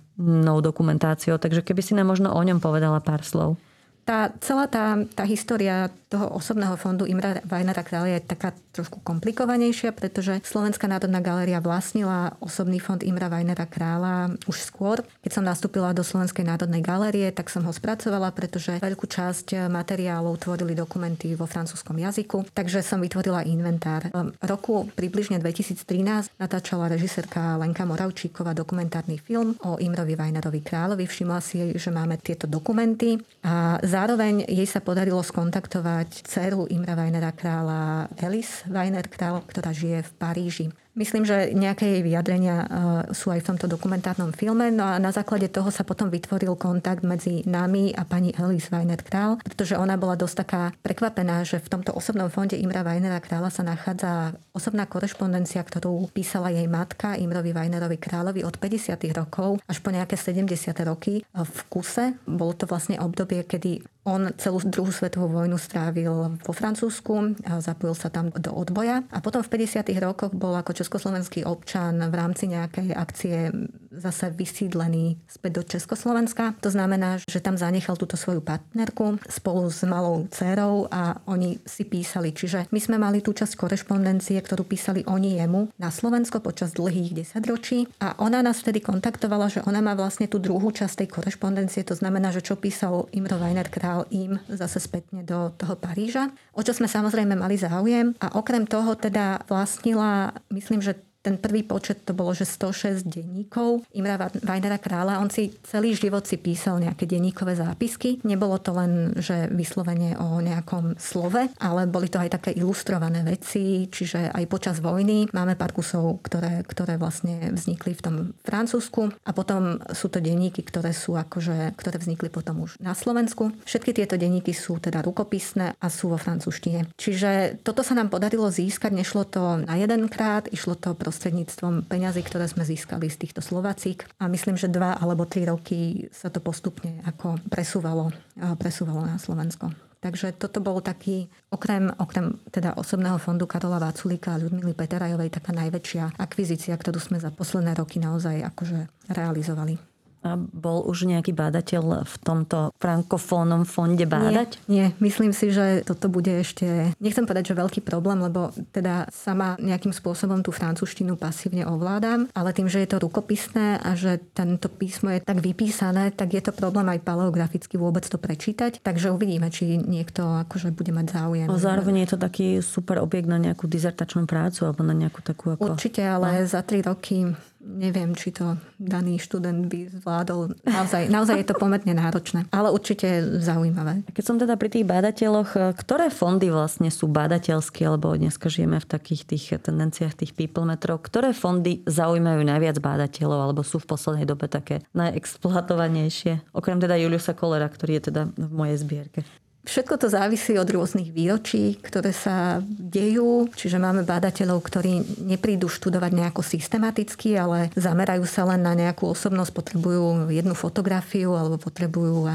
dokumentáciou. 0.62 1.37
Takže 1.37 1.61
keby 1.66 1.83
si 1.83 1.92
nám 1.92 2.09
možno 2.09 2.33
o 2.33 2.40
ňom 2.40 2.62
povedala 2.62 3.02
pár 3.04 3.26
slov. 3.26 3.61
Tá, 4.04 4.28
celá 4.44 4.68
tá, 4.68 5.00
tá 5.16 5.24
história 5.24 5.88
toho 6.14 6.30
osobného 6.36 6.78
fondu 6.78 7.08
Imra 7.10 7.42
Vajnara 7.42 7.82
Kráľa 7.82 8.08
je 8.14 8.20
taká 8.22 8.54
trošku 8.70 9.02
komplikovanejšia, 9.02 9.90
pretože 9.90 10.38
Slovenská 10.46 10.86
národná 10.86 11.18
galéria 11.18 11.58
vlastnila 11.58 12.38
osobný 12.38 12.78
fond 12.78 13.02
Imra 13.02 13.26
Vajnera 13.26 13.66
Kráľa 13.66 14.38
už 14.46 14.62
skôr. 14.62 15.02
Keď 15.26 15.32
som 15.34 15.42
nastúpila 15.42 15.90
do 15.90 16.06
Slovenskej 16.06 16.46
národnej 16.46 16.84
galérie, 16.86 17.34
tak 17.34 17.50
som 17.50 17.66
ho 17.66 17.72
spracovala, 17.74 18.30
pretože 18.30 18.78
veľkú 18.78 19.10
časť 19.10 19.66
materiálov 19.66 20.38
tvorili 20.38 20.78
dokumenty 20.78 21.34
vo 21.34 21.50
francúzskom 21.50 21.98
jazyku, 21.98 22.46
takže 22.54 22.84
som 22.84 23.02
vytvorila 23.02 23.42
inventár. 23.48 24.06
V 24.14 24.46
roku 24.46 24.86
približne 24.94 25.42
2013 25.42 26.38
natáčala 26.38 26.86
režisérka 26.92 27.58
Lenka 27.58 27.82
Moravčíková 27.82 28.54
dokumentárny 28.54 29.18
film 29.18 29.58
o 29.66 29.80
Imrovi 29.82 30.14
Vajnerovi 30.14 30.60
Kráľovi. 30.62 31.08
Všimla 31.10 31.40
si, 31.42 31.74
že 31.74 31.90
máme 31.90 32.22
tieto 32.22 32.46
dokumenty 32.46 33.18
a 33.42 33.82
Zároveň 33.94 34.42
jej 34.50 34.66
sa 34.66 34.83
podarilo 34.83 35.22
skontaktovať 35.22 36.26
dceru 36.26 36.66
Imra 36.66 36.98
Weinera 36.98 37.30
kráľa 37.30 38.11
Elis 38.18 38.66
Weiner 38.66 39.07
král, 39.07 39.38
ktorá 39.46 39.70
žije 39.70 40.02
v 40.02 40.11
Paríži. 40.18 40.66
Myslím, 40.94 41.26
že 41.26 41.50
nejaké 41.50 41.90
jej 41.90 42.02
vyjadrenia 42.07 42.57
e, 42.62 42.66
sú 43.11 43.35
aj 43.35 43.42
v 43.42 43.48
tomto 43.50 43.66
dokumentárnom 43.66 44.30
filme. 44.30 44.70
No 44.70 44.87
a 44.87 45.02
na 45.02 45.11
základe 45.11 45.50
toho 45.50 45.74
sa 45.74 45.83
potom 45.83 46.07
vytvoril 46.07 46.54
kontakt 46.54 47.02
medzi 47.02 47.42
nami 47.50 47.90
a 47.90 48.07
pani 48.07 48.30
Alice 48.38 48.70
Weiner 48.70 49.02
Král, 49.02 49.42
pretože 49.42 49.74
ona 49.74 49.98
bola 49.98 50.14
dosť 50.14 50.37
taká 50.46 50.62
prekvapená, 50.87 51.42
že 51.42 51.59
v 51.59 51.66
tomto 51.66 51.90
osobnom 51.98 52.30
fonde 52.30 52.54
Imra 52.54 52.87
Weinera 52.87 53.18
Krála 53.18 53.50
sa 53.50 53.66
nachádza 53.66 54.38
osobná 54.54 54.87
korešpondencia, 54.87 55.66
ktorú 55.66 56.14
písala 56.14 56.54
jej 56.54 56.70
matka 56.70 57.18
Imrovi 57.18 57.50
Weinerovi 57.50 57.98
Královi 57.98 58.46
od 58.46 58.54
50. 58.54 58.94
rokov 59.11 59.59
až 59.66 59.83
po 59.83 59.90
nejaké 59.90 60.14
70. 60.14 60.46
roky 60.87 61.26
v 61.26 61.59
kuse. 61.66 62.14
Bolo 62.22 62.54
to 62.54 62.70
vlastne 62.70 63.02
obdobie, 63.02 63.42
kedy 63.42 63.83
on 64.04 64.30
celú 64.37 64.61
druhú 64.61 64.92
svetovú 64.92 65.33
vojnu 65.33 65.57
strávil 65.57 66.37
vo 66.37 66.52
Francúzsku, 66.52 67.40
zapojil 67.64 67.96
sa 67.96 68.12
tam 68.12 68.28
do 68.37 68.52
odboja 68.52 69.00
a 69.09 69.18
potom 69.24 69.40
v 69.40 69.64
50. 69.64 69.80
rokoch 69.96 70.33
bol 70.37 70.52
ako 70.52 70.76
československý 70.84 71.48
občan 71.48 71.96
v 71.96 72.14
rámci 72.14 72.52
nejakej 72.52 72.92
akcie 72.92 73.48
zase 73.94 74.30
vysídlený 74.34 75.16
späť 75.30 75.52
do 75.54 75.62
Československa. 75.62 76.58
To 76.60 76.70
znamená, 76.70 77.22
že 77.22 77.38
tam 77.38 77.54
zanechal 77.54 77.94
túto 77.94 78.18
svoju 78.18 78.42
partnerku 78.42 79.22
spolu 79.30 79.70
s 79.70 79.86
malou 79.86 80.26
dcerou 80.28 80.90
a 80.90 81.22
oni 81.30 81.62
si 81.62 81.86
písali. 81.86 82.35
Čiže 82.35 82.68
my 82.74 82.80
sme 82.82 82.96
mali 82.98 83.22
tú 83.22 83.30
časť 83.30 83.54
korešpondencie, 83.54 84.37
ktorú 84.42 84.66
písali 84.66 85.06
oni 85.06 85.38
jemu 85.38 85.70
na 85.78 85.94
Slovensko 85.94 86.42
počas 86.42 86.74
dlhých 86.74 87.14
desaťročí 87.14 88.02
a 88.02 88.18
ona 88.18 88.42
nás 88.42 88.60
vtedy 88.66 88.82
kontaktovala, 88.82 89.46
že 89.46 89.62
ona 89.62 89.78
má 89.78 89.94
vlastne 89.94 90.26
tú 90.26 90.42
druhú 90.42 90.74
časť 90.74 91.06
tej 91.06 91.08
korešpondencie, 91.14 91.87
to 91.87 91.94
znamená, 91.94 92.35
že 92.35 92.42
čo 92.42 92.58
písal 92.58 93.06
Imro 93.14 93.38
Weiner 93.38 93.70
král 93.70 94.10
im 94.10 94.42
zase 94.50 94.82
spätne 94.82 95.22
do 95.22 95.54
toho 95.54 95.78
Paríža, 95.78 96.35
o 96.50 96.60
čo 96.66 96.74
sme 96.74 96.90
samozrejme 96.90 97.38
mali 97.38 97.54
záujem 97.54 98.18
a 98.18 98.35
okrem 98.35 98.66
toho 98.66 98.98
teda 98.98 99.46
vlastnila, 99.46 100.35
myslím, 100.50 100.73
že 100.81 100.94
ten 101.25 101.40
prvý 101.40 101.64
počet 101.64 102.04
to 102.04 102.12
bolo, 102.12 102.37
že 102.37 102.44
106 102.44 103.08
denníkov 103.08 103.88
Imra 103.96 104.29
Weinera 104.44 104.77
kráľa. 104.77 105.25
On 105.25 105.33
si 105.33 105.56
celý 105.64 105.96
život 105.96 106.29
si 106.29 106.37
písal 106.37 106.85
nejaké 106.85 107.08
denníkové 107.08 107.56
zápisky. 107.56 108.20
Nebolo 108.29 108.60
to 108.60 108.77
len, 108.77 109.16
že 109.16 109.48
vyslovene 109.48 110.20
o 110.20 110.44
nejakom 110.44 111.00
slove, 111.00 111.48
ale 111.56 111.88
boli 111.88 112.12
to 112.12 112.20
aj 112.20 112.37
také 112.37 112.52
ilustrované 112.52 113.25
veci, 113.25 113.88
čiže 113.88 114.29
aj 114.37 114.44
počas 114.52 114.85
vojny 114.85 115.33
máme 115.33 115.56
pár 115.56 115.72
kusov, 115.72 116.20
ktoré, 116.20 116.60
ktoré 116.68 117.00
vlastne 117.00 117.48
vznikli 117.56 117.96
v 117.96 118.04
tom 118.04 118.16
Francúzsku 118.44 119.08
a 119.25 119.31
potom 119.33 119.81
sú 119.96 120.12
to 120.12 120.20
denníky, 120.20 120.60
ktoré 120.60 120.92
sú 120.92 121.16
akože, 121.16 121.72
ktoré 121.81 121.96
vznikli 121.96 122.29
potom 122.29 122.68
už 122.68 122.77
na 122.85 122.92
Slovensku. 122.92 123.48
Všetky 123.64 123.96
tieto 123.96 124.20
denníky 124.20 124.52
sú 124.52 124.77
teda 124.77 125.00
rukopisné 125.00 125.81
a 125.81 125.87
sú 125.88 126.12
vo 126.12 126.20
francúzštine. 126.20 126.92
Čiže 127.00 127.64
toto 127.64 127.81
sa 127.81 127.96
nám 127.96 128.12
podarilo 128.12 128.52
získať, 128.52 128.92
nešlo 128.92 129.25
to 129.25 129.64
na 129.64 129.81
jeden 129.81 130.12
krát, 130.12 130.50
išlo 130.52 130.77
to 130.77 130.92
prostredníctvom 131.15 131.87
peňazí, 131.87 132.27
ktoré 132.27 132.50
sme 132.50 132.67
získali 132.67 133.06
z 133.06 133.23
týchto 133.23 133.38
Slovacík 133.38 134.10
a 134.19 134.27
myslím, 134.27 134.58
že 134.58 134.67
dva 134.67 134.98
alebo 134.98 135.31
tri 135.31 135.46
roky 135.46 136.10
sa 136.10 136.27
to 136.27 136.42
postupne 136.42 136.98
ako 137.06 137.38
presúvalo, 137.46 138.10
presúvalo 138.58 139.06
na 139.06 139.15
Slovensko. 139.15 139.71
Takže 140.02 140.35
toto 140.35 140.58
bol 140.58 140.83
taký, 140.83 141.31
okrem, 141.54 141.88
okrem 141.96 142.37
teda 142.50 142.75
osobného 142.75 143.17
fondu 143.23 143.46
Karola 143.46 143.79
Váculika 143.79 144.35
a 144.35 144.42
Ľudmily 144.42 144.75
Peterajovej, 144.75 145.38
taká 145.38 145.54
najväčšia 145.54 146.19
akvizícia, 146.19 146.75
ktorú 146.75 146.98
sme 146.98 147.23
za 147.23 147.31
posledné 147.31 147.79
roky 147.79 148.02
naozaj 148.02 148.42
akože 148.42 148.90
realizovali. 149.15 149.93
Bol 150.35 150.88
už 150.88 151.04
nejaký 151.04 151.37
bádateľ 151.37 152.08
v 152.08 152.16
tomto 152.25 152.72
frankofónnom 152.81 153.68
fonde 153.68 154.08
bádať? 154.08 154.56
Nie, 154.66 154.88
nie, 154.88 155.04
myslím 155.04 155.37
si, 155.37 155.52
že 155.52 155.85
toto 155.85 156.08
bude 156.08 156.40
ešte, 156.40 156.96
nechcem 156.98 157.29
povedať, 157.29 157.52
že 157.52 157.60
veľký 157.60 157.81
problém, 157.85 158.25
lebo 158.25 158.50
teda 158.72 159.06
sama 159.12 159.60
nejakým 159.60 159.92
spôsobom 159.92 160.40
tú 160.40 160.50
francúzštinu 160.50 161.20
pasívne 161.20 161.68
ovládam, 161.68 162.33
ale 162.33 162.56
tým, 162.56 162.72
že 162.72 162.81
je 162.81 162.88
to 162.88 163.04
rukopisné 163.04 163.85
a 163.85 163.92
že 163.92 164.18
tento 164.33 164.72
písmo 164.72 165.12
je 165.12 165.20
tak 165.20 165.44
vypísané, 165.44 166.10
tak 166.16 166.33
je 166.33 166.40
to 166.40 166.56
problém 166.56 166.88
aj 166.88 167.04
paleograficky 167.04 167.77
vôbec 167.77 168.08
to 168.08 168.16
prečítať. 168.16 168.81
Takže 168.81 169.12
uvidíme, 169.12 169.52
či 169.52 169.77
niekto 169.77 170.25
akože 170.48 170.72
bude 170.72 170.90
mať 170.96 171.06
záujem. 171.20 171.46
A 171.52 171.56
zároveň 171.60 172.08
je 172.08 172.16
to 172.16 172.18
taký 172.18 172.48
super 172.64 172.98
objekt 173.04 173.29
na 173.29 173.37
nejakú 173.37 173.68
dizertačnú 173.68 174.25
prácu 174.25 174.64
alebo 174.64 174.81
na 174.81 174.96
nejakú 174.96 175.20
takú 175.20 175.52
ako... 175.52 175.77
Určite, 175.77 176.00
ale 176.00 176.42
no. 176.42 176.48
za 176.48 176.64
tri 176.64 176.81
roky 176.81 177.29
neviem, 177.65 178.12
či 178.12 178.31
to 178.31 178.60
daný 178.77 179.17
študent 179.17 179.67
by 179.73 179.88
zvládol. 180.00 180.52
Naozaj, 180.62 181.08
naozaj 181.08 181.37
je 181.40 181.48
to 181.48 181.56
pomerne 181.56 181.90
náročné, 181.96 182.44
ale 182.52 182.69
určite 182.71 183.40
zaujímavé. 183.40 184.04
Keď 184.12 184.25
som 184.25 184.37
teda 184.37 184.60
pri 184.60 184.69
tých 184.69 184.87
bádateľoch, 184.87 185.50
eh, 185.56 185.62
ktoré 185.73 186.12
fondy 186.12 186.52
vlastne 186.52 186.92
sú 186.92 187.08
bádateľské, 187.08 187.88
alebo 187.88 188.12
dneska 188.15 188.52
žijeme 188.52 188.79
v 188.79 188.87
takých 188.87 189.23
tých 189.25 189.44
tendenciách 189.65 190.15
tých 190.15 190.33
people 190.37 190.69
metrov, 190.69 191.00
ktoré 191.00 191.33
fondy 191.33 191.81
zaujímajú 191.88 192.44
najviac 192.44 192.77
bádateľov, 192.79 193.38
alebo 193.50 193.60
sú 193.65 193.81
v 193.81 193.88
poslednej 193.88 194.29
dobe 194.29 194.46
také 194.46 194.85
najexploatovanejšie? 194.92 196.52
Okrem 196.52 196.79
teda 196.79 197.00
Juliusa 197.00 197.33
Kolera, 197.33 197.67
ktorý 197.67 197.98
je 197.98 198.02
teda 198.12 198.23
v 198.29 198.52
mojej 198.52 198.77
zbierke. 198.79 199.21
Všetko 199.65 199.96
to 199.96 200.12
závisí 200.12 200.52
od 200.60 200.69
rôznych 200.69 201.08
výročí, 201.08 201.81
ktoré 201.81 202.12
sa 202.12 202.60
dejú. 202.69 203.48
Čiže 203.56 203.81
máme 203.81 204.04
bádateľov, 204.04 204.60
ktorí 204.60 205.25
neprídu 205.25 205.73
študovať 205.73 206.12
nejako 206.12 206.44
systematicky, 206.44 207.35
ale 207.40 207.73
zamerajú 207.73 208.29
sa 208.29 208.44
len 208.44 208.60
na 208.60 208.77
nejakú 208.77 209.08
osobnosť, 209.08 209.52
potrebujú 209.56 210.29
jednu 210.29 210.52
fotografiu 210.52 211.33
alebo 211.33 211.56
potrebujú 211.56 212.29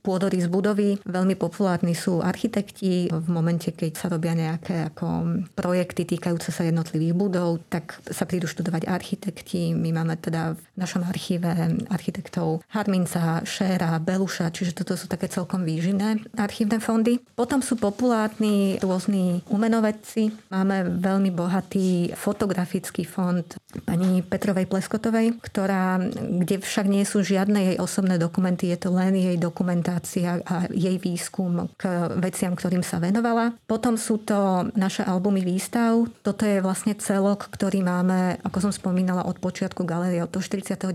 pôdory 0.00 0.38
z 0.38 0.48
budovy. 0.48 1.02
Veľmi 1.02 1.34
populárni 1.34 1.98
sú 1.98 2.22
architekti. 2.22 3.10
V 3.10 3.28
momente, 3.28 3.74
keď 3.74 3.92
sa 3.98 4.06
robia 4.06 4.38
nejaké 4.38 4.94
ako 4.94 5.42
projekty 5.58 6.06
týkajúce 6.06 6.54
sa 6.54 6.62
jednotlivých 6.62 7.18
budov, 7.18 7.66
tak 7.66 7.98
sa 8.06 8.24
prídu 8.30 8.46
študovať 8.46 8.86
architekti. 8.86 9.74
My 9.74 9.90
máme 9.90 10.14
teda 10.22 10.54
v 10.54 10.62
našom 10.78 11.02
archíve 11.02 11.50
architektov 11.90 12.62
Harminca, 12.70 13.42
Šéra, 13.42 13.98
Beluša, 13.98 14.54
čiže 14.54 14.72
toto 14.72 14.94
sú 14.94 15.10
také 15.10 15.26
celkom 15.26 15.66
výživné 15.66 16.22
archívne 16.38 16.75
rôzne 16.76 16.84
fondy. 16.84 17.14
Potom 17.34 17.64
sú 17.64 17.76
populárni 17.80 18.76
rôzni 18.80 19.40
umenovedci. 19.48 20.52
Máme 20.52 21.00
veľmi 21.00 21.32
bohatý 21.32 22.12
fotografický 22.12 23.04
fond 23.08 23.44
pani 23.84 24.20
Petrovej 24.20 24.68
Pleskotovej, 24.68 25.40
ktorá, 25.40 26.00
kde 26.16 26.60
však 26.60 26.86
nie 26.88 27.04
sú 27.04 27.24
žiadne 27.24 27.72
jej 27.72 27.76
osobné 27.80 28.16
dokumenty, 28.16 28.72
je 28.72 28.78
to 28.80 28.90
len 28.92 29.16
jej 29.16 29.36
dokumentácia 29.36 30.40
a 30.44 30.68
jej 30.72 30.96
výskum 30.96 31.68
k 31.76 32.12
veciam, 32.20 32.56
ktorým 32.56 32.84
sa 32.84 33.00
venovala. 33.00 33.52
Potom 33.68 34.00
sú 34.00 34.20
to 34.24 34.68
naše 34.76 35.04
albumy 35.04 35.44
výstav. 35.44 36.08
Toto 36.24 36.44
je 36.44 36.64
vlastne 36.64 36.96
celok, 36.96 37.48
ktorý 37.52 37.84
máme, 37.84 38.40
ako 38.44 38.68
som 38.68 38.72
spomínala, 38.72 39.28
od 39.28 39.36
počiatku 39.40 39.84
galérie 39.84 40.24
od 40.24 40.32
49. 40.32 40.88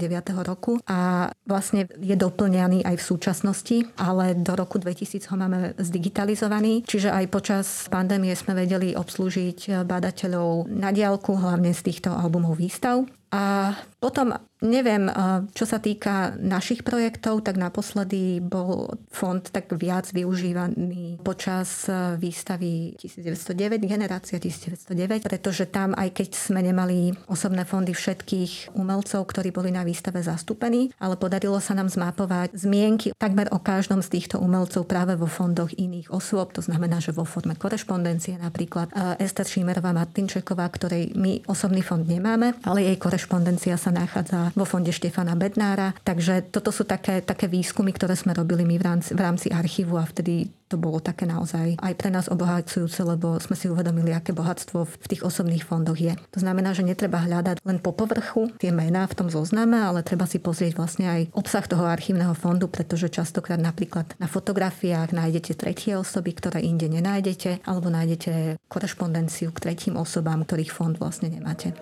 roku 0.46 0.82
a 0.90 1.30
vlastne 1.46 1.86
je 2.02 2.16
doplňaný 2.18 2.86
aj 2.86 2.96
v 2.98 3.04
súčasnosti, 3.04 3.78
ale 3.98 4.34
do 4.34 4.54
roku 4.58 4.82
2000 4.82 5.32
ho 5.32 5.36
máme 5.38 5.71
zdigitalizovaný, 5.78 6.84
čiže 6.88 7.12
aj 7.12 7.26
počas 7.32 7.68
pandémie 7.88 8.34
sme 8.34 8.56
vedeli 8.56 8.96
obslúžiť 8.96 9.86
badateľov 9.86 10.72
na 10.72 10.90
diálku, 10.90 11.36
hlavne 11.38 11.72
z 11.76 11.82
týchto 11.92 12.12
albumov 12.12 12.58
výstav. 12.58 13.06
A 13.32 13.76
potom 14.02 14.34
Neviem, 14.62 15.10
čo 15.58 15.66
sa 15.66 15.82
týka 15.82 16.38
našich 16.38 16.86
projektov, 16.86 17.42
tak 17.42 17.58
naposledy 17.58 18.38
bol 18.38 18.94
fond 19.10 19.42
tak 19.42 19.74
viac 19.74 20.06
využívaný 20.14 21.18
počas 21.26 21.90
výstavy 22.22 22.94
1909, 23.02 23.82
generácia 23.90 24.38
1909, 24.38 25.26
pretože 25.26 25.66
tam, 25.66 25.98
aj 25.98 26.14
keď 26.14 26.30
sme 26.38 26.62
nemali 26.62 27.10
osobné 27.26 27.66
fondy 27.66 27.98
všetkých 27.98 28.78
umelcov, 28.78 29.26
ktorí 29.26 29.50
boli 29.50 29.74
na 29.74 29.82
výstave 29.82 30.22
zastúpení, 30.22 30.94
ale 31.02 31.18
podarilo 31.18 31.58
sa 31.58 31.74
nám 31.74 31.90
zmapovať 31.90 32.54
zmienky 32.54 33.18
takmer 33.18 33.50
o 33.50 33.58
každom 33.58 34.06
z 34.06 34.14
týchto 34.14 34.38
umelcov 34.38 34.86
práve 34.86 35.18
vo 35.18 35.26
fondoch 35.26 35.74
iných 35.74 36.14
osôb, 36.14 36.54
to 36.54 36.62
znamená, 36.62 37.02
že 37.02 37.18
vo 37.18 37.26
forme 37.26 37.58
korešpondencie 37.58 38.38
napríklad 38.38 38.94
Ester 39.18 39.50
Šimerová 39.50 39.90
Martinčeková, 39.90 40.70
ktorej 40.70 41.18
my 41.18 41.50
osobný 41.50 41.82
fond 41.82 42.06
nemáme, 42.06 42.62
ale 42.62 42.86
jej 42.86 42.98
korešpondencia 43.02 43.74
sa 43.74 43.90
nachádza 43.92 44.56
vo 44.56 44.66
fonde 44.66 44.96
Štefana 44.96 45.38
Bednára. 45.38 45.94
Takže 46.02 46.50
toto 46.50 46.74
sú 46.74 46.88
také, 46.88 47.22
také 47.22 47.46
výskumy, 47.46 47.94
ktoré 47.94 48.18
sme 48.18 48.34
robili 48.34 48.66
my 48.66 48.76
v 48.80 48.84
rámci, 48.84 49.12
v 49.14 49.22
rámci 49.22 49.48
archívu 49.52 50.00
a 50.00 50.08
vtedy 50.08 50.50
to 50.72 50.80
bolo 50.80 51.04
také 51.04 51.28
naozaj 51.28 51.76
aj 51.84 51.94
pre 52.00 52.08
nás 52.08 52.32
obohacujúce, 52.32 53.04
lebo 53.04 53.36
sme 53.44 53.60
si 53.60 53.68
uvedomili, 53.68 54.16
aké 54.16 54.32
bohatstvo 54.32 54.88
v 54.88 55.08
tých 55.12 55.28
osobných 55.28 55.68
fondoch 55.68 56.00
je. 56.00 56.16
To 56.32 56.40
znamená, 56.40 56.72
že 56.72 56.88
netreba 56.88 57.20
hľadať 57.20 57.60
len 57.68 57.84
po 57.84 57.92
povrchu 57.92 58.48
tie 58.56 58.72
mená 58.72 59.04
v 59.04 59.18
tom 59.20 59.28
zozname, 59.28 59.76
ale 59.76 60.00
treba 60.00 60.24
si 60.24 60.40
pozrieť 60.40 60.80
vlastne 60.80 61.12
aj 61.12 61.22
obsah 61.36 61.68
toho 61.68 61.84
archívneho 61.84 62.32
fondu, 62.32 62.72
pretože 62.72 63.12
častokrát 63.12 63.60
napríklad 63.60 64.16
na 64.16 64.32
fotografiách 64.32 65.12
nájdete 65.12 65.60
tretie 65.60 66.00
osoby, 66.00 66.32
ktoré 66.32 66.64
inde 66.64 66.88
nenájdete, 66.88 67.68
alebo 67.68 67.92
nájdete 67.92 68.56
korešpondenciu 68.72 69.52
k 69.52 69.60
tretím 69.60 70.00
osobám, 70.00 70.48
ktorých 70.48 70.72
fond 70.72 70.96
vlastne 70.96 71.28
nemáte. 71.36 71.76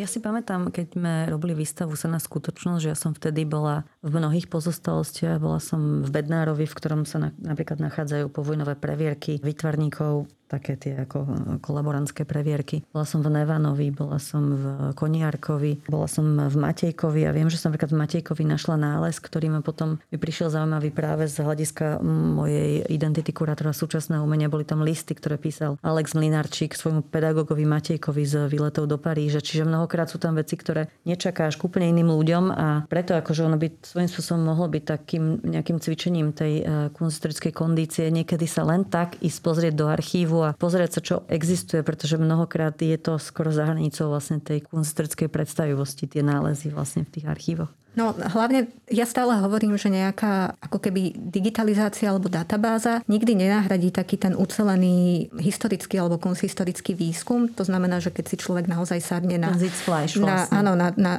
Ja 0.00 0.08
si 0.08 0.16
pamätám, 0.16 0.72
keď 0.72 0.96
sme 0.96 1.12
robili 1.28 1.52
výstavu 1.52 1.92
sa 1.92 2.08
na 2.08 2.16
skutočnosť, 2.16 2.80
že 2.80 2.88
ja 2.88 2.96
som 2.96 3.12
vtedy 3.12 3.44
bola 3.44 3.84
v 4.00 4.16
mnohých 4.16 4.48
pozostalostiach. 4.48 5.36
Bola 5.36 5.60
som 5.60 6.00
v 6.00 6.08
Bednárovi, 6.08 6.64
v 6.64 6.72
ktorom 6.72 7.04
sa 7.04 7.20
na, 7.20 7.28
napríklad 7.36 7.84
nachádzajú 7.84 8.32
povojnové 8.32 8.80
previerky 8.80 9.44
výtvarníkov 9.44 10.24
také 10.50 10.74
tie 10.74 10.98
ako 10.98 11.18
e, 11.22 11.28
kolaborantské 11.62 12.26
previerky. 12.26 12.82
Bola 12.90 13.06
som 13.06 13.22
v 13.22 13.30
Nevanovi, 13.30 13.94
bola 13.94 14.18
som 14.18 14.42
v 14.58 14.64
Koniarkovi, 14.98 15.86
bola 15.86 16.10
som 16.10 16.26
v 16.26 16.56
Matejkovi 16.58 17.22
a 17.22 17.30
viem, 17.30 17.46
že 17.46 17.62
som 17.62 17.70
napríklad 17.70 17.94
v 17.94 18.00
Matejkovi 18.02 18.42
našla 18.42 18.74
nález, 18.74 19.22
ktorý 19.22 19.54
ma 19.54 19.62
potom 19.62 20.02
mi 20.10 20.18
prišiel 20.18 20.50
zaujímavý 20.50 20.90
práve 20.90 21.30
z 21.30 21.46
hľadiska 21.46 22.02
mojej 22.02 22.82
identity 22.90 23.30
kurátora 23.30 23.70
súčasného 23.70 24.26
umenia. 24.26 24.50
Boli 24.50 24.66
tam 24.66 24.82
listy, 24.82 25.14
ktoré 25.14 25.38
písal 25.38 25.78
Alex 25.86 26.18
Mlinarčík 26.18 26.74
svojmu 26.74 27.06
pedagogovi 27.06 27.62
Matejkovi 27.62 28.26
z 28.26 28.34
výletov 28.50 28.90
do 28.90 28.98
Paríža. 28.98 29.38
Čiže 29.38 29.68
mnohokrát 29.68 30.10
sú 30.10 30.18
tam 30.18 30.34
veci, 30.34 30.58
ktoré 30.58 30.90
nečakáš 31.06 31.54
k 31.54 31.70
úplne 31.70 31.94
iným 31.94 32.10
ľuďom 32.10 32.44
a 32.50 32.66
preto 32.90 33.14
akože 33.14 33.46
ono 33.46 33.54
by 33.60 33.68
svojím 33.84 34.10
spôsobom 34.10 34.42
mohlo 34.50 34.66
byť 34.66 34.82
takým 34.82 35.24
nejakým 35.46 35.78
cvičením 35.78 36.34
tej 36.34 36.52
e, 36.60 36.64
kunstrickej 36.90 37.52
kondície. 37.54 38.10
Niekedy 38.10 38.48
sa 38.50 38.66
len 38.66 38.88
tak 38.88 39.20
ísť 39.22 39.38
pozrieť 39.44 39.74
do 39.76 39.86
archívu 39.86 40.39
a 40.44 40.54
pozrieť 40.54 40.90
sa, 40.92 41.00
čo 41.00 41.16
existuje, 41.26 41.80
pretože 41.80 42.20
mnohokrát 42.20 42.76
je 42.76 42.96
to 43.00 43.16
skoro 43.16 43.50
za 43.50 43.64
hranicou 43.64 44.12
vlastne 44.12 44.38
tej 44.38 44.66
kunstrickej 44.68 45.32
predstavivosti, 45.32 46.10
tie 46.10 46.20
nálezy 46.20 46.68
vlastne 46.70 47.08
v 47.08 47.12
tých 47.18 47.26
archívoch. 47.26 47.72
No 47.98 48.14
hlavne 48.14 48.70
ja 48.86 49.02
stále 49.02 49.34
hovorím, 49.42 49.74
že 49.74 49.90
nejaká 49.90 50.54
ako 50.62 50.78
keby 50.78 51.10
digitalizácia 51.30 52.06
alebo 52.06 52.30
databáza 52.30 53.02
nikdy 53.10 53.34
nenahradí 53.34 53.90
taký 53.90 54.14
ten 54.14 54.38
ucelený 54.38 55.26
historický 55.42 55.98
alebo 55.98 56.22
konzhistorický 56.22 56.94
výskum. 56.94 57.50
To 57.58 57.66
znamená, 57.66 57.98
že 57.98 58.14
keď 58.14 58.24
si 58.30 58.36
človek 58.38 58.70
naozaj 58.70 59.02
sadne 59.02 59.42
na, 59.42 59.50
vlastne. 59.58 60.22
na, 60.22 60.46
áno, 60.54 60.72
na, 60.78 60.94
na, 60.94 61.18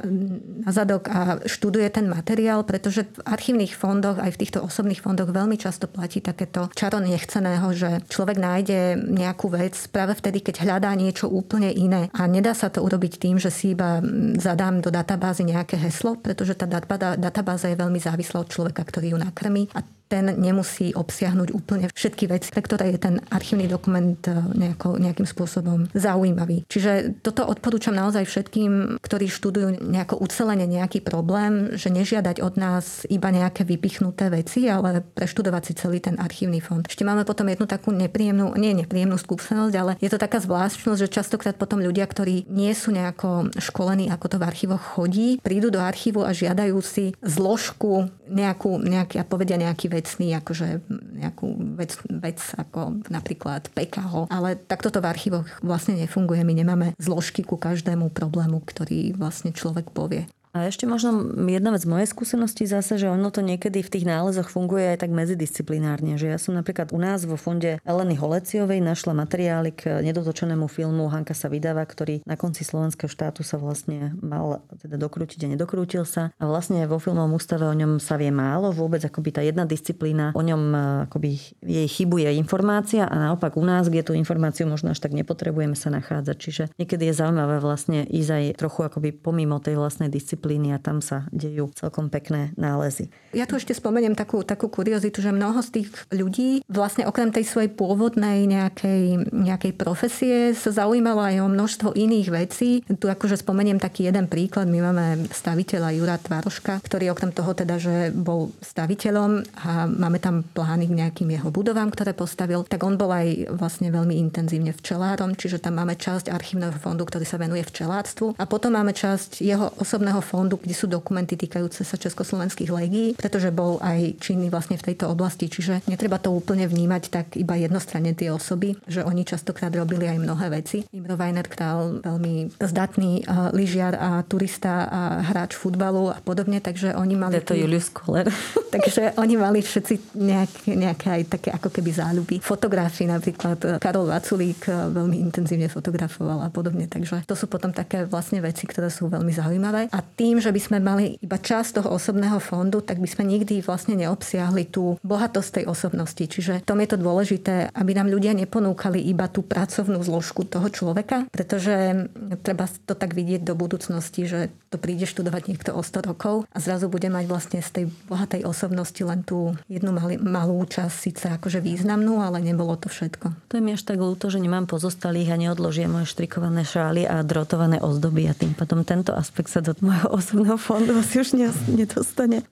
na 0.64 0.70
zadok 0.72 1.12
a 1.12 1.44
študuje 1.44 1.92
ten 1.92 2.08
materiál, 2.08 2.64
pretože 2.64 3.04
v 3.04 3.20
archívnych 3.28 3.76
fondoch 3.76 4.16
aj 4.16 4.32
v 4.32 4.40
týchto 4.40 4.64
osobných 4.64 5.04
fondoch 5.04 5.28
veľmi 5.28 5.60
často 5.60 5.84
platí 5.84 6.24
takéto 6.24 6.72
čaro 6.72 7.04
nechceného, 7.04 7.68
že 7.76 8.00
človek 8.08 8.40
nájde 8.40 8.96
nejakú 8.96 9.52
vec 9.52 9.76
práve 9.92 10.16
vtedy, 10.16 10.40
keď 10.40 10.64
hľadá 10.64 10.96
niečo 10.96 11.28
úplne 11.28 11.68
iné. 11.68 12.08
A 12.16 12.24
nedá 12.24 12.56
sa 12.56 12.72
to 12.72 12.80
urobiť 12.80 13.20
tým, 13.20 13.36
že 13.36 13.52
si 13.52 13.76
iba 13.76 14.00
zadám 14.40 14.80
do 14.80 14.88
databázy 14.88 15.44
nejaké 15.44 15.76
heslo, 15.76 16.16
pretože 16.16 16.61
tá 16.66 17.18
databáza 17.18 17.66
je 17.66 17.80
veľmi 17.80 17.98
závislá 17.98 18.42
od 18.42 18.50
človeka, 18.50 18.86
ktorý 18.86 19.14
ju 19.14 19.18
nakrmí 19.18 19.66
a 19.74 19.82
ten 20.12 20.28
nemusí 20.36 20.92
obsiahnuť 20.92 21.56
úplne 21.56 21.88
všetky 21.88 22.28
veci, 22.28 22.52
pre 22.52 22.60
ktoré 22.60 22.92
je 22.92 23.00
ten 23.00 23.16
archívny 23.32 23.64
dokument 23.64 24.20
e, 24.28 24.36
nejako, 24.52 25.00
nejakým 25.00 25.24
spôsobom 25.24 25.88
zaujímavý. 25.96 26.68
Čiže 26.68 27.24
toto 27.24 27.48
odporúčam 27.48 27.96
naozaj 27.96 28.28
všetkým, 28.28 29.00
ktorí 29.00 29.32
študujú 29.32 29.80
nejako 29.80 30.20
ucelenie 30.20 30.68
nejaký 30.68 31.00
problém, 31.00 31.72
že 31.80 31.88
nežiadať 31.88 32.44
od 32.44 32.60
nás 32.60 33.08
iba 33.08 33.32
nejaké 33.32 33.64
vypichnuté 33.64 34.28
veci, 34.28 34.68
ale 34.68 35.00
preštudovať 35.00 35.62
si 35.64 35.72
celý 35.80 36.04
ten 36.04 36.20
archívny 36.20 36.60
fond. 36.60 36.84
Ešte 36.84 37.08
máme 37.08 37.24
potom 37.24 37.48
jednu 37.48 37.64
takú 37.64 37.88
nepríjemnú, 37.88 38.52
nie 38.60 38.76
nepríjemnú 38.76 39.16
skúsenosť, 39.16 39.74
ale 39.80 39.96
je 39.96 40.12
to 40.12 40.20
taká 40.20 40.44
zvláštnosť, 40.44 41.00
že 41.08 41.08
častokrát 41.08 41.56
potom 41.56 41.80
ľudia, 41.80 42.04
ktorí 42.04 42.44
nie 42.52 42.76
sú 42.76 42.92
nejako 42.92 43.48
školení, 43.56 44.12
ako 44.12 44.26
to 44.28 44.36
v 44.36 44.44
archívoch 44.44 44.82
chodí, 44.82 45.40
prídu 45.40 45.72
do 45.72 45.80
archívu 45.80 46.20
a 46.26 46.36
žiadajú 46.36 46.76
si 46.84 47.16
zložku 47.24 48.12
nejakú, 48.28 48.76
nejaký, 48.82 49.16
a 49.22 49.24
povedia 49.24 49.56
nejaký 49.56 49.86
vec 49.88 50.01
vecný, 50.02 50.34
akože 50.42 50.82
nejakú 51.22 51.78
vec, 51.78 51.94
vec 52.10 52.42
ako 52.58 53.06
napríklad 53.06 53.70
PKH. 53.70 54.34
Ale 54.34 54.58
takto 54.58 54.90
to 54.90 54.98
v 54.98 55.06
archívoch 55.06 55.46
vlastne 55.62 55.94
nefunguje. 55.94 56.42
My 56.42 56.58
nemáme 56.58 56.86
zložky 56.98 57.46
ku 57.46 57.54
každému 57.54 58.10
problému, 58.10 58.58
ktorý 58.66 59.14
vlastne 59.14 59.54
človek 59.54 59.94
povie. 59.94 60.26
A 60.52 60.68
ešte 60.68 60.84
možno 60.84 61.32
jedna 61.48 61.72
vec 61.72 61.80
z 61.80 61.88
mojej 61.88 62.08
skúsenosti 62.12 62.68
zase, 62.68 63.00
že 63.00 63.08
ono 63.08 63.32
to 63.32 63.40
niekedy 63.40 63.80
v 63.80 63.88
tých 63.88 64.04
nálezoch 64.04 64.52
funguje 64.52 64.84
aj 64.92 65.00
tak 65.00 65.10
medzidisciplinárne. 65.16 66.20
Že 66.20 66.28
ja 66.28 66.36
som 66.36 66.52
napríklad 66.52 66.92
u 66.92 67.00
nás 67.00 67.24
vo 67.24 67.40
fonde 67.40 67.80
Eleny 67.88 68.20
Holeciovej 68.20 68.84
našla 68.84 69.16
materiály 69.16 69.72
k 69.72 70.04
nedotočenému 70.04 70.68
filmu 70.68 71.08
Hanka 71.08 71.32
sa 71.32 71.48
vydáva, 71.48 71.80
ktorý 71.88 72.20
na 72.28 72.36
konci 72.36 72.68
slovenského 72.68 73.08
štátu 73.08 73.40
sa 73.40 73.56
vlastne 73.56 74.12
mal 74.20 74.60
teda 74.76 75.00
dokrútiť 75.00 75.48
a 75.48 75.56
nedokrútil 75.56 76.04
sa. 76.04 76.36
A 76.36 76.44
vlastne 76.44 76.84
vo 76.84 77.00
filmovom 77.00 77.40
ústave 77.40 77.64
o 77.64 77.72
ňom 77.72 77.96
sa 77.96 78.20
vie 78.20 78.28
málo. 78.28 78.76
Vôbec 78.76 79.00
akoby 79.00 79.32
tá 79.32 79.40
jedna 79.40 79.64
disciplína 79.64 80.36
o 80.36 80.44
ňom 80.44 80.62
akoby 81.08 81.40
jej 81.64 81.88
chybuje 81.88 82.28
informácia 82.36 83.08
a 83.08 83.16
naopak 83.16 83.56
u 83.56 83.64
nás, 83.64 83.88
kde 83.88 84.04
tú 84.04 84.12
informáciu 84.12 84.68
možno 84.68 84.92
až 84.92 85.00
tak 85.00 85.16
nepotrebujeme 85.16 85.80
sa 85.80 85.88
nachádzať. 85.88 86.36
Čiže 86.36 86.62
niekedy 86.76 87.08
je 87.08 87.14
zaujímavé 87.16 87.56
vlastne 87.56 88.04
ísť 88.04 88.30
aj 88.36 88.44
trochu 88.60 88.80
akoby 88.84 89.16
pomimo 89.16 89.56
tej 89.56 89.80
vlastnej 89.80 90.12
disciplíny 90.12 90.41
disciplíny 90.42 90.74
a 90.74 90.82
tam 90.82 90.98
sa 90.98 91.30
dejú 91.30 91.70
celkom 91.78 92.10
pekné 92.10 92.50
nálezy. 92.58 93.06
Ja 93.30 93.46
tu 93.46 93.54
ešte 93.54 93.78
spomeniem 93.78 94.18
takú, 94.18 94.42
takú 94.42 94.66
kuriozitu, 94.66 95.22
že 95.22 95.30
mnoho 95.30 95.62
z 95.62 95.70
tých 95.70 95.88
ľudí 96.10 96.66
vlastne 96.66 97.06
okrem 97.06 97.30
tej 97.30 97.46
svojej 97.46 97.70
pôvodnej 97.70 98.50
nejakej, 98.50 99.30
nejakej 99.30 99.72
profesie 99.78 100.50
sa 100.58 100.74
zaujímalo 100.74 101.22
aj 101.22 101.36
o 101.38 101.46
množstvo 101.46 101.94
iných 101.94 102.28
vecí. 102.34 102.82
Tu 102.82 103.06
akože 103.06 103.38
spomeniem 103.38 103.78
taký 103.78 104.10
jeden 104.10 104.26
príklad. 104.26 104.66
My 104.66 104.82
máme 104.90 105.30
staviteľa 105.30 105.94
Jura 105.94 106.18
Tvaroška, 106.18 106.82
ktorý 106.82 107.14
okrem 107.14 107.30
toho 107.30 107.54
teda, 107.54 107.78
že 107.78 108.10
bol 108.10 108.50
staviteľom 108.58 109.46
a 109.62 109.86
máme 109.86 110.18
tam 110.18 110.42
plány 110.42 110.90
k 110.90 110.98
nejakým 111.06 111.30
jeho 111.30 111.54
budovám, 111.54 111.94
ktoré 111.94 112.18
postavil, 112.18 112.66
tak 112.66 112.82
on 112.82 112.98
bol 112.98 113.14
aj 113.14 113.54
vlastne 113.54 113.94
veľmi 113.94 114.18
intenzívne 114.18 114.74
včelárom, 114.74 115.38
čiže 115.38 115.62
tam 115.62 115.78
máme 115.78 115.94
časť 115.94 116.34
archívneho 116.34 116.74
fondu, 116.82 117.06
ktorý 117.06 117.22
sa 117.22 117.38
venuje 117.38 117.62
včelárstvu 117.62 118.34
a 118.40 118.44
potom 118.48 118.74
máme 118.74 118.90
časť 118.90 119.44
jeho 119.44 119.70
osobného 119.92 120.24
fondu, 120.32 120.56
kde 120.56 120.72
sú 120.72 120.88
dokumenty 120.88 121.36
týkajúce 121.36 121.84
sa 121.84 122.00
československých 122.00 122.72
legií, 122.72 123.12
pretože 123.12 123.52
bol 123.52 123.76
aj 123.84 124.16
činný 124.16 124.48
vlastne 124.48 124.80
v 124.80 124.88
tejto 124.88 125.12
oblasti. 125.12 125.52
Čiže 125.52 125.84
netreba 125.84 126.16
to 126.16 126.32
úplne 126.32 126.64
vnímať 126.64 127.02
tak 127.12 127.26
iba 127.36 127.60
jednostranne 127.60 128.16
tie 128.16 128.32
osoby, 128.32 128.80
že 128.88 129.04
oni 129.04 129.28
častokrát 129.28 129.68
robili 129.76 130.08
aj 130.08 130.16
mnohé 130.16 130.46
veci. 130.48 130.88
Imro 130.96 131.20
Weiner 131.20 131.44
Král, 131.44 132.00
veľmi 132.00 132.56
zdatný 132.56 133.28
lyžiar 133.52 133.92
a 134.00 134.24
turista 134.24 134.88
a 134.88 135.00
hráč 135.20 135.52
futbalu 135.52 136.08
a 136.08 136.18
podobne, 136.24 136.64
takže 136.64 136.96
oni 136.96 137.14
mali... 137.18 137.36
Je 137.36 137.44
to 137.44 137.58
Julius 137.58 137.92
Kohler. 137.92 138.32
takže 138.74 139.12
oni 139.20 139.34
mali 139.36 139.60
všetci 139.60 140.16
nejaké, 140.16 140.72
nejaké 140.72 141.06
aj 141.12 141.22
také 141.28 141.48
ako 141.52 141.68
keby 141.68 141.90
záľuby. 141.92 142.34
Fotografii 142.40 143.10
napríklad 143.10 143.82
Karol 143.82 144.08
Vaculík 144.08 144.70
veľmi 144.70 145.20
intenzívne 145.20 145.68
fotografoval 145.68 146.46
a 146.46 146.48
podobne. 146.48 146.88
Takže 146.88 147.26
to 147.28 147.34
sú 147.36 147.50
potom 147.50 147.74
také 147.74 148.08
vlastne 148.08 148.40
veci, 148.40 148.64
ktoré 148.64 148.88
sú 148.88 149.10
veľmi 149.10 149.32
zaujímavé. 149.34 149.90
A 149.90 150.00
tým, 150.22 150.38
že 150.38 150.54
by 150.54 150.60
sme 150.62 150.78
mali 150.78 151.18
iba 151.18 151.34
časť 151.34 151.82
toho 151.82 151.98
osobného 151.98 152.38
fondu, 152.38 152.78
tak 152.78 153.02
by 153.02 153.10
sme 153.10 153.26
nikdy 153.26 153.58
vlastne 153.58 153.98
neobsiahli 153.98 154.70
tú 154.70 154.94
bohatosť 155.02 155.50
tej 155.58 155.64
osobnosti. 155.66 156.22
Čiže 156.22 156.62
tom 156.62 156.78
je 156.78 156.94
to 156.94 157.02
dôležité, 157.02 157.74
aby 157.74 157.90
nám 157.90 158.06
ľudia 158.06 158.30
neponúkali 158.30 159.02
iba 159.02 159.26
tú 159.26 159.42
pracovnú 159.42 159.98
zložku 159.98 160.46
toho 160.46 160.70
človeka, 160.70 161.26
pretože 161.34 162.06
treba 162.46 162.70
to 162.86 162.94
tak 162.94 163.18
vidieť 163.18 163.42
do 163.42 163.58
budúcnosti, 163.58 164.30
že 164.30 164.54
to 164.70 164.78
príde 164.78 165.10
študovať 165.10 165.42
niekto 165.50 165.74
o 165.74 165.82
100 165.82 166.06
rokov 166.06 166.46
a 166.54 166.58
zrazu 166.62 166.86
bude 166.86 167.10
mať 167.10 167.24
vlastne 167.26 167.58
z 167.58 167.70
tej 167.82 167.84
bohatej 168.06 168.46
osobnosti 168.46 169.02
len 169.02 169.26
tú 169.26 169.58
jednu 169.66 169.90
malý, 169.90 170.22
malú 170.22 170.62
časť, 170.62 170.94
síce 170.94 171.26
akože 171.34 171.58
významnú, 171.58 172.22
ale 172.22 172.38
nebolo 172.38 172.78
to 172.78 172.86
všetko. 172.86 173.50
To 173.50 173.58
je 173.58 173.62
mi 173.64 173.74
až 173.74 173.82
tak 173.82 173.98
ľúto, 173.98 174.30
že 174.30 174.38
nemám 174.38 174.70
pozostalých 174.70 175.34
a 175.34 175.40
neodložia 175.40 175.90
moje 175.90 176.06
štrikované 176.06 176.62
šály 176.62 177.10
a 177.10 177.26
drotované 177.26 177.82
ozdoby 177.82 178.30
a 178.30 178.38
tým 178.38 178.54
potom 178.54 178.86
tento 178.86 179.10
aspekt 179.12 179.50
sa 179.50 179.58
do 179.58 179.74
môjho 179.82 180.11
osobného 180.12 180.60
fondu 180.60 180.92
asi 180.92 181.24
už 181.24 181.32
nedostane. 181.72 182.44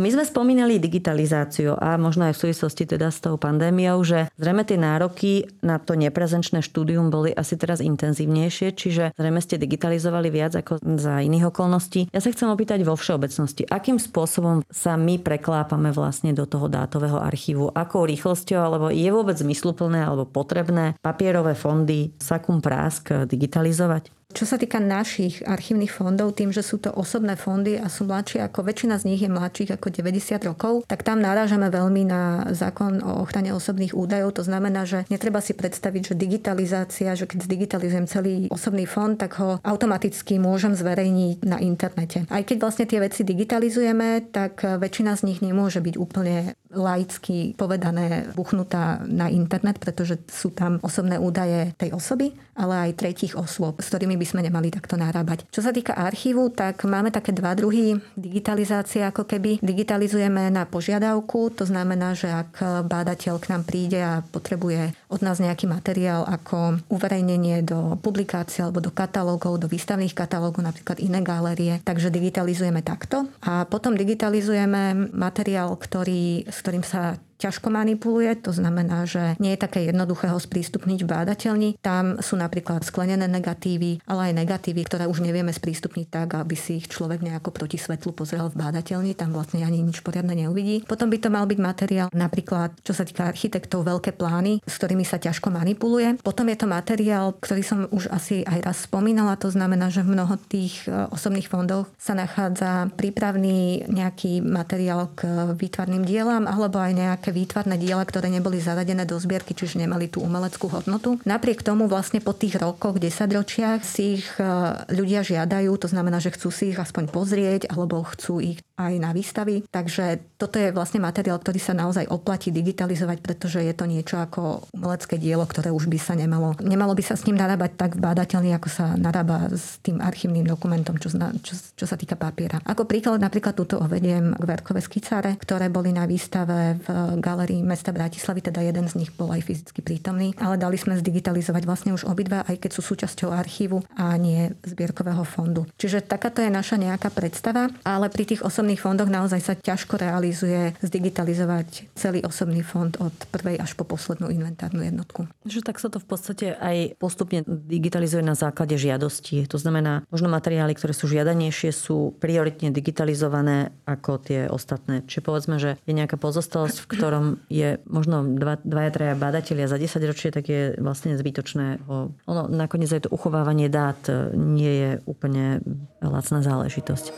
My 0.00 0.08
sme 0.08 0.24
spomínali 0.24 0.80
digitalizáciu 0.80 1.76
a 1.76 2.00
možno 2.00 2.24
aj 2.24 2.32
v 2.32 2.48
súvislosti 2.48 2.88
teda 2.88 3.12
s 3.12 3.20
tou 3.20 3.36
pandémiou, 3.36 4.00
že 4.00 4.24
zrejme 4.40 4.64
tie 4.64 4.80
nároky 4.80 5.44
na 5.60 5.76
to 5.76 5.92
neprezenčné 6.00 6.64
štúdium 6.64 7.12
boli 7.12 7.28
asi 7.28 7.60
teraz 7.60 7.84
intenzívnejšie, 7.84 8.72
čiže 8.72 9.12
zrejme 9.12 9.44
ste 9.44 9.60
digitalizovali 9.60 10.32
viac 10.32 10.56
ako 10.56 10.80
za 10.96 11.20
iných 11.20 11.52
okolností. 11.52 12.08
Ja 12.08 12.24
sa 12.24 12.32
chcem 12.32 12.48
opýtať 12.48 12.88
vo 12.88 12.96
všeobecnosti, 12.96 13.68
akým 13.68 14.00
spôsobom 14.00 14.64
sa 14.72 14.96
my 14.96 15.20
preklápame 15.20 15.92
vlastne 15.92 16.32
do 16.32 16.48
toho 16.48 16.72
dátového 16.72 17.20
archívu, 17.20 17.68
akou 17.76 18.08
rýchlosťou, 18.08 18.64
alebo 18.64 18.88
je 18.88 19.12
vôbec 19.12 19.36
zmysluplné 19.36 20.08
alebo 20.08 20.24
potrebné 20.24 20.96
papierové 21.04 21.52
fondy 21.52 22.16
sakum 22.16 22.64
prásk 22.64 23.28
digitalizovať? 23.28 24.08
Čo 24.32 24.48
sa 24.48 24.56
týka 24.56 24.80
našich 24.80 25.44
archívnych 25.44 25.92
fondov, 25.92 26.32
tým, 26.32 26.50
že 26.50 26.64
sú 26.64 26.80
to 26.80 26.88
osobné 26.88 27.36
fondy 27.36 27.76
a 27.76 27.92
sú 27.92 28.08
mladšie 28.08 28.40
ako 28.48 28.64
väčšina 28.64 28.96
z 28.96 29.12
nich 29.12 29.20
je 29.20 29.28
mladších 29.28 29.76
ako 29.76 29.92
90 29.92 30.48
rokov, 30.48 30.88
tak 30.88 31.04
tam 31.04 31.20
narážame 31.20 31.68
veľmi 31.68 32.08
na 32.08 32.48
zákon 32.56 33.04
o 33.04 33.22
ochrane 33.22 33.52
osobných 33.52 33.92
údajov. 33.92 34.40
To 34.40 34.44
znamená, 34.48 34.88
že 34.88 35.04
netreba 35.12 35.44
si 35.44 35.52
predstaviť, 35.52 36.12
že 36.12 36.14
digitalizácia, 36.16 37.12
že 37.12 37.28
keď 37.28 37.44
zdigitalizujem 37.44 38.06
celý 38.08 38.34
osobný 38.48 38.88
fond, 38.88 39.20
tak 39.20 39.36
ho 39.36 39.60
automaticky 39.60 40.40
môžem 40.40 40.72
zverejniť 40.72 41.44
na 41.44 41.60
internete. 41.60 42.24
Aj 42.32 42.42
keď 42.42 42.56
vlastne 42.56 42.88
tie 42.88 43.04
veci 43.04 43.28
digitalizujeme, 43.28 44.32
tak 44.32 44.64
väčšina 44.64 45.12
z 45.14 45.28
nich 45.28 45.44
nemôže 45.44 45.84
byť 45.84 45.94
úplne 46.00 46.56
laicky 46.72 47.52
povedané 47.52 48.32
buchnutá 48.32 49.04
na 49.04 49.28
internet, 49.28 49.76
pretože 49.76 50.16
sú 50.32 50.56
tam 50.56 50.80
osobné 50.80 51.20
údaje 51.20 51.76
tej 51.76 51.92
osoby, 51.92 52.32
ale 52.56 52.88
aj 52.88 52.96
tretích 52.96 53.36
osôb, 53.36 53.76
s 53.76 53.92
ktorými 53.92 54.16
by 54.22 54.26
sme 54.30 54.46
nemali 54.46 54.70
takto 54.70 54.94
narábať. 54.94 55.50
Čo 55.50 55.66
sa 55.66 55.74
týka 55.74 55.98
archívu, 55.98 56.54
tak 56.54 56.86
máme 56.86 57.10
také 57.10 57.34
dva 57.34 57.58
druhy 57.58 57.98
digitalizácie, 58.14 59.02
ako 59.02 59.26
keby 59.26 59.58
digitalizujeme 59.58 60.46
na 60.54 60.62
požiadavku, 60.62 61.50
to 61.58 61.66
znamená, 61.66 62.14
že 62.14 62.30
ak 62.30 62.86
bádateľ 62.86 63.34
k 63.42 63.50
nám 63.50 63.66
príde 63.66 63.98
a 63.98 64.22
potrebuje 64.22 64.94
od 65.10 65.20
nás 65.26 65.42
nejaký 65.42 65.66
materiál 65.66 66.22
ako 66.22 66.78
uverejnenie 66.86 67.66
do 67.66 67.98
publikácie 67.98 68.62
alebo 68.62 68.78
do 68.78 68.94
katalógov, 68.94 69.58
do 69.58 69.66
výstavných 69.66 70.14
katalógov, 70.14 70.62
napríklad 70.62 71.02
iné 71.02 71.18
galérie, 71.18 71.82
takže 71.82 72.14
digitalizujeme 72.14 72.86
takto. 72.86 73.26
A 73.42 73.66
potom 73.66 73.98
digitalizujeme 73.98 75.10
materiál, 75.10 75.74
ktorý, 75.74 76.46
s 76.46 76.62
ktorým 76.62 76.86
sa 76.86 77.18
ťažko 77.42 77.74
manipuluje, 77.74 78.30
to 78.38 78.54
znamená, 78.54 79.02
že 79.02 79.34
nie 79.42 79.58
je 79.58 79.62
také 79.66 79.90
jednoduché 79.90 80.30
ho 80.30 80.38
sprístupniť 80.38 81.02
v 81.02 81.10
bádateľni. 81.10 81.70
Tam 81.82 82.22
sú 82.22 82.38
napríklad 82.38 82.86
sklenené 82.86 83.26
negatívy, 83.26 84.06
ale 84.06 84.30
aj 84.30 84.38
negatívy, 84.46 84.86
ktoré 84.86 85.04
už 85.10 85.26
nevieme 85.26 85.50
sprístupniť 85.50 86.06
tak, 86.06 86.38
aby 86.38 86.54
si 86.54 86.78
ich 86.78 86.86
človek 86.86 87.18
nejako 87.26 87.50
proti 87.50 87.82
svetlu 87.82 88.14
pozrel 88.14 88.46
v 88.54 88.62
bádateľni, 88.62 89.18
tam 89.18 89.34
vlastne 89.34 89.66
ani 89.66 89.82
nič 89.82 90.06
poriadne 90.06 90.38
neuvidí. 90.38 90.86
Potom 90.86 91.10
by 91.10 91.18
to 91.18 91.28
mal 91.34 91.44
byť 91.50 91.58
materiál 91.58 92.08
napríklad, 92.14 92.78
čo 92.86 92.94
sa 92.94 93.02
týka 93.02 93.26
architektov, 93.26 93.82
veľké 93.82 94.14
plány, 94.14 94.62
s 94.62 94.78
ktorými 94.78 95.02
sa 95.02 95.18
ťažko 95.18 95.50
manipuluje. 95.50 96.22
Potom 96.22 96.46
je 96.46 96.56
to 96.56 96.70
materiál, 96.70 97.34
ktorý 97.42 97.62
som 97.66 97.90
už 97.90 98.06
asi 98.14 98.46
aj 98.46 98.58
raz 98.62 98.78
spomínala, 98.86 99.34
to 99.34 99.50
znamená, 99.50 99.90
že 99.90 100.06
v 100.06 100.14
mnoho 100.14 100.38
tých 100.46 100.86
e, 100.86 101.10
osobných 101.10 101.50
fondoch 101.50 101.90
sa 101.98 102.14
nachádza 102.14 102.92
prípravný 102.94 103.82
nejaký 103.90 104.44
materiál 104.44 105.10
k 105.18 105.50
výtvarným 105.58 106.06
dielam 106.06 106.46
alebo 106.46 106.78
aj 106.78 106.92
nejaké 106.94 107.31
výtvarné 107.32 107.80
diela, 107.80 108.04
ktoré 108.04 108.28
neboli 108.28 108.60
zaradené 108.60 109.08
do 109.08 109.16
zbierky, 109.16 109.56
čiže 109.56 109.80
nemali 109.80 110.06
tú 110.12 110.20
umeleckú 110.22 110.68
hodnotu. 110.68 111.18
Napriek 111.24 111.64
tomu 111.64 111.88
vlastne 111.88 112.20
po 112.20 112.36
tých 112.36 112.60
rokoch, 112.60 113.00
desaťročiach 113.00 113.80
si 113.82 114.22
ich 114.22 114.28
e, 114.36 114.44
ľudia 114.92 115.24
žiadajú, 115.24 115.72
to 115.80 115.88
znamená, 115.88 116.20
že 116.20 116.30
chcú 116.36 116.52
si 116.52 116.70
ich 116.70 116.78
aspoň 116.78 117.08
pozrieť 117.10 117.62
alebo 117.72 118.04
chcú 118.04 118.38
ich 118.38 118.60
aj 118.76 118.94
na 118.98 119.10
výstavy. 119.14 119.64
Takže 119.70 120.36
toto 120.36 120.58
je 120.58 120.74
vlastne 120.74 120.98
materiál, 120.98 121.38
ktorý 121.38 121.60
sa 121.62 121.72
naozaj 121.76 122.10
oplatí 122.10 122.50
digitalizovať, 122.50 123.18
pretože 123.22 123.62
je 123.62 123.74
to 123.74 123.86
niečo 123.86 124.18
ako 124.18 124.66
umelecké 124.74 125.16
dielo, 125.16 125.46
ktoré 125.46 125.70
už 125.70 125.86
by 125.86 125.98
sa 126.00 126.18
nemalo, 126.18 126.58
nemalo 126.60 126.92
by 126.92 127.02
sa 127.04 127.14
s 127.14 127.24
ním 127.24 127.38
narábať 127.38 127.78
tak 127.78 127.92
bádateľne, 127.96 128.52
ako 128.58 128.68
sa 128.68 128.98
narába 128.98 129.48
s 129.52 129.78
tým 129.80 130.02
archívnym 130.02 130.44
dokumentom, 130.44 130.98
čo, 130.98 131.08
zna, 131.14 131.30
čo, 131.40 131.54
čo 131.54 131.86
sa 131.86 131.94
týka 131.94 132.18
papiera. 132.18 132.58
Ako 132.66 132.84
príklad 132.84 133.22
napríklad 133.22 133.54
túto 133.54 133.78
uvediem 133.78 134.34
Verkové 134.42 134.82
skicáre, 134.82 135.38
ktoré 135.38 135.70
boli 135.70 135.94
na 135.94 136.04
výstave 136.04 136.82
v 136.82 136.86
galerii 137.22 137.62
mesta 137.62 137.94
Bratislavy, 137.94 138.42
teda 138.42 138.60
jeden 138.66 138.90
z 138.90 138.98
nich 138.98 139.14
bol 139.14 139.30
aj 139.30 139.46
fyzicky 139.46 139.80
prítomný, 139.80 140.34
ale 140.42 140.58
dali 140.58 140.74
sme 140.74 140.98
zdigitalizovať 140.98 141.62
vlastne 141.62 141.94
už 141.94 142.10
obidva, 142.10 142.42
aj 142.50 142.58
keď 142.58 142.70
sú 142.74 142.82
súčasťou 142.82 143.30
archívu 143.30 143.86
a 143.94 144.18
nie 144.18 144.50
zbierkového 144.66 145.22
fondu. 145.22 145.64
Čiže 145.78 146.02
takáto 146.02 146.42
je 146.42 146.50
naša 146.50 146.76
nejaká 146.76 147.14
predstava, 147.14 147.70
ale 147.86 148.10
pri 148.10 148.34
tých 148.34 148.42
osobných 148.42 148.82
fondoch 148.82 149.06
naozaj 149.06 149.40
sa 149.40 149.54
ťažko 149.54 150.02
realizuje 150.02 150.74
zdigitalizovať 150.82 151.94
celý 151.94 152.26
osobný 152.26 152.66
fond 152.66 152.90
od 152.98 153.14
prvej 153.30 153.62
až 153.62 153.78
po 153.78 153.86
poslednú 153.86 154.26
inventárnu 154.32 154.82
jednotku. 154.82 155.30
Že 155.46 155.62
tak 155.62 155.78
sa 155.78 155.86
to 155.86 156.02
v 156.02 156.06
podstate 156.08 156.46
aj 156.58 156.98
postupne 156.98 157.46
digitalizuje 157.46 158.24
na 158.24 158.34
základe 158.34 158.74
žiadosti. 158.74 159.46
To 159.46 159.60
znamená, 159.60 160.02
možno 160.10 160.26
materiály, 160.32 160.74
ktoré 160.74 160.96
sú 160.96 161.06
žiadanejšie, 161.06 161.70
sú 161.70 162.16
prioritne 162.18 162.74
digitalizované 162.74 163.70
ako 163.86 164.18
tie 164.24 164.48
ostatné. 164.48 165.04
Čiže 165.06 165.22
povedzme, 165.22 165.56
že 165.60 165.78
je 165.84 165.92
nejaká 165.94 166.16
pozostalosť, 166.16 166.82
v 166.82 166.90
ktorom 167.12 167.44
je 167.52 167.76
možno 167.84 168.24
dva, 168.24 168.56
dvaja, 168.64 168.88
traja 168.88 169.12
badatelia 169.12 169.68
za 169.68 169.76
10 169.76 170.00
ročie, 170.08 170.32
tak 170.32 170.48
je 170.48 170.72
vlastne 170.80 171.12
zbytočné. 171.12 171.84
Ono 172.24 172.42
nakoniec 172.48 172.88
aj 172.88 173.04
to 173.04 173.12
uchovávanie 173.12 173.68
dát 173.68 174.00
nie 174.32 174.72
je 174.80 174.90
úplne 175.04 175.60
lacná 176.00 176.40
záležitosť. 176.40 177.12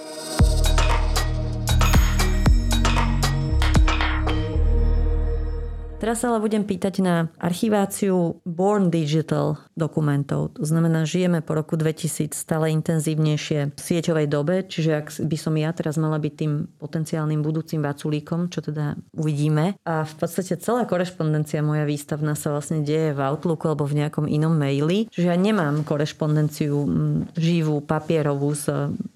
Teraz 6.04 6.20
sa 6.20 6.28
ale 6.28 6.44
budem 6.44 6.68
pýtať 6.68 7.00
na 7.00 7.32
archiváciu 7.40 8.36
Born 8.44 8.92
Digital 8.92 9.56
dokumentov. 9.72 10.52
To 10.60 10.68
znamená, 10.68 11.08
žijeme 11.08 11.40
po 11.40 11.56
roku 11.56 11.80
2000 11.80 12.28
stále 12.36 12.68
intenzívnejšie 12.76 13.72
v 13.72 13.80
sieťovej 13.80 14.26
dobe, 14.28 14.68
čiže 14.68 15.00
ak 15.00 15.08
by 15.24 15.36
som 15.40 15.56
ja 15.56 15.72
teraz 15.72 15.96
mala 15.96 16.20
byť 16.20 16.34
tým 16.36 16.68
potenciálnym 16.76 17.40
budúcim 17.40 17.80
vaculíkom, 17.80 18.52
čo 18.52 18.60
teda 18.60 19.00
uvidíme. 19.16 19.80
A 19.88 20.04
v 20.04 20.14
podstate 20.20 20.60
celá 20.60 20.84
korešpondencia 20.84 21.64
moja 21.64 21.88
výstavná 21.88 22.36
sa 22.36 22.52
vlastne 22.52 22.84
deje 22.84 23.16
v 23.16 23.24
Outlooku 23.24 23.72
alebo 23.72 23.88
v 23.88 24.04
nejakom 24.04 24.28
inom 24.28 24.52
maili. 24.52 25.08
Čiže 25.08 25.32
ja 25.32 25.40
nemám 25.40 25.88
korešpondenciu 25.88 26.84
živú, 27.32 27.80
papierovú 27.80 28.52
s 28.52 28.68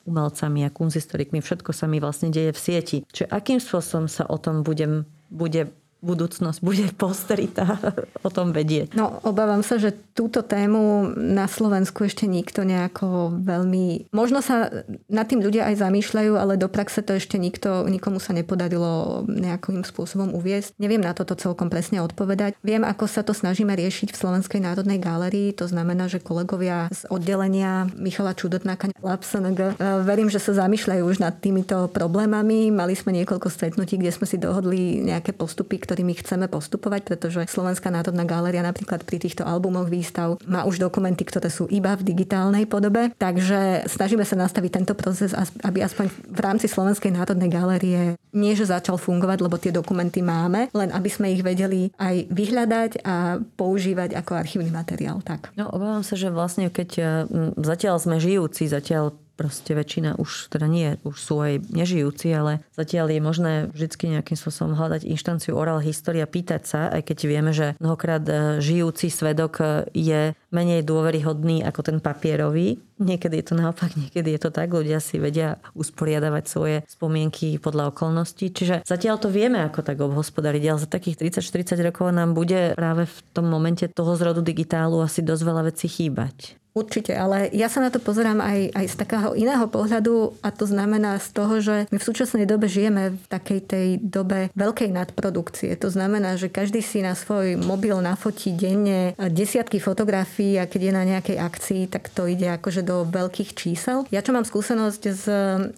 umelcami 0.08 0.64
a 0.64 0.72
kunzistorikmi. 0.72 1.44
Všetko 1.44 1.68
sa 1.68 1.84
mi 1.84 2.00
vlastne 2.00 2.32
deje 2.32 2.56
v 2.56 2.62
sieti. 2.64 2.98
Čiže 3.12 3.28
akým 3.28 3.60
spôsobom 3.60 4.08
sa 4.08 4.24
o 4.24 4.40
tom 4.40 4.64
budem 4.64 5.04
bude 5.28 5.68
budúcnosť 5.98 6.58
bude 6.62 6.86
posterita 6.94 7.78
o 8.26 8.30
tom 8.30 8.54
vedieť. 8.54 8.94
No, 8.94 9.18
obávam 9.26 9.66
sa, 9.66 9.76
že 9.82 9.94
túto 10.14 10.42
tému 10.42 11.14
na 11.14 11.46
Slovensku 11.50 12.06
ešte 12.06 12.26
nikto 12.26 12.62
nejako 12.62 13.38
veľmi... 13.38 14.10
Možno 14.14 14.42
sa 14.42 14.70
nad 15.06 15.26
tým 15.26 15.42
ľudia 15.42 15.70
aj 15.70 15.82
zamýšľajú, 15.82 16.32
ale 16.34 16.58
do 16.58 16.66
praxe 16.70 17.02
to 17.02 17.14
ešte 17.14 17.38
nikto, 17.38 17.86
nikomu 17.86 18.22
sa 18.22 18.34
nepodarilo 18.34 19.22
nejakým 19.26 19.82
spôsobom 19.82 20.34
uviesť. 20.34 20.74
Neviem 20.78 21.02
na 21.02 21.14
toto 21.14 21.38
celkom 21.38 21.70
presne 21.70 22.02
odpovedať. 22.02 22.58
Viem, 22.62 22.82
ako 22.86 23.06
sa 23.06 23.22
to 23.22 23.34
snažíme 23.34 23.70
riešiť 23.74 24.10
v 24.14 24.20
Slovenskej 24.20 24.62
národnej 24.62 24.98
gálerii. 24.98 25.54
To 25.58 25.66
znamená, 25.70 26.10
že 26.10 26.22
kolegovia 26.22 26.90
z 26.90 27.06
oddelenia 27.10 27.86
Michala 27.94 28.34
Čudotnáka 28.34 28.90
LabSNG 28.98 29.60
e, 29.60 29.72
verím, 30.02 30.30
že 30.30 30.42
sa 30.42 30.66
zamýšľajú 30.66 31.02
už 31.06 31.22
nad 31.22 31.34
týmito 31.38 31.90
problémami. 31.90 32.70
Mali 32.74 32.94
sme 32.98 33.14
niekoľko 33.22 33.48
stretnutí, 33.50 33.98
kde 33.98 34.14
sme 34.14 34.26
si 34.26 34.36
dohodli 34.38 35.02
nejaké 35.02 35.34
postupy, 35.34 35.78
ktorými 35.88 36.12
chceme 36.20 36.52
postupovať, 36.52 37.08
pretože 37.08 37.48
Slovenská 37.48 37.88
národná 37.88 38.28
galéria 38.28 38.60
napríklad 38.60 39.08
pri 39.08 39.24
týchto 39.24 39.48
albumoch 39.48 39.88
výstav 39.88 40.36
má 40.44 40.68
už 40.68 40.76
dokumenty, 40.76 41.24
ktoré 41.24 41.48
sú 41.48 41.64
iba 41.72 41.96
v 41.96 42.04
digitálnej 42.04 42.68
podobe. 42.68 43.08
Takže 43.16 43.88
snažíme 43.88 44.28
sa 44.28 44.36
nastaviť 44.36 44.70
tento 44.76 44.92
proces, 44.92 45.32
aby 45.64 45.80
aspoň 45.80 46.12
v 46.12 46.40
rámci 46.44 46.68
Slovenskej 46.68 47.16
národnej 47.16 47.48
galérie 47.48 48.20
nie, 48.36 48.52
že 48.52 48.68
začal 48.68 49.00
fungovať, 49.00 49.38
lebo 49.40 49.56
tie 49.56 49.72
dokumenty 49.72 50.20
máme, 50.20 50.68
len 50.76 50.92
aby 50.92 51.08
sme 51.08 51.32
ich 51.32 51.40
vedeli 51.40 51.88
aj 51.96 52.28
vyhľadať 52.28 52.90
a 53.00 53.40
používať 53.40 54.12
ako 54.20 54.36
archívny 54.36 54.68
materiál. 54.68 55.24
Tak. 55.24 55.56
No, 55.56 55.72
obávam 55.72 56.04
sa, 56.04 56.20
že 56.20 56.28
vlastne 56.28 56.68
keď 56.68 57.24
zatiaľ 57.56 57.96
sme 57.96 58.20
žijúci, 58.20 58.68
zatiaľ 58.68 59.16
proste 59.38 59.70
väčšina 59.78 60.18
už, 60.18 60.50
teda 60.50 60.66
nie, 60.66 60.98
už 61.06 61.14
sú 61.14 61.38
aj 61.38 61.70
nežijúci, 61.70 62.34
ale 62.34 62.66
zatiaľ 62.74 63.14
je 63.14 63.20
možné 63.22 63.52
vždy 63.70 64.18
nejakým 64.18 64.34
spôsobom 64.34 64.74
hľadať 64.74 65.06
inštanciu 65.06 65.54
oral 65.54 65.78
história, 65.78 66.26
pýtať 66.26 66.62
sa, 66.66 66.80
aj 66.90 67.06
keď 67.06 67.18
vieme, 67.30 67.54
že 67.54 67.78
mnohokrát 67.78 68.26
e, 68.26 68.58
žijúci 68.58 69.14
svedok 69.14 69.62
e, 69.62 69.64
je 69.94 70.20
menej 70.50 70.82
dôveryhodný 70.82 71.62
ako 71.62 71.80
ten 71.86 71.98
papierový. 72.02 72.82
Niekedy 72.98 73.38
je 73.38 73.46
to 73.46 73.54
naopak, 73.54 73.94
niekedy 73.94 74.34
je 74.34 74.40
to 74.42 74.50
tak. 74.50 74.74
Ľudia 74.74 74.98
si 74.98 75.22
vedia 75.22 75.62
usporiadavať 75.78 76.44
svoje 76.50 76.76
spomienky 76.90 77.62
podľa 77.62 77.94
okolností. 77.94 78.50
Čiže 78.50 78.82
zatiaľ 78.82 79.22
to 79.22 79.30
vieme, 79.30 79.62
ako 79.62 79.86
tak 79.86 80.02
obhospodariť, 80.02 80.62
ale 80.66 80.82
za 80.82 80.90
takých 80.90 81.30
30-40 81.38 81.78
rokov 81.92 82.10
nám 82.10 82.34
bude 82.34 82.74
práve 82.74 83.06
v 83.06 83.18
tom 83.30 83.46
momente 83.46 83.86
toho 83.86 84.18
zrodu 84.18 84.42
digitálu 84.42 84.98
asi 84.98 85.22
dosť 85.22 85.42
veľa 85.46 85.62
vecí 85.70 85.86
chýbať. 85.86 86.58
Určite, 86.78 87.10
ale 87.18 87.50
ja 87.50 87.66
sa 87.66 87.82
na 87.82 87.90
to 87.90 87.98
pozerám 87.98 88.38
aj, 88.38 88.70
aj 88.70 88.86
z 88.86 88.94
takého 88.94 89.34
iného 89.34 89.66
pohľadu 89.66 90.38
a 90.46 90.54
to 90.54 90.62
znamená 90.62 91.18
z 91.18 91.28
toho, 91.34 91.54
že 91.58 91.76
my 91.90 91.98
v 91.98 92.06
súčasnej 92.06 92.46
dobe 92.46 92.70
žijeme 92.70 93.18
v 93.18 93.24
takej 93.26 93.60
tej 93.66 93.86
dobe 93.98 94.54
veľkej 94.54 94.94
nadprodukcie. 94.94 95.74
To 95.82 95.90
znamená, 95.90 96.38
že 96.38 96.46
každý 96.46 96.78
si 96.78 97.02
na 97.02 97.18
svoj 97.18 97.58
mobil 97.58 97.98
nafotí 97.98 98.54
denne 98.54 99.18
desiatky 99.18 99.82
fotografií 99.82 100.54
a 100.62 100.70
keď 100.70 100.80
je 100.86 100.92
na 100.94 101.02
nejakej 101.02 101.36
akcii, 101.42 101.82
tak 101.90 102.14
to 102.14 102.30
ide 102.30 102.46
akože 102.46 102.86
do 102.86 103.02
veľkých 103.02 103.58
čísel. 103.58 104.06
Ja 104.14 104.22
čo 104.22 104.30
mám 104.30 104.46
skúsenosť 104.46 105.02
s 105.10 105.24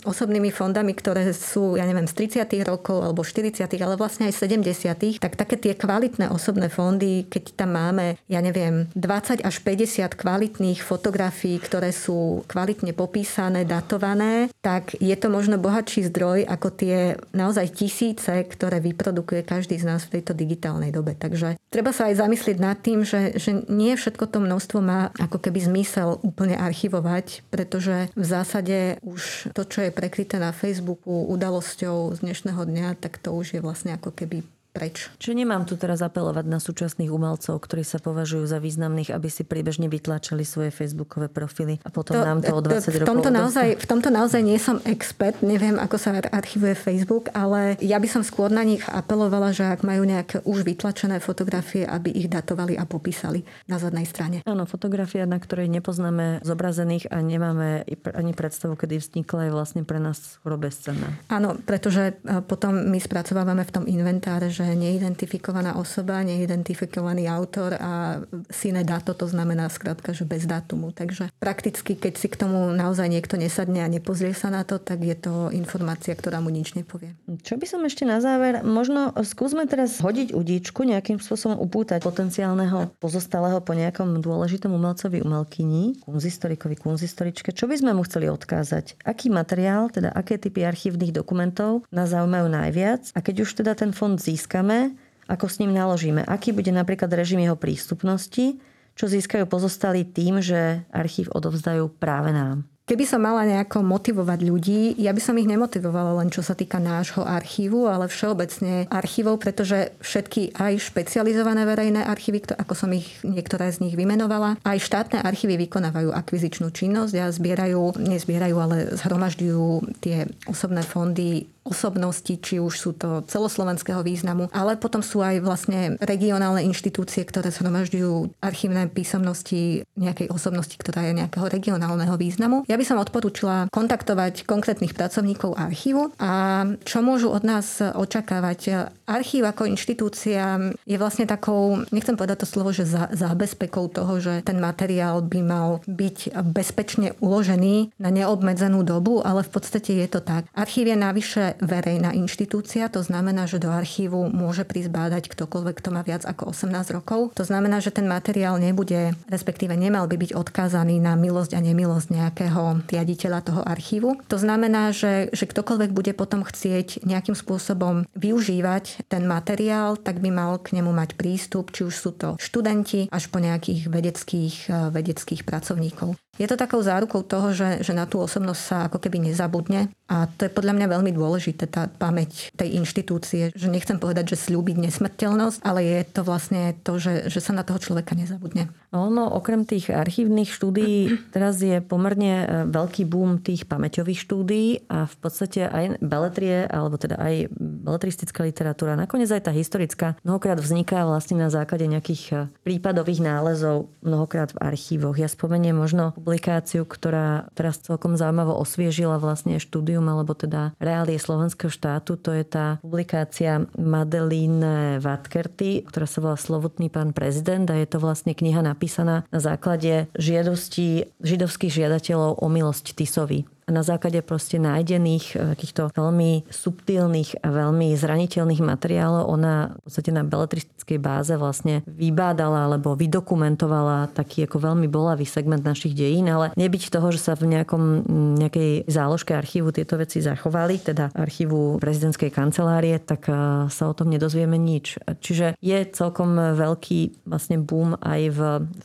osobnými 0.05 0.53
fondami, 0.53 0.93
ktoré 0.93 1.33
sú, 1.33 1.81
ja 1.81 1.89
neviem, 1.89 2.05
z 2.05 2.45
30. 2.45 2.45
rokov 2.69 3.01
alebo 3.01 3.25
40. 3.25 3.65
ale 3.81 3.97
vlastne 3.97 4.29
aj 4.29 4.37
70. 4.37 5.17
tak 5.17 5.41
také 5.41 5.57
tie 5.57 5.73
kvalitné 5.73 6.29
osobné 6.29 6.69
fondy, 6.69 7.25
keď 7.25 7.57
tam 7.57 7.73
máme, 7.73 8.21
ja 8.29 8.45
neviem, 8.45 8.91
20 8.93 9.41
až 9.41 9.57
50 9.65 10.13
kvalitných 10.19 10.83
fotografií, 10.91 11.63
ktoré 11.63 11.95
sú 11.95 12.43
kvalitne 12.51 12.91
popísané, 12.91 13.63
datované, 13.63 14.51
tak 14.59 14.99
je 14.99 15.15
to 15.15 15.31
možno 15.31 15.55
bohatší 15.63 16.11
zdroj 16.11 16.43
ako 16.51 16.69
tie 16.75 17.15
naozaj 17.31 17.71
tisíce, 17.71 18.43
ktoré 18.51 18.83
vyprodukuje 18.83 19.47
každý 19.47 19.79
z 19.79 19.87
nás 19.87 20.03
v 20.11 20.19
tejto 20.19 20.35
digitálnej 20.35 20.91
dobe. 20.91 21.15
Takže 21.15 21.55
treba 21.71 21.95
sa 21.95 22.11
aj 22.11 22.19
zamyslieť 22.19 22.59
nad 22.59 22.75
tým, 22.83 23.07
že, 23.07 23.39
že 23.39 23.63
nie 23.71 23.95
všetko 23.95 24.27
to 24.27 24.43
množstvo 24.43 24.79
má 24.83 25.15
ako 25.15 25.39
keby 25.39 25.63
zmysel 25.63 26.19
úplne 26.27 26.59
archivovať, 26.59 27.47
pretože 27.55 28.11
v 28.19 28.25
zásade 28.27 28.99
už 29.07 29.55
to, 29.55 29.63
čo 29.63 29.87
je 29.87 29.95
prekryté 29.95 30.43
na 30.43 30.51
Facebooku 30.51 31.31
udalosťou 31.31 32.19
z 32.19 32.27
dnešného 32.27 32.63
dňa, 32.67 32.99
tak 32.99 33.23
to 33.23 33.31
už 33.31 33.55
je 33.55 33.61
vlastne 33.63 33.95
ako 33.95 34.11
keby 34.11 34.43
preč. 34.71 35.11
Čiže 35.19 35.35
nemám 35.45 35.67
tu 35.67 35.75
teraz 35.75 36.01
apelovať 36.01 36.47
na 36.47 36.63
súčasných 36.63 37.11
umelcov, 37.11 37.59
ktorí 37.59 37.83
sa 37.83 37.99
považujú 37.99 38.47
za 38.47 38.63
významných, 38.63 39.11
aby 39.11 39.29
si 39.29 39.43
priebežne 39.43 39.91
vytlačili 39.91 40.47
svoje 40.47 40.71
facebookové 40.71 41.27
profily 41.27 41.83
a 41.83 41.91
potom 41.91 42.19
to, 42.19 42.23
nám 42.23 42.39
to 42.41 42.55
o 42.55 42.63
20 42.63 43.03
v 43.03 43.07
tomto 43.07 43.29
rokov 43.29 43.35
naozaj, 43.35 43.69
V 43.83 43.87
tomto 43.87 44.09
naozaj 44.09 44.41
nie 44.47 44.59
som 44.63 44.79
expert, 44.87 45.43
neviem, 45.43 45.77
ako 45.77 45.97
sa 45.99 46.15
archivuje 46.17 46.79
Facebook, 46.79 47.35
ale 47.35 47.75
ja 47.83 47.99
by 47.99 48.09
som 48.09 48.23
skôr 48.23 48.49
na 48.49 48.63
nich 48.63 48.83
apelovala, 48.87 49.51
že 49.51 49.67
ak 49.67 49.83
majú 49.83 50.07
nejaké 50.07 50.43
už 50.47 50.63
vytlačené 50.63 51.19
fotografie, 51.19 51.83
aby 51.83 52.15
ich 52.15 52.31
datovali 52.31 52.79
a 52.79 52.87
popísali 52.87 53.43
na 53.67 53.83
zadnej 53.83 54.07
strane. 54.07 54.47
Áno, 54.47 54.65
fotografia, 54.71 55.27
na 55.27 55.43
ktorej 55.43 55.67
nepoznáme 55.67 56.47
zobrazených 56.47 57.11
a 57.11 57.23
nemáme 57.23 57.87
ani 58.15 58.33
predstavu, 58.33 58.79
kedy 58.79 59.03
vznikla, 59.03 59.51
je 59.51 59.53
vlastne 59.55 59.83
pre 59.83 59.99
nás 59.99 60.39
skoro 60.39 60.55
bezcenná. 60.61 61.19
Áno, 61.27 61.59
pretože 61.59 62.15
e, 62.23 62.43
potom 62.45 62.75
my 62.91 62.99
spracovávame 63.01 63.67
v 63.67 63.75
tom 63.75 63.85
inventáre, 63.89 64.53
že 64.53 64.70
neidentifikovaná 64.75 65.77
osoba, 65.77 66.23
neidentifikovaný 66.23 67.27
autor 67.27 67.77
a 67.79 68.23
sine 68.51 68.83
dato, 68.87 69.15
to 69.15 69.27
znamená 69.27 69.69
skrátka, 69.71 70.13
že 70.13 70.27
bez 70.27 70.47
datumu. 70.47 70.91
Takže 70.91 71.31
prakticky, 71.39 71.95
keď 71.97 72.15
si 72.17 72.29
k 72.29 72.41
tomu 72.41 72.73
naozaj 72.75 73.07
niekto 73.07 73.39
nesadne 73.39 73.83
a 73.85 73.89
nepozrie 73.91 74.35
sa 74.35 74.49
na 74.51 74.67
to, 74.67 74.83
tak 74.83 75.03
je 75.03 75.17
to 75.17 75.49
informácia, 75.55 76.15
ktorá 76.15 76.43
mu 76.43 76.51
nič 76.51 76.75
nepovie. 76.75 77.15
Čo 77.43 77.57
by 77.57 77.67
som 77.67 77.81
ešte 77.87 78.05
na 78.09 78.19
záver, 78.19 78.63
možno 78.67 79.15
skúsme 79.21 79.67
teraz 79.71 80.01
hodiť 80.01 80.33
udíčku, 80.35 80.83
nejakým 80.83 81.21
spôsobom 81.21 81.59
upútať 81.61 82.03
potenciálneho 82.03 82.93
pozostalého 82.99 83.61
po 83.63 83.77
nejakom 83.77 84.19
dôležitom 84.19 84.73
umelcovi, 84.73 85.23
umelkyni, 85.23 86.03
kunzistorikovi, 86.03 86.77
kunzistoričke. 86.81 87.55
Čo 87.55 87.71
by 87.71 87.77
sme 87.79 87.91
mu 87.95 88.03
chceli 88.07 88.27
odkázať? 88.33 89.01
Aký 89.07 89.31
materiál, 89.31 89.93
teda 89.93 90.11
aké 90.11 90.41
typy 90.41 90.65
archívnych 90.67 91.15
dokumentov 91.15 91.85
nás 91.95 92.11
zaujímajú 92.11 92.47
najviac? 92.51 93.03
A 93.15 93.21
keď 93.21 93.47
už 93.47 93.63
teda 93.63 93.73
ten 93.77 93.95
fond 93.95 94.17
získame, 94.51 94.99
ako 95.31 95.47
s 95.47 95.63
ním 95.63 95.71
naložíme? 95.71 96.27
Aký 96.27 96.51
bude 96.51 96.75
napríklad 96.75 97.15
režim 97.15 97.39
jeho 97.39 97.55
prístupnosti? 97.55 98.59
Čo 98.99 99.07
získajú 99.07 99.47
pozostali 99.47 100.03
tým, 100.03 100.43
že 100.43 100.83
archív 100.91 101.31
odovzdajú 101.31 101.87
práve 102.03 102.35
nám? 102.35 102.67
Keby 102.91 103.07
som 103.07 103.23
mala 103.23 103.47
nejako 103.47 103.87
motivovať 103.87 104.43
ľudí, 104.43 104.99
ja 104.99 105.15
by 105.15 105.23
som 105.23 105.39
ich 105.39 105.47
nemotivovala 105.47 106.19
len 106.19 106.27
čo 106.27 106.43
sa 106.43 106.59
týka 106.59 106.83
nášho 106.83 107.23
archívu, 107.23 107.87
ale 107.87 108.11
všeobecne 108.11 108.91
archívov, 108.91 109.39
pretože 109.39 109.95
všetky 110.03 110.59
aj 110.59 110.91
špecializované 110.91 111.63
verejné 111.71 112.03
archívy, 112.03 112.51
ako 112.51 112.75
som 112.75 112.91
ich 112.91 113.07
niektoré 113.23 113.71
z 113.71 113.87
nich 113.87 113.95
vymenovala, 113.95 114.59
aj 114.67 114.83
štátne 114.83 115.23
archívy 115.23 115.71
vykonávajú 115.71 116.11
akvizičnú 116.11 116.75
činnosť 116.75 117.15
a 117.23 117.31
zbierajú, 117.31 118.03
nezbierajú, 118.03 118.57
ale 118.59 118.91
zhromažďujú 118.99 119.95
tie 120.03 120.27
osobné 120.51 120.83
fondy 120.83 121.47
osobnosti, 121.71 122.35
či 122.43 122.59
už 122.59 122.75
sú 122.75 122.91
to 122.93 123.23
celoslovenského 123.31 124.03
významu, 124.03 124.51
ale 124.51 124.75
potom 124.75 125.01
sú 125.01 125.23
aj 125.23 125.39
vlastne 125.41 125.95
regionálne 126.03 126.67
inštitúcie, 126.67 127.23
ktoré 127.23 127.55
zhromažďujú 127.55 128.43
archívne 128.43 128.91
písomnosti 128.91 129.87
nejakej 129.95 130.29
osobnosti, 130.35 130.75
ktorá 130.75 131.07
je 131.07 131.23
nejakého 131.23 131.47
regionálneho 131.47 132.19
významu. 132.19 132.67
Ja 132.67 132.75
by 132.75 132.85
som 132.85 132.99
odporúčila 132.99 133.71
kontaktovať 133.71 134.43
konkrétnych 134.45 134.99
pracovníkov 134.99 135.55
archívu 135.55 136.11
a 136.19 136.65
čo 136.83 136.99
môžu 137.01 137.31
od 137.31 137.47
nás 137.47 137.79
očakávať. 137.79 138.91
Archív 139.07 139.47
ako 139.47 139.71
inštitúcia 139.71 140.59
je 140.83 140.97
vlastne 140.99 141.29
takou, 141.29 141.87
nechcem 141.95 142.19
povedať 142.19 142.43
to 142.43 142.51
slovo, 142.51 142.75
že 142.75 142.89
za, 142.89 143.07
zábezpekou 143.15 143.87
toho, 143.93 144.19
že 144.19 144.43
ten 144.43 144.59
materiál 144.59 145.23
by 145.23 145.41
mal 145.45 145.71
byť 145.87 146.35
bezpečne 146.51 147.15
uložený 147.21 147.95
na 148.01 148.11
neobmedzenú 148.11 148.83
dobu, 148.83 149.21
ale 149.23 149.45
v 149.47 149.51
podstate 149.53 149.95
je 150.01 150.09
to 150.09 150.21
tak. 150.25 150.49
Archív 150.57 150.91
je 150.91 150.97
navyše 150.97 151.45
verejná 151.61 152.17
inštitúcia, 152.17 152.89
to 152.89 153.05
znamená, 153.05 153.45
že 153.45 153.61
do 153.61 153.71
archívu 153.71 154.33
môže 154.33 154.65
prísť 154.65 154.91
bádať 154.91 155.25
ktokoľvek, 155.31 155.75
kto 155.79 155.91
má 155.93 156.03
viac 156.03 156.25
ako 156.25 156.57
18 156.57 156.97
rokov. 156.97 157.37
To 157.37 157.45
znamená, 157.45 157.79
že 157.79 157.95
ten 157.95 158.09
materiál 158.09 158.57
nebude, 158.57 159.15
respektíve 159.29 159.77
nemal 159.77 160.09
by 160.09 160.17
byť 160.17 160.33
odkázaný 160.35 160.99
na 160.99 161.15
milosť 161.15 161.55
a 161.57 161.61
nemilosť 161.61 162.09
nejakého 162.11 162.63
riaditeľa 162.89 163.41
toho 163.45 163.63
archívu. 163.63 164.19
To 164.33 164.37
znamená, 164.41 164.91
že, 164.91 165.29
že 165.31 165.45
ktokoľvek 165.47 165.91
bude 165.93 166.13
potom 166.17 166.43
chcieť 166.43 167.05
nejakým 167.05 167.37
spôsobom 167.37 168.09
využívať 168.17 169.07
ten 169.07 169.29
materiál, 169.29 170.01
tak 170.01 170.19
by 170.19 170.33
mal 170.33 170.59
k 170.59 170.81
nemu 170.81 170.91
mať 170.91 171.15
prístup, 171.15 171.71
či 171.71 171.85
už 171.87 171.95
sú 171.95 172.11
to 172.17 172.41
študenti 172.41 173.13
až 173.13 173.29
po 173.29 173.39
nejakých 173.39 173.93
vedeckých, 173.93 174.57
vedeckých 174.91 175.43
pracovníkov. 175.45 176.17
Je 176.39 176.47
to 176.49 176.57
takou 176.57 176.81
zárukou 176.81 177.27
toho, 177.27 177.53
že, 177.53 177.83
že 177.83 177.93
na 177.97 178.07
tú 178.07 178.23
osobnosť 178.23 178.63
sa 178.63 178.77
ako 178.87 179.03
keby 179.03 179.31
nezabudne 179.31 179.91
a 180.11 180.27
to 180.27 180.47
je 180.47 180.51
podľa 180.51 180.75
mňa 180.75 180.87
veľmi 180.91 181.15
dôležité, 181.15 181.71
tá 181.71 181.87
pamäť 181.87 182.51
tej 182.59 182.83
inštitúcie, 182.83 183.55
že 183.55 183.71
nechcem 183.71 183.95
povedať, 183.95 184.35
že 184.35 184.51
slúbiť 184.51 184.83
nesmrteľnosť, 184.83 185.63
ale 185.63 185.87
je 185.87 186.01
to 186.03 186.27
vlastne 186.27 186.75
to, 186.83 186.99
že, 186.99 187.31
že 187.31 187.39
sa 187.39 187.55
na 187.55 187.63
toho 187.63 187.79
človeka 187.79 188.19
nezabudne. 188.19 188.75
Ono, 188.91 189.31
okrem 189.39 189.63
tých 189.63 189.95
archívnych 189.95 190.51
štúdií, 190.51 191.15
teraz 191.31 191.63
je 191.63 191.79
pomerne 191.79 192.35
e, 192.43 192.47
veľký 192.67 193.07
boom 193.07 193.39
tých 193.39 193.71
pamäťových 193.71 194.19
štúdií 194.19 194.91
a 194.91 195.07
v 195.07 195.17
podstate 195.23 195.71
aj 195.71 196.03
beletrie, 196.03 196.67
alebo 196.67 196.99
teda 196.99 197.15
aj 197.15 197.55
beletristická 197.55 198.43
literatúra, 198.43 198.99
nakoniec 198.99 199.31
aj 199.31 199.47
tá 199.47 199.55
historická, 199.55 200.19
mnohokrát 200.27 200.59
vzniká 200.59 201.07
vlastne 201.07 201.39
na 201.39 201.55
základe 201.55 201.87
nejakých 201.87 202.23
e, 202.35 202.35
prípadových 202.67 203.23
nálezov, 203.23 203.95
mnohokrát 204.03 204.59
v 204.59 204.75
archívoch. 204.75 205.15
Ja 205.15 205.31
spomeniem 205.31 205.79
možno 205.79 206.19
publikáciu, 206.31 206.87
ktorá 206.87 207.51
teraz 207.59 207.83
celkom 207.83 208.15
zaujímavo 208.15 208.55
osviežila 208.55 209.19
vlastne 209.19 209.59
štúdium 209.59 210.07
alebo 210.07 210.31
teda 210.31 210.79
reálie 210.79 211.19
slovenského 211.19 211.75
štátu. 211.75 212.15
To 212.23 212.31
je 212.31 212.47
tá 212.47 212.79
publikácia 212.87 213.67
Madeline 213.75 215.03
Vatkerty, 215.03 215.83
ktorá 215.91 216.07
sa 216.07 216.23
volá 216.23 216.39
Slovotný 216.39 216.87
pán 216.87 217.11
prezident 217.11 217.67
a 217.67 217.75
je 217.75 217.91
to 217.91 217.99
vlastne 217.99 218.31
kniha 218.31 218.63
napísaná 218.63 219.27
na 219.35 219.41
základe 219.43 220.07
žiadosti 220.15 221.11
židovských 221.19 221.83
žiadateľov 221.83 222.39
o 222.39 222.47
milosť 222.47 222.95
Tisovi 222.95 223.51
na 223.71 223.83
základe 223.83 224.21
proste 224.23 224.59
nájdených 224.61 225.27
e, 225.35 225.37
takýchto 225.57 225.91
veľmi 225.95 226.47
subtilných 226.51 227.43
a 227.43 227.49
veľmi 227.51 227.95
zraniteľných 227.97 228.63
materiálov 228.63 229.27
ona 229.27 229.75
v 229.75 229.81
podstate 229.87 230.11
na 230.15 230.23
beletristickej 230.27 230.99
báze 231.03 231.35
vlastne 231.35 231.83
vybádala 231.87 232.71
alebo 232.71 232.95
vydokumentovala 232.95 234.13
taký 234.15 234.47
ako 234.47 234.71
veľmi 234.71 234.87
bolavý 234.87 235.25
segment 235.25 235.63
našich 235.63 235.95
dejín, 235.95 236.29
ale 236.31 236.53
nebyť 236.55 236.93
toho, 236.93 237.11
že 237.11 237.21
sa 237.23 237.35
v 237.35 237.51
nejakom, 237.51 238.07
nejakej 238.39 238.87
záložke 238.87 239.33
archívu 239.33 239.75
tieto 239.75 239.97
veci 239.97 240.23
zachovali, 240.23 240.79
teda 240.83 241.15
archívu 241.15 241.83
prezidentskej 241.83 242.31
kancelárie, 242.31 242.99
tak 243.01 243.27
e, 243.27 243.35
sa 243.73 243.85
o 243.89 243.95
tom 243.97 244.13
nedozvieme 244.13 244.59
nič. 244.61 245.01
Čiže 245.01 245.59
je 245.59 245.79
celkom 245.91 246.37
veľký 246.55 247.27
vlastne 247.27 247.59
boom 247.59 247.97
aj 247.99 248.21
v, 248.33 248.41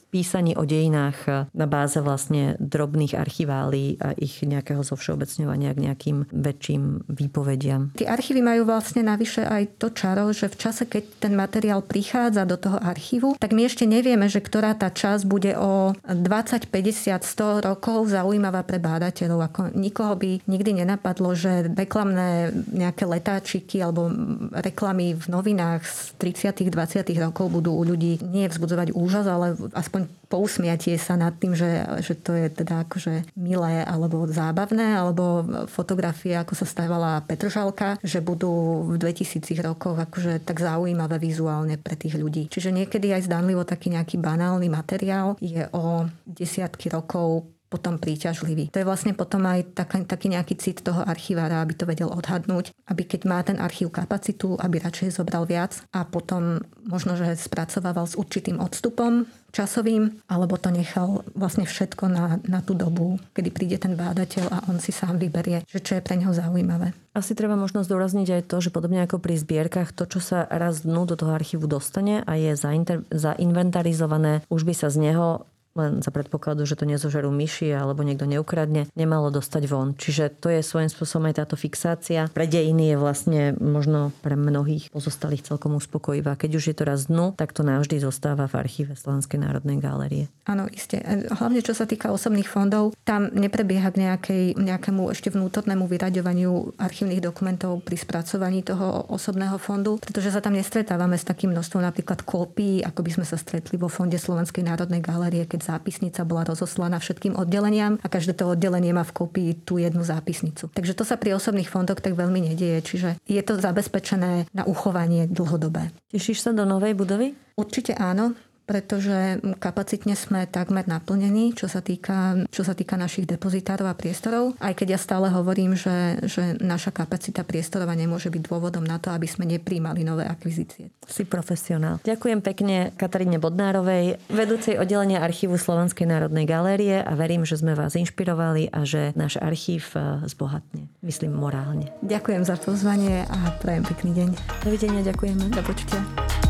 písaní 0.09 0.55
o 0.55 0.63
dejinách 0.63 1.17
e, 1.27 1.31
na 1.51 1.65
báze 1.67 1.99
vlastne 2.01 2.55
drobných 2.59 3.15
archiválií 3.15 3.97
a 3.99 4.15
ich 4.17 4.43
nejakého 4.43 4.74
zo 4.81 4.95
zovšeobecňovania 4.95 5.75
k 5.75 5.83
nejakým 5.91 6.17
väčším 6.31 7.05
výpovediam. 7.11 7.91
Tie 7.99 8.07
archívy 8.07 8.39
majú 8.39 8.63
vlastne 8.65 9.03
navyše 9.03 9.43
aj 9.43 9.77
to 9.77 9.91
čaro, 9.91 10.31
že 10.31 10.47
v 10.47 10.55
čase, 10.55 10.83
keď 10.87 11.03
ten 11.27 11.33
materiál 11.35 11.83
prichádza 11.83 12.47
do 12.47 12.55
toho 12.55 12.79
archívu, 12.79 13.35
tak 13.37 13.51
my 13.51 13.67
ešte 13.67 13.83
nevieme, 13.83 14.31
že 14.31 14.39
ktorá 14.39 14.73
tá 14.73 14.87
časť 14.89 15.27
bude 15.27 15.53
o 15.59 15.91
20, 16.07 16.71
50, 16.71 17.21
100 17.21 17.67
rokov 17.67 18.09
zaujímavá 18.09 18.63
pre 18.63 18.79
bádateľov. 18.79 19.39
Ako 19.51 19.61
nikoho 19.75 20.15
by 20.15 20.41
nikdy 20.47 20.81
nenapadlo, 20.81 21.35
že 21.35 21.67
reklamné 21.75 22.55
nejaké 22.71 23.03
letáčiky 23.03 23.83
alebo 23.83 24.07
reklamy 24.55 25.13
v 25.13 25.25
novinách 25.27 25.83
z 25.85 25.95
30 26.17 26.71
20 26.71 27.03
rokov 27.19 27.51
budú 27.51 27.75
u 27.75 27.83
ľudí 27.83 28.23
nie 28.23 28.47
vzbudzovať 28.47 28.95
úžas, 28.95 29.27
ale 29.27 29.59
aspoň 29.75 30.07
pousmiatie 30.25 30.97
sa 30.97 31.15
nad 31.15 31.37
tým, 31.37 31.53
že, 31.53 31.85
že 32.01 32.17
to 32.17 32.33
je 32.33 32.49
teda 32.49 32.83
akože 32.89 33.37
milé 33.37 33.85
alebo 33.85 34.25
zábavné 34.25 34.64
zábavné, 34.65 34.97
alebo 34.97 35.45
fotografie, 35.69 36.33
ako 36.33 36.57
sa 36.57 36.65
stávala 36.65 37.21
Petržalka, 37.21 38.01
že 38.01 38.17
budú 38.17 38.81
v 38.89 38.97
2000 38.97 39.61
rokoch 39.61 39.93
akože 39.93 40.41
tak 40.41 40.57
zaujímavé 40.57 41.21
vizuálne 41.21 41.77
pre 41.77 41.93
tých 41.93 42.17
ľudí. 42.17 42.49
Čiže 42.49 42.73
niekedy 42.73 43.13
aj 43.13 43.29
zdanlivo 43.29 43.61
taký 43.61 43.93
nejaký 43.93 44.17
banálny 44.17 44.65
materiál 44.73 45.37
je 45.37 45.69
o 45.69 46.09
desiatky 46.25 46.89
rokov 46.89 47.54
potom 47.69 47.97
príťažlivý. 47.97 48.69
To 48.71 48.79
je 48.81 48.87
vlastne 48.87 49.17
potom 49.17 49.43
aj 49.45 49.75
taký, 49.75 50.05
taký 50.05 50.27
nejaký 50.31 50.55
cit 50.55 50.85
toho 50.85 51.01
archivára, 51.01 51.65
aby 51.65 51.73
to 51.73 51.89
vedel 51.89 52.13
odhadnúť, 52.13 52.71
aby 52.87 53.03
keď 53.03 53.21
má 53.25 53.41
ten 53.41 53.57
archív 53.57 53.89
kapacitu, 53.91 54.55
aby 54.61 54.79
radšej 54.79 55.17
zobral 55.21 55.49
viac 55.49 55.81
a 55.91 56.05
potom 56.05 56.61
možno, 56.85 57.17
že 57.17 57.35
spracovával 57.35 58.05
s 58.05 58.15
určitým 58.15 58.61
odstupom 58.61 59.25
časovým, 59.55 60.19
alebo 60.27 60.59
to 60.59 60.67
nechal 60.67 61.23
vlastne 61.31 61.63
všetko 61.63 62.11
na, 62.11 62.43
na 62.43 62.59
tú 62.59 62.75
dobu, 62.75 63.15
kedy 63.31 63.49
príde 63.55 63.77
ten 63.79 63.95
bádateľ 63.95 64.51
a 64.51 64.57
on 64.67 64.83
si 64.83 64.91
sám 64.91 65.15
vyberie, 65.15 65.63
že 65.63 65.79
čo 65.79 65.95
je 65.95 66.03
pre 66.03 66.19
neho 66.19 66.35
zaujímavé. 66.35 66.91
Asi 67.15 67.31
treba 67.31 67.55
možno 67.55 67.79
zdôrazniť 67.87 68.27
aj 68.35 68.41
to, 68.51 68.59
že 68.59 68.75
podobne 68.75 69.07
ako 69.07 69.23
pri 69.23 69.39
zbierkach, 69.39 69.95
to, 69.95 70.03
čo 70.03 70.19
sa 70.19 70.43
raz 70.51 70.83
dnu 70.83 71.07
do 71.07 71.15
toho 71.15 71.31
archívu 71.31 71.71
dostane 71.71 72.19
a 72.27 72.35
je 72.35 72.51
zainter- 72.59 73.07
zainventarizované, 73.07 74.43
už 74.51 74.67
by 74.67 74.75
sa 74.75 74.91
z 74.91 74.99
neho 74.99 75.47
len 75.75 75.99
za 75.99 76.09
predpokladu, 76.09 76.63
že 76.63 76.79
to 76.79 76.87
nezožerú 76.87 77.27
myši 77.29 77.75
alebo 77.75 78.01
niekto 78.01 78.23
neukradne, 78.23 78.87
nemalo 78.95 79.27
dostať 79.29 79.63
von. 79.67 79.93
Čiže 79.93 80.31
to 80.39 80.47
je 80.47 80.63
svojím 80.63 80.87
spôsobom 80.87 81.27
aj 81.27 81.43
táto 81.43 81.55
fixácia. 81.59 82.31
Pre 82.31 82.47
dejiny 82.47 82.95
je 82.95 82.97
vlastne 82.97 83.41
možno 83.59 84.15
pre 84.23 84.39
mnohých 84.39 84.89
pozostalých 84.95 85.43
celkom 85.43 85.75
uspokojivá. 85.75 86.39
Keď 86.39 86.51
už 86.55 86.63
je 86.71 86.75
to 86.75 86.83
raz 86.87 87.11
dnu, 87.11 87.35
tak 87.35 87.51
to 87.51 87.67
navždy 87.67 87.99
zostáva 87.99 88.47
v 88.47 88.55
archíve 88.55 88.95
Slovenskej 88.95 89.43
národnej 89.43 89.83
galérie. 89.83 90.31
Áno, 90.47 90.71
iste. 90.71 91.03
Hlavne 91.35 91.59
čo 91.59 91.75
sa 91.75 91.83
týka 91.83 92.15
osobných 92.15 92.47
fondov, 92.47 92.95
tam 93.03 93.27
neprebieha 93.35 93.91
k 93.91 94.07
nejakej, 94.07 94.43
nejakému 94.55 95.11
ešte 95.11 95.33
vnútornému 95.33 95.89
vyraďovaniu 95.91 96.79
archívnych 96.79 97.19
dokumentov 97.19 97.83
pri 97.83 97.99
spracovaní 97.99 98.63
toho 98.63 99.11
osobného 99.11 99.59
fondu, 99.59 99.99
pretože 99.99 100.31
sa 100.31 100.39
tam 100.39 100.55
nestretávame 100.55 101.19
s 101.19 101.27
takým 101.27 101.51
množstvom 101.51 101.83
napríklad 101.83 102.23
kópií, 102.23 102.79
ako 102.85 103.01
by 103.03 103.11
sme 103.19 103.25
sa 103.27 103.35
stretli 103.35 103.75
vo 103.75 103.91
fonde 103.91 104.15
Slovenskej 104.15 104.63
národnej 104.63 105.01
galérie, 105.03 105.43
keď 105.49 105.64
zápisnica 105.65 106.21
bola 106.21 106.45
rozoslaná 106.45 107.01
všetkým 107.01 107.33
oddeleniam 107.33 107.97
a 107.99 108.07
každé 108.07 108.37
to 108.37 108.53
oddelenie 108.53 108.93
má 108.93 109.01
v 109.01 109.15
kopii 109.17 109.49
tú 109.65 109.81
jednu 109.81 110.05
zápisnicu. 110.05 110.69
Takže 110.69 110.93
to 110.93 111.01
sa 111.01 111.17
pri 111.17 111.33
osobných 111.33 111.67
fondoch 111.67 111.97
tak 111.97 112.13
veľmi 112.13 112.53
nedieje, 112.53 112.79
čiže 112.85 113.09
je 113.25 113.41
to 113.41 113.57
zabezpečené 113.57 114.45
na 114.53 114.63
uchovanie 114.69 115.25
dlhodobé. 115.25 115.89
Tešíš 116.13 116.45
sa 116.45 116.51
do 116.53 116.69
novej 116.69 116.93
budovy? 116.93 117.33
Určite 117.57 117.97
áno 117.97 118.37
pretože 118.65 119.39
kapacitne 119.61 120.17
sme 120.17 120.49
takmer 120.49 120.89
naplnení, 120.89 121.53
čo 121.53 121.69
sa 121.69 121.79
týka, 121.79 122.49
čo 122.49 122.65
sa 122.65 122.73
týka 122.73 122.97
našich 122.97 123.29
depozitárov 123.29 123.85
a 123.85 123.95
priestorov. 123.95 124.57
Aj 124.57 124.73
keď 124.73 124.97
ja 124.97 124.99
stále 124.99 125.29
hovorím, 125.29 125.77
že, 125.77 126.19
že 126.25 126.57
naša 126.57 126.89
kapacita 126.89 127.45
priestorová 127.45 127.93
nemôže 127.93 128.33
byť 128.33 128.41
dôvodom 128.41 128.81
na 128.81 128.97
to, 128.97 129.13
aby 129.13 129.29
sme 129.29 129.45
nepríjmali 129.45 130.01
nové 130.01 130.25
akvizície. 130.25 130.89
Si 131.05 131.23
profesionál. 131.23 132.01
Ďakujem 132.01 132.41
pekne 132.41 132.91
Kataríne 132.97 133.37
Bodnárovej, 133.37 134.17
vedúcej 134.33 134.81
oddelenia 134.81 135.21
archívu 135.21 135.55
Slovenskej 135.55 136.09
národnej 136.09 136.49
galérie 136.49 136.97
a 136.99 137.13
verím, 137.13 137.45
že 137.45 137.61
sme 137.61 137.77
vás 137.77 137.93
inšpirovali 137.93 138.73
a 138.73 138.81
že 138.83 139.13
náš 139.13 139.37
archív 139.37 139.93
e, 139.93 140.25
zbohatne. 140.25 140.89
Myslím 141.05 141.37
morálne. 141.37 141.93
Ďakujem 142.01 142.43
za 142.43 142.57
pozvanie 142.57 143.29
a 143.29 143.53
prajem 143.61 143.85
pekný 143.85 144.11
deň. 144.17 144.29
Dovidenia, 144.65 145.01
ďakujeme. 145.05 145.53
Do 145.53 145.61
počutia. 145.61 146.44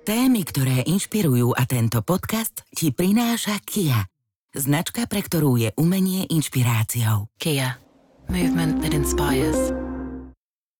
Témy, 0.00 0.48
ktoré 0.48 0.80
inšpirujú 0.88 1.52
a 1.52 1.68
tento 1.68 2.00
podcast 2.00 2.64
ti 2.72 2.88
prináša 2.88 3.60
Kia. 3.60 4.08
Značka, 4.56 5.04
pre 5.04 5.20
ktorú 5.20 5.60
je 5.60 5.76
umenie 5.76 6.24
inšpiráciou. 6.32 7.28
Kia. 7.36 7.76
Movement 8.32 8.80
that 8.80 8.96
inspires. 8.96 9.89